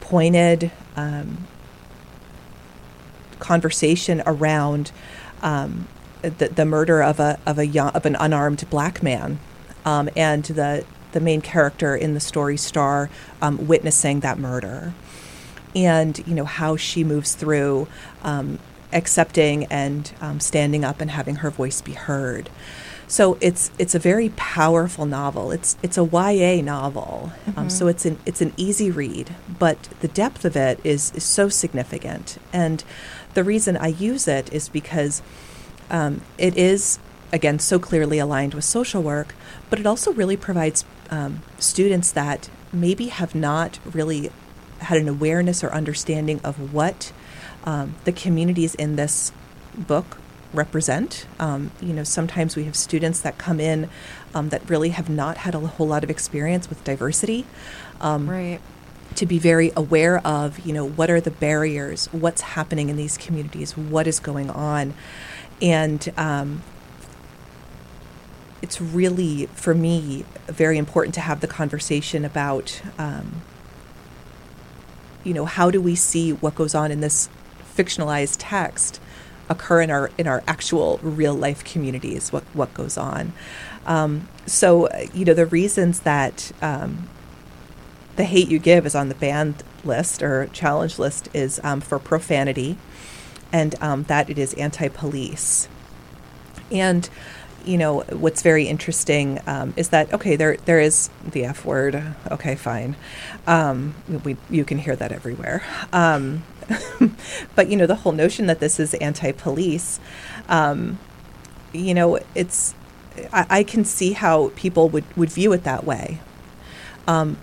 pointed 0.00 0.70
um, 0.96 1.46
conversation 3.38 4.22
around 4.26 4.92
um, 5.42 5.88
the, 6.22 6.48
the 6.48 6.64
murder 6.64 7.02
of 7.02 7.18
a 7.18 7.38
of 7.46 7.58
a 7.58 7.66
young, 7.66 7.90
of 7.90 8.06
an 8.06 8.16
unarmed 8.16 8.68
black 8.70 9.02
man, 9.02 9.40
um, 9.84 10.08
and 10.14 10.44
the 10.44 10.84
the 11.12 11.20
main 11.20 11.40
character 11.40 11.94
in 11.94 12.14
the 12.14 12.20
story 12.20 12.56
Star 12.56 13.08
um, 13.40 13.66
witnessing 13.66 14.20
that 14.20 14.38
murder, 14.38 14.92
and 15.74 16.22
you 16.26 16.34
know 16.34 16.44
how 16.44 16.76
she 16.76 17.04
moves 17.04 17.34
through 17.34 17.88
um, 18.22 18.58
accepting 18.92 19.64
and 19.66 20.12
um, 20.20 20.40
standing 20.40 20.84
up 20.84 21.00
and 21.00 21.10
having 21.10 21.36
her 21.36 21.50
voice 21.50 21.80
be 21.80 21.92
heard. 21.92 22.50
So 23.12 23.36
it's 23.42 23.70
it's 23.78 23.94
a 23.94 23.98
very 23.98 24.30
powerful 24.36 25.04
novel. 25.04 25.50
It's 25.50 25.76
it's 25.82 25.98
a 25.98 26.04
YA 26.04 26.62
novel, 26.62 27.32
um, 27.46 27.52
mm-hmm. 27.52 27.68
so 27.68 27.86
it's 27.86 28.06
an 28.06 28.18
it's 28.24 28.40
an 28.40 28.54
easy 28.56 28.90
read, 28.90 29.34
but 29.58 29.82
the 30.00 30.08
depth 30.08 30.46
of 30.46 30.56
it 30.56 30.80
is 30.82 31.12
is 31.14 31.24
so 31.24 31.50
significant. 31.50 32.38
And 32.54 32.82
the 33.34 33.44
reason 33.44 33.76
I 33.76 33.88
use 33.88 34.26
it 34.26 34.50
is 34.50 34.70
because 34.70 35.20
um, 35.90 36.22
it 36.38 36.56
is 36.56 36.98
again 37.32 37.58
so 37.58 37.78
clearly 37.78 38.18
aligned 38.18 38.54
with 38.54 38.64
social 38.64 39.02
work, 39.02 39.34
but 39.68 39.78
it 39.78 39.84
also 39.84 40.12
really 40.14 40.38
provides 40.38 40.86
um, 41.12 41.42
students 41.58 42.10
that 42.12 42.48
maybe 42.72 43.08
have 43.08 43.34
not 43.34 43.78
really 43.84 44.30
had 44.80 44.98
an 44.98 45.08
awareness 45.08 45.62
or 45.62 45.70
understanding 45.70 46.40
of 46.42 46.72
what 46.72 47.12
um, 47.64 47.94
the 48.04 48.12
communities 48.12 48.74
in 48.74 48.96
this 48.96 49.30
book 49.76 50.16
represent. 50.52 51.26
Um, 51.38 51.70
you 51.80 51.92
know, 51.92 52.02
sometimes 52.02 52.56
we 52.56 52.64
have 52.64 52.74
students 52.74 53.20
that 53.20 53.38
come 53.38 53.60
in 53.60 53.88
um, 54.34 54.48
that 54.48 54.68
really 54.68 54.88
have 54.88 55.08
not 55.08 55.36
had 55.38 55.54
a 55.54 55.60
whole 55.60 55.86
lot 55.86 56.02
of 56.02 56.10
experience 56.10 56.68
with 56.68 56.82
diversity. 56.82 57.46
Um, 58.00 58.28
right. 58.28 58.60
To 59.16 59.26
be 59.26 59.38
very 59.38 59.70
aware 59.76 60.26
of, 60.26 60.58
you 60.60 60.72
know, 60.72 60.88
what 60.88 61.10
are 61.10 61.20
the 61.20 61.30
barriers, 61.30 62.06
what's 62.12 62.40
happening 62.40 62.88
in 62.88 62.96
these 62.96 63.18
communities, 63.18 63.76
what 63.76 64.06
is 64.06 64.18
going 64.18 64.48
on, 64.48 64.94
and 65.60 66.10
um, 66.16 66.62
it's 68.62 68.80
really, 68.80 69.46
for 69.46 69.74
me, 69.74 70.24
very 70.46 70.78
important 70.78 71.14
to 71.16 71.20
have 71.20 71.40
the 71.40 71.48
conversation 71.48 72.24
about, 72.24 72.80
um, 72.96 73.42
you 75.24 75.34
know, 75.34 75.44
how 75.44 75.70
do 75.70 75.80
we 75.80 75.94
see 75.96 76.32
what 76.32 76.54
goes 76.54 76.74
on 76.74 76.90
in 76.90 77.00
this 77.00 77.28
fictionalized 77.76 78.36
text 78.38 79.00
occur 79.48 79.82
in 79.82 79.90
our 79.90 80.10
in 80.16 80.26
our 80.26 80.42
actual 80.46 80.98
real 81.02 81.34
life 81.34 81.64
communities? 81.64 82.32
What 82.32 82.44
what 82.54 82.72
goes 82.72 82.96
on? 82.96 83.32
Um, 83.84 84.28
so, 84.46 84.88
you 85.12 85.24
know, 85.24 85.34
the 85.34 85.46
reasons 85.46 86.00
that 86.00 86.52
um, 86.62 87.08
the 88.16 88.24
hate 88.24 88.48
you 88.48 88.58
give 88.58 88.86
is 88.86 88.94
on 88.94 89.08
the 89.08 89.14
banned 89.14 89.62
list 89.84 90.22
or 90.22 90.46
challenge 90.52 90.98
list 90.98 91.28
is 91.34 91.60
um, 91.64 91.80
for 91.80 91.98
profanity, 91.98 92.76
and 93.52 93.74
um, 93.82 94.04
that 94.04 94.30
it 94.30 94.38
is 94.38 94.54
anti-police, 94.54 95.68
and 96.70 97.10
you 97.64 97.78
know, 97.78 98.00
what's 98.10 98.42
very 98.42 98.66
interesting 98.66 99.40
um, 99.46 99.74
is 99.76 99.90
that 99.90 100.12
okay, 100.12 100.36
there 100.36 100.56
there 100.64 100.80
is 100.80 101.10
the 101.24 101.44
F 101.44 101.64
word. 101.64 102.14
Okay, 102.30 102.54
fine. 102.54 102.96
Um, 103.46 103.94
we 104.24 104.36
you 104.50 104.64
can 104.64 104.78
hear 104.78 104.96
that 104.96 105.12
everywhere. 105.12 105.62
Um, 105.92 106.44
but 107.54 107.68
you 107.68 107.76
know, 107.76 107.86
the 107.86 107.96
whole 107.96 108.12
notion 108.12 108.46
that 108.46 108.60
this 108.60 108.78
is 108.78 108.94
anti-police, 108.94 110.00
um, 110.48 110.98
you 111.72 111.94
know, 111.94 112.18
it's 112.34 112.74
I, 113.32 113.46
I, 113.50 113.62
can 113.64 113.84
see 113.84 114.12
how 114.12 114.52
people 114.56 114.88
would 114.88 115.04
would 115.16 115.30
view 115.30 115.52
it 115.52 115.64
that 115.64 115.84
way. 115.84 116.20
Um, 117.06 117.36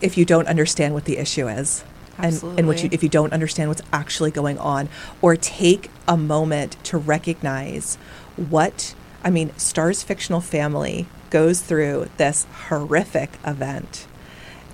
if 0.00 0.18
you 0.18 0.24
don't 0.24 0.46
understand 0.48 0.94
what 0.94 1.04
the 1.04 1.16
issue 1.18 1.48
is. 1.48 1.84
And, 2.16 2.40
and 2.56 2.68
what 2.68 2.80
you, 2.80 2.88
if 2.92 3.02
you 3.02 3.08
don't 3.08 3.32
understand 3.32 3.70
what's 3.70 3.82
actually 3.92 4.30
going 4.30 4.56
on, 4.58 4.88
or 5.20 5.34
take 5.34 5.90
a 6.06 6.16
moment 6.16 6.76
to 6.84 6.96
recognize 6.96 7.98
what 8.36 8.94
I 9.24 9.30
mean, 9.30 9.56
Star's 9.56 10.02
fictional 10.02 10.42
family 10.42 11.06
goes 11.30 11.62
through 11.62 12.10
this 12.18 12.46
horrific 12.68 13.30
event. 13.44 14.06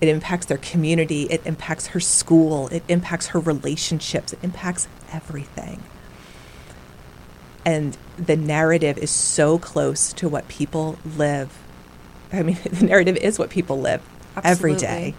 It 0.01 0.09
impacts 0.09 0.47
their 0.47 0.59
community, 0.59 1.25
it 1.25 1.47
impacts 1.47 1.89
her 1.89 2.01
school, 2.01 2.69
it 2.69 2.83
impacts 2.89 3.29
her 3.29 3.39
relationships, 3.39 4.33
it 4.33 4.41
impacts 4.43 4.89
everything. 5.13 5.83
And 7.65 7.97
the 8.17 8.37
narrative 8.37 8.99
is 8.99 9.11
so 9.11 9.59
close 9.59 10.13
to 10.15 10.29
what 10.29 10.49
people 10.49 10.99
live. 11.17 11.57
I 12.33 12.43
mean, 12.43 12.59
the 12.71 12.87
narrative 12.87 13.17
is 13.19 13.39
what 13.39 13.51
people 13.51 13.79
live 13.79 14.03
every 14.43 14.75
day. 14.75 15.15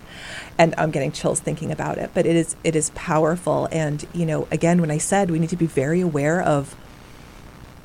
And 0.57 0.75
I'm 0.77 0.91
getting 0.91 1.11
chills 1.11 1.39
thinking 1.39 1.71
about 1.71 1.97
it, 1.97 2.11
but 2.13 2.25
it 2.25 2.35
is 2.35 2.55
it 2.63 2.75
is 2.75 2.91
powerful 2.95 3.67
and 3.71 4.05
you 4.13 4.25
know, 4.25 4.47
again 4.51 4.81
when 4.81 4.91
I 4.91 4.97
said 4.97 5.31
we 5.31 5.39
need 5.39 5.49
to 5.51 5.55
be 5.55 5.67
very 5.67 6.01
aware 6.01 6.41
of 6.41 6.75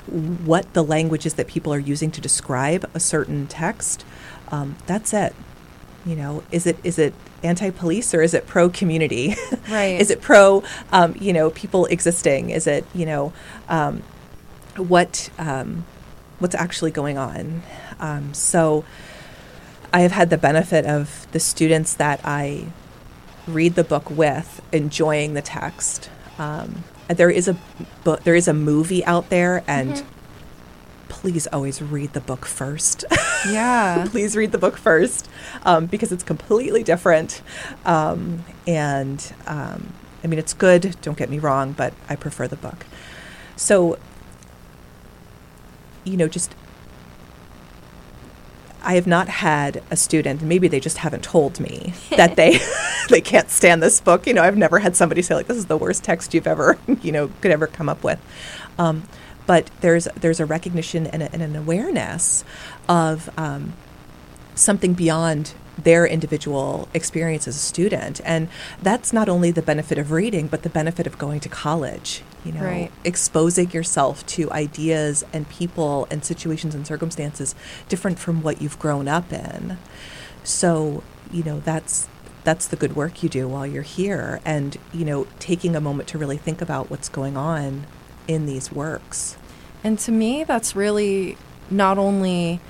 what 0.07 0.72
the 0.72 0.84
language 0.84 1.26
is 1.26 1.34
that 1.34 1.46
people 1.46 1.72
are 1.72 1.78
using 1.78 2.11
to 2.12 2.20
describe 2.20 2.88
a 2.94 3.00
certain 3.00 3.46
text, 3.46 4.04
um, 4.48 4.76
that's 4.86 5.12
it. 5.12 5.34
You 6.04 6.14
know, 6.14 6.44
is 6.52 6.66
it 6.66 6.78
is 6.84 6.98
it 6.98 7.14
anti-police 7.42 8.14
or 8.14 8.22
is 8.22 8.32
it 8.34 8.46
pro-community? 8.46 9.34
Right. 9.68 10.00
is 10.00 10.11
it 10.11 10.20
pro, 10.22 10.62
um, 10.92 11.16
you 11.18 11.32
know, 11.32 11.50
people 11.50 11.86
existing? 11.86 12.50
Is 12.50 12.68
it 12.68 12.84
you 12.94 13.04
know, 13.04 13.32
um, 13.68 14.02
what 14.76 15.28
um, 15.38 15.84
what's 16.38 16.54
actually 16.54 16.92
going 16.92 17.18
on? 17.18 17.62
Um, 17.98 18.32
so, 18.32 18.84
I 19.92 20.00
have 20.00 20.12
had 20.12 20.30
the 20.30 20.38
benefit 20.38 20.86
of 20.86 21.26
the 21.32 21.40
students 21.40 21.94
that 21.94 22.20
I 22.24 22.66
read 23.48 23.74
the 23.74 23.84
book 23.84 24.11
with 24.11 24.62
enjoying 24.72 25.34
the 25.34 25.42
text. 25.42 26.11
Um, 26.38 26.84
there 27.09 27.30
is 27.30 27.48
a 27.48 27.57
book, 28.04 28.24
there 28.24 28.34
is 28.34 28.48
a 28.48 28.54
movie 28.54 29.04
out 29.04 29.28
there, 29.30 29.62
and 29.66 29.94
Mhm. 29.94 30.04
please 31.09 31.46
always 31.48 31.80
read 31.80 32.12
the 32.12 32.20
book 32.20 32.44
first. 32.46 33.04
Yeah. 33.48 34.07
please 34.11 34.36
read 34.36 34.52
the 34.52 34.59
book 34.59 34.76
first 34.76 35.28
um, 35.64 35.86
because 35.86 36.11
it's 36.12 36.24
completely 36.24 36.82
different. 36.82 37.42
Um, 37.84 38.44
and 38.66 39.32
um, 39.46 39.92
I 40.24 40.26
mean, 40.26 40.38
it's 40.38 40.52
good. 40.54 40.96
Don't 41.02 41.16
get 41.16 41.30
me 41.30 41.38
wrong, 41.38 41.72
but 41.72 41.94
I 42.09 42.16
prefer 42.16 42.48
the 42.48 42.57
book. 42.57 42.86
So, 43.57 43.98
you 46.04 46.16
know, 46.16 46.28
just 46.28 46.54
I 48.87 48.95
have 48.95 49.07
not 49.07 49.28
had 49.28 49.82
a 49.91 49.97
student, 49.97 50.41
and 50.41 50.49
maybe 50.49 50.68
they 50.68 50.80
just 50.80 50.99
haven't 50.99 51.24
told 51.24 51.59
me 51.59 51.93
that 52.11 52.37
they 52.37 52.61
they 53.09 53.20
can't 53.20 53.51
stand 53.51 53.82
this 53.82 54.01
book. 54.01 54.26
You 54.26 54.34
know, 54.34 54.43
I've 54.43 54.57
never 54.57 54.78
had 54.78 54.97
somebody 54.97 55.22
say 55.22 55.34
like, 55.34 55.47
"This 55.47 55.57
is 55.57 55.66
the 55.66 55.76
worst 55.76 56.05
text 56.05 56.34
you've 56.34 56.47
ever, 56.47 56.78
you 57.03 57.12
know, 57.12 57.30
could 57.41 57.51
ever 57.51 57.66
come 57.66 57.89
up 57.89 58.05
with." 58.05 58.20
Um, 58.78 59.05
but 59.47 59.70
there's 59.80 60.07
there's 60.16 60.41
a 60.41 60.47
recognition 60.47 61.07
and, 61.07 61.22
a, 61.22 61.32
and 61.32 61.43
an 61.43 61.57
awareness 61.57 62.45
of 62.89 63.28
um, 63.39 63.74
something 64.55 64.95
beyond 64.95 65.55
their 65.78 66.06
individual 66.06 66.88
experience 66.94 67.46
as 67.46 67.54
a 67.56 67.58
student, 67.58 68.20
and 68.24 68.48
that's 68.82 69.12
not 69.12 69.28
only 69.28 69.50
the 69.50 69.62
benefit 69.62 69.98
of 69.98 70.10
reading, 70.10 70.46
but 70.46 70.62
the 70.62 70.70
benefit 70.70 71.06
of 71.06 71.18
going 71.18 71.40
to 71.40 71.48
college. 71.48 72.22
You 72.44 72.52
know, 72.52 72.62
Right. 72.62 72.90
exposing 73.04 73.72
yourself 73.72 74.24
to 74.28 74.50
ideas 74.52 75.24
and 75.32 75.48
people 75.48 76.06
and 76.10 76.24
situations 76.24 76.74
and 76.74 76.86
circumstances 76.86 77.54
different 77.88 78.18
from 78.18 78.40
what 78.42 78.62
you've 78.62 78.78
grown 78.78 79.08
up 79.08 79.32
in. 79.32 79.78
So, 80.44 81.02
you 81.32 81.42
know, 81.42 81.60
that's 81.60 82.06
that's 82.44 82.68
the 82.68 82.76
good 82.76 82.94
work 82.94 83.24
you 83.24 83.28
do 83.28 83.48
while 83.48 83.66
you're 83.66 83.82
here 83.82 84.40
and, 84.44 84.76
you 84.92 85.04
know, 85.04 85.26
taking 85.40 85.74
a 85.74 85.80
moment 85.80 86.08
to 86.10 86.16
really 86.16 86.36
think 86.36 86.62
about 86.62 86.88
what's 86.88 87.08
going 87.08 87.36
on 87.36 87.84
in 88.28 88.46
these 88.46 88.70
works. 88.70 89.36
And 89.82 89.98
to 89.98 90.12
me, 90.12 90.44
that's 90.44 90.76
really 90.76 91.36
not 91.70 91.98
only 91.98 92.60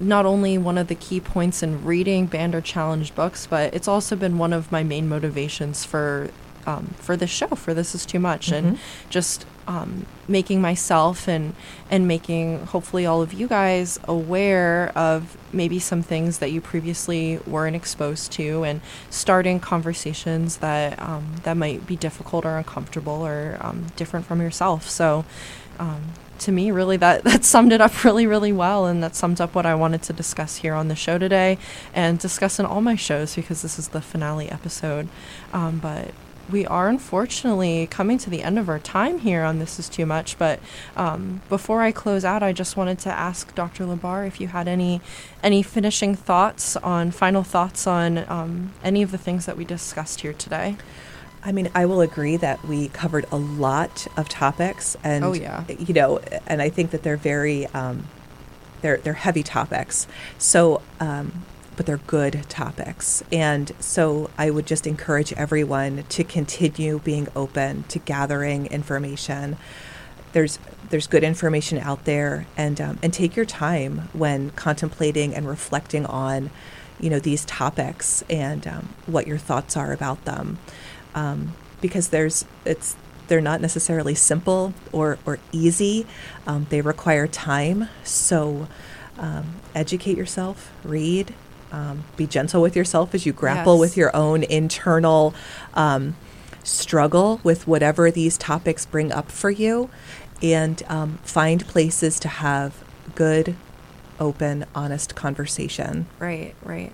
not 0.00 0.26
only 0.26 0.58
one 0.58 0.76
of 0.78 0.88
the 0.88 0.94
key 0.94 1.20
points 1.20 1.62
in 1.62 1.84
reading 1.84 2.26
banned 2.26 2.54
or 2.54 2.60
challenged 2.60 3.14
books, 3.14 3.46
but 3.46 3.72
it's 3.74 3.88
also 3.88 4.16
been 4.16 4.38
one 4.38 4.52
of 4.52 4.70
my 4.72 4.82
main 4.82 5.08
motivations 5.08 5.84
for 5.84 6.30
um, 6.66 6.94
for 6.98 7.14
this 7.14 7.28
show. 7.28 7.48
For 7.48 7.74
this 7.74 7.94
is 7.94 8.06
too 8.06 8.18
much, 8.18 8.50
and 8.50 8.76
Mhm. 8.76 8.78
just 9.10 9.44
um, 9.68 10.06
making 10.26 10.62
myself 10.62 11.28
and 11.28 11.54
and 11.90 12.08
making 12.08 12.64
hopefully 12.66 13.04
all 13.04 13.20
of 13.20 13.34
you 13.34 13.46
guys 13.46 13.98
aware 14.04 14.90
of 14.96 15.36
maybe 15.52 15.78
some 15.78 16.02
things 16.02 16.38
that 16.38 16.52
you 16.52 16.62
previously 16.62 17.38
weren't 17.46 17.76
exposed 17.76 18.32
to, 18.32 18.64
and 18.64 18.80
starting 19.10 19.60
conversations 19.60 20.56
that 20.58 20.98
um, 21.02 21.24
that 21.42 21.56
might 21.58 21.86
be 21.86 21.96
difficult 21.96 22.46
or 22.46 22.56
uncomfortable 22.56 23.24
or 23.26 23.58
um, 23.60 23.86
different 23.96 24.24
from 24.26 24.40
yourself. 24.40 24.88
So. 24.88 25.24
To 26.40 26.52
me, 26.52 26.70
really, 26.70 26.96
that, 26.98 27.24
that 27.24 27.44
summed 27.44 27.72
it 27.72 27.80
up 27.80 28.04
really, 28.04 28.26
really 28.26 28.52
well. 28.52 28.86
And 28.86 29.02
that 29.02 29.14
summed 29.14 29.40
up 29.40 29.54
what 29.54 29.66
I 29.66 29.74
wanted 29.74 30.02
to 30.04 30.12
discuss 30.12 30.56
here 30.56 30.74
on 30.74 30.88
the 30.88 30.96
show 30.96 31.18
today 31.18 31.58
and 31.92 32.18
discuss 32.18 32.58
in 32.58 32.66
all 32.66 32.80
my 32.80 32.96
shows 32.96 33.34
because 33.34 33.62
this 33.62 33.78
is 33.78 33.88
the 33.88 34.00
finale 34.00 34.50
episode. 34.50 35.08
Um, 35.52 35.78
but 35.78 36.12
we 36.50 36.66
are 36.66 36.88
unfortunately 36.88 37.86
coming 37.86 38.18
to 38.18 38.28
the 38.28 38.42
end 38.42 38.58
of 38.58 38.68
our 38.68 38.78
time 38.78 39.20
here 39.20 39.44
on 39.44 39.58
This 39.58 39.78
Is 39.78 39.88
Too 39.88 40.04
Much. 40.04 40.38
But 40.38 40.60
um, 40.96 41.40
before 41.48 41.80
I 41.80 41.92
close 41.92 42.24
out, 42.24 42.42
I 42.42 42.52
just 42.52 42.76
wanted 42.76 42.98
to 43.00 43.10
ask 43.10 43.54
Dr. 43.54 43.84
Labar 43.84 44.26
if 44.26 44.40
you 44.40 44.48
had 44.48 44.68
any 44.68 45.00
any 45.42 45.62
finishing 45.62 46.14
thoughts 46.14 46.76
on 46.76 47.10
final 47.10 47.42
thoughts 47.42 47.86
on 47.86 48.18
um, 48.28 48.72
any 48.82 49.02
of 49.02 49.10
the 49.10 49.18
things 49.18 49.46
that 49.46 49.56
we 49.56 49.64
discussed 49.64 50.20
here 50.20 50.32
today. 50.32 50.76
I 51.44 51.52
mean, 51.52 51.70
I 51.74 51.84
will 51.86 52.00
agree 52.00 52.36
that 52.38 52.64
we 52.66 52.88
covered 52.88 53.26
a 53.30 53.36
lot 53.36 54.06
of 54.16 54.28
topics, 54.28 54.96
and 55.04 55.24
Oh, 55.24 55.32
yeah. 55.34 55.64
you 55.68 55.92
know, 55.92 56.18
and 56.46 56.62
I 56.62 56.70
think 56.70 56.90
that 56.92 57.02
they're 57.02 57.18
very, 57.18 57.66
um, 57.68 58.08
they're 58.80 58.96
they're 58.96 59.12
heavy 59.12 59.42
topics. 59.42 60.06
So, 60.38 60.80
um, 61.00 61.44
but 61.76 61.84
they're 61.86 61.98
good 62.06 62.44
topics, 62.48 63.22
and 63.30 63.72
so 63.78 64.30
I 64.38 64.50
would 64.50 64.66
just 64.66 64.86
encourage 64.86 65.32
everyone 65.34 66.04
to 66.08 66.24
continue 66.24 66.98
being 67.00 67.28
open 67.36 67.84
to 67.88 67.98
gathering 67.98 68.66
information. 68.66 69.58
There's 70.32 70.58
there's 70.90 71.06
good 71.06 71.24
information 71.24 71.78
out 71.78 72.04
there, 72.06 72.46
and 72.56 72.80
um, 72.80 72.98
and 73.02 73.12
take 73.12 73.36
your 73.36 73.44
time 73.46 74.08
when 74.14 74.50
contemplating 74.50 75.34
and 75.34 75.46
reflecting 75.46 76.06
on, 76.06 76.50
you 76.98 77.10
know, 77.10 77.18
these 77.18 77.44
topics 77.44 78.22
and 78.30 78.66
um, 78.66 78.88
what 79.06 79.26
your 79.26 79.38
thoughts 79.38 79.76
are 79.76 79.92
about 79.92 80.24
them 80.24 80.58
um, 81.14 81.54
because 81.80 82.08
there's 82.08 82.44
it's 82.64 82.96
they're 83.28 83.40
not 83.40 83.60
necessarily 83.60 84.14
simple 84.14 84.74
or 84.92 85.18
or 85.26 85.38
easy. 85.52 86.06
Um, 86.46 86.66
they 86.70 86.80
require 86.80 87.26
time. 87.26 87.88
So 88.04 88.68
um, 89.18 89.54
educate 89.74 90.16
yourself, 90.18 90.70
read, 90.84 91.34
um, 91.72 92.04
be 92.16 92.26
gentle 92.26 92.60
with 92.60 92.76
yourself 92.76 93.14
as 93.14 93.24
you 93.26 93.32
grapple 93.32 93.74
Yes. 93.74 93.80
with 93.80 93.96
your 93.96 94.14
own 94.14 94.42
internal 94.42 95.34
um, 95.74 96.16
struggle 96.64 97.40
with 97.44 97.66
whatever 97.66 98.10
these 98.10 98.36
topics 98.38 98.84
bring 98.86 99.12
up 99.12 99.30
for 99.30 99.50
you, 99.50 99.88
and 100.42 100.82
um, 100.88 101.18
find 101.22 101.66
places 101.66 102.18
to 102.20 102.28
have 102.28 102.82
good, 103.14 103.54
open, 104.20 104.64
honest 104.74 105.14
conversation. 105.14 106.06
Right, 106.18 106.54
right. 106.64 106.92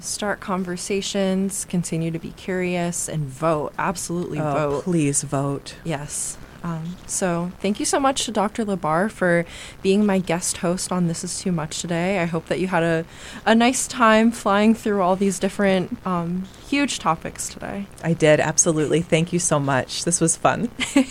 Start 0.00 0.40
conversations, 0.40 1.64
continue 1.66 2.10
to 2.10 2.18
be 2.18 2.30
curious, 2.32 3.08
and 3.08 3.24
vote. 3.24 3.72
Absolutely 3.78 4.38
Oh, 4.40 4.52
vote. 4.52 4.84
please 4.84 5.22
vote. 5.22 5.74
Yes. 5.84 6.36
Um, 6.62 6.96
so 7.06 7.52
thank 7.60 7.80
you 7.80 7.86
so 7.86 7.98
much 7.98 8.24
to 8.26 8.30
Dr. 8.32 8.64
Labar 8.64 9.10
for 9.10 9.46
being 9.80 10.04
my 10.04 10.18
guest 10.18 10.58
host 10.58 10.92
on 10.92 11.06
This 11.06 11.24
Is 11.24 11.38
Too 11.40 11.52
Much 11.52 11.80
today. 11.80 12.18
I 12.18 12.26
hope 12.26 12.46
that 12.46 12.60
you 12.60 12.66
had 12.66 12.82
a, 12.82 13.04
a 13.46 13.54
nice 13.54 13.86
time 13.86 14.30
flying 14.30 14.74
through 14.74 15.00
all 15.00 15.16
these 15.16 15.38
different 15.38 15.96
um, 16.06 16.46
huge 16.70 17.00
topics 17.00 17.48
today. 17.48 17.86
I 18.04 18.12
did, 18.12 18.38
absolutely. 18.38 19.02
Thank 19.02 19.32
you 19.32 19.38
so 19.38 19.58
much. 19.58 20.04
This 20.04 20.20
was 20.20 20.36
fun. 20.36 20.70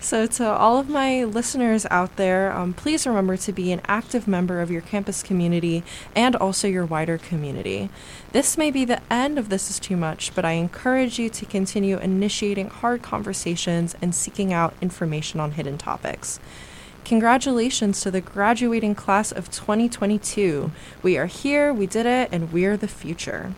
So, 0.00 0.26
to 0.26 0.46
all 0.46 0.78
of 0.78 0.88
my 0.88 1.24
listeners 1.24 1.86
out 1.90 2.16
there, 2.16 2.52
um, 2.52 2.72
please 2.72 3.06
remember 3.06 3.36
to 3.38 3.52
be 3.52 3.72
an 3.72 3.80
active 3.86 4.26
member 4.26 4.60
of 4.60 4.70
your 4.70 4.80
campus 4.80 5.22
community 5.22 5.82
and 6.14 6.34
also 6.36 6.66
your 6.68 6.86
wider 6.86 7.18
community. 7.18 7.90
This 8.32 8.56
may 8.56 8.70
be 8.70 8.84
the 8.84 9.02
end 9.12 9.38
of 9.38 9.48
This 9.48 9.70
Is 9.70 9.78
Too 9.78 9.96
Much, 9.96 10.34
but 10.34 10.44
I 10.44 10.52
encourage 10.52 11.18
you 11.18 11.28
to 11.30 11.44
continue 11.44 11.98
initiating 11.98 12.68
hard 12.68 13.02
conversations 13.02 13.96
and 14.00 14.14
seeking 14.14 14.52
out 14.52 14.74
information 14.80 15.40
on 15.40 15.52
hidden 15.52 15.78
topics. 15.78 16.40
Congratulations 17.04 18.00
to 18.02 18.10
the 18.10 18.20
graduating 18.20 18.94
class 18.94 19.32
of 19.32 19.50
2022. 19.50 20.70
We 21.02 21.16
are 21.16 21.26
here, 21.26 21.72
we 21.72 21.86
did 21.86 22.06
it, 22.06 22.28
and 22.30 22.52
we're 22.52 22.76
the 22.76 22.88
future. 22.88 23.54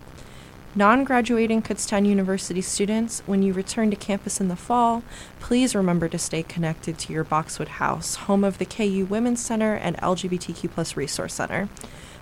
Non 0.73 1.03
graduating 1.03 1.63
Kutztown 1.63 2.07
University 2.07 2.61
students, 2.63 3.25
when 3.27 3.43
you 3.43 3.53
return 3.53 3.91
to 3.91 3.97
campus 3.97 4.41
in 4.41 4.47
the 4.47 4.55
fall, 4.55 5.03
please 5.41 5.75
remember 5.75 6.09
to 6.09 6.17
stay 6.17 6.45
connected 6.45 6.97
to 6.97 7.13
your 7.13 7.25
Boxwood 7.25 7.67
House, 7.67 8.15
home 8.15 8.45
of 8.45 8.59
the 8.59 8.65
KU 8.65 9.05
Women's 9.11 9.45
Center 9.45 9.75
and 9.75 9.97
LGBTQ 9.97 10.95
Resource 10.95 11.35
Center. 11.35 11.69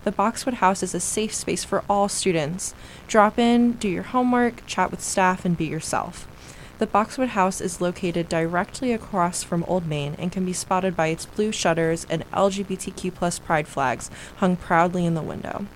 The 0.05 0.13
Boxwood 0.13 0.55
House 0.55 0.83
is 0.83 0.95
a 0.95 1.01
safe 1.01 1.35
space 1.35 1.63
for 1.63 1.85
all 1.91 2.09
students. 2.09 2.75
Drop 3.07 3.39
in, 3.39 3.73
do 3.73 3.87
your 3.87 4.05
homework, 4.05 4.65
chat 4.65 4.91
with 4.91 5.03
staff, 5.03 5.45
and 5.45 5.55
be 5.55 5.67
yourself. 5.67 6.27
The 6.79 6.87
Boxwood 6.87 7.31
House 7.31 7.61
is 7.61 7.83
located 7.83 8.31
directly 8.31 8.95
across 8.95 9.43
from 9.43 9.63
Old 9.65 9.87
Main 9.87 10.15
and 10.19 10.33
can 10.33 10.47
be 10.47 10.55
spotted 10.55 10.97
by 10.97 11.09
its 11.09 11.27
blue 11.27 11.53
shutters 11.53 12.07
and 12.09 12.25
LGBTQ 12.31 13.45
pride 13.45 13.69
flags 13.69 14.11
hung 14.37 14.57
proudly 14.57 15.05
in 15.05 15.13
the 15.13 15.21
window. 15.21 15.67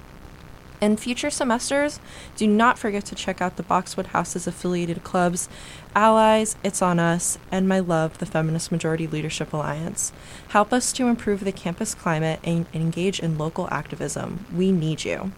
In 0.83 0.97
future 0.97 1.31
semesters, 1.31 2.01
do 2.35 2.45
not 2.49 2.77
forget 2.77 3.05
to 3.05 3.15
check 3.15 3.41
out 3.41 3.57
the 3.57 3.63
Boxwood 3.63 4.09
House's 4.09 4.49
affiliated 4.49 5.05
clubs, 5.05 5.49
Allies, 5.95 6.57
It's 6.65 6.83
On 6.83 6.99
Us, 6.99 7.39
and 7.53 7.69
My 7.69 7.79
Love, 7.79 8.19
the 8.19 8.27
Feminist 8.27 8.73
Majority 8.73 9.07
Leadership 9.07 9.53
Alliance. 9.53 10.13
Help 10.49 10.73
us 10.73 10.93
to 10.95 11.07
improve 11.07 11.45
the 11.45 11.53
campus 11.53 11.95
climate 11.95 12.41
and 12.43 12.67
engage 12.75 13.21
in 13.21 13.39
local 13.39 13.69
activism. 13.71 14.45
We 14.53 14.73
need 14.73 15.05
you. 15.05 15.31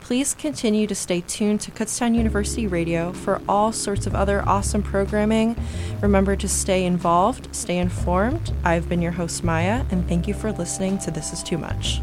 Please 0.00 0.32
continue 0.32 0.86
to 0.86 0.94
stay 0.94 1.20
tuned 1.20 1.60
to 1.60 1.70
Kutztown 1.70 2.14
University 2.14 2.66
Radio 2.66 3.12
for 3.12 3.42
all 3.46 3.72
sorts 3.72 4.06
of 4.06 4.14
other 4.14 4.42
awesome 4.48 4.82
programming. 4.82 5.54
Remember 6.00 6.34
to 6.34 6.48
stay 6.48 6.86
involved, 6.86 7.54
stay 7.54 7.76
informed. 7.76 8.54
I've 8.64 8.88
been 8.88 9.02
your 9.02 9.12
host, 9.12 9.44
Maya, 9.44 9.84
and 9.90 10.08
thank 10.08 10.26
you 10.26 10.32
for 10.32 10.50
listening 10.50 10.96
to 11.00 11.10
This 11.10 11.34
Is 11.34 11.42
Too 11.42 11.58
Much. 11.58 12.00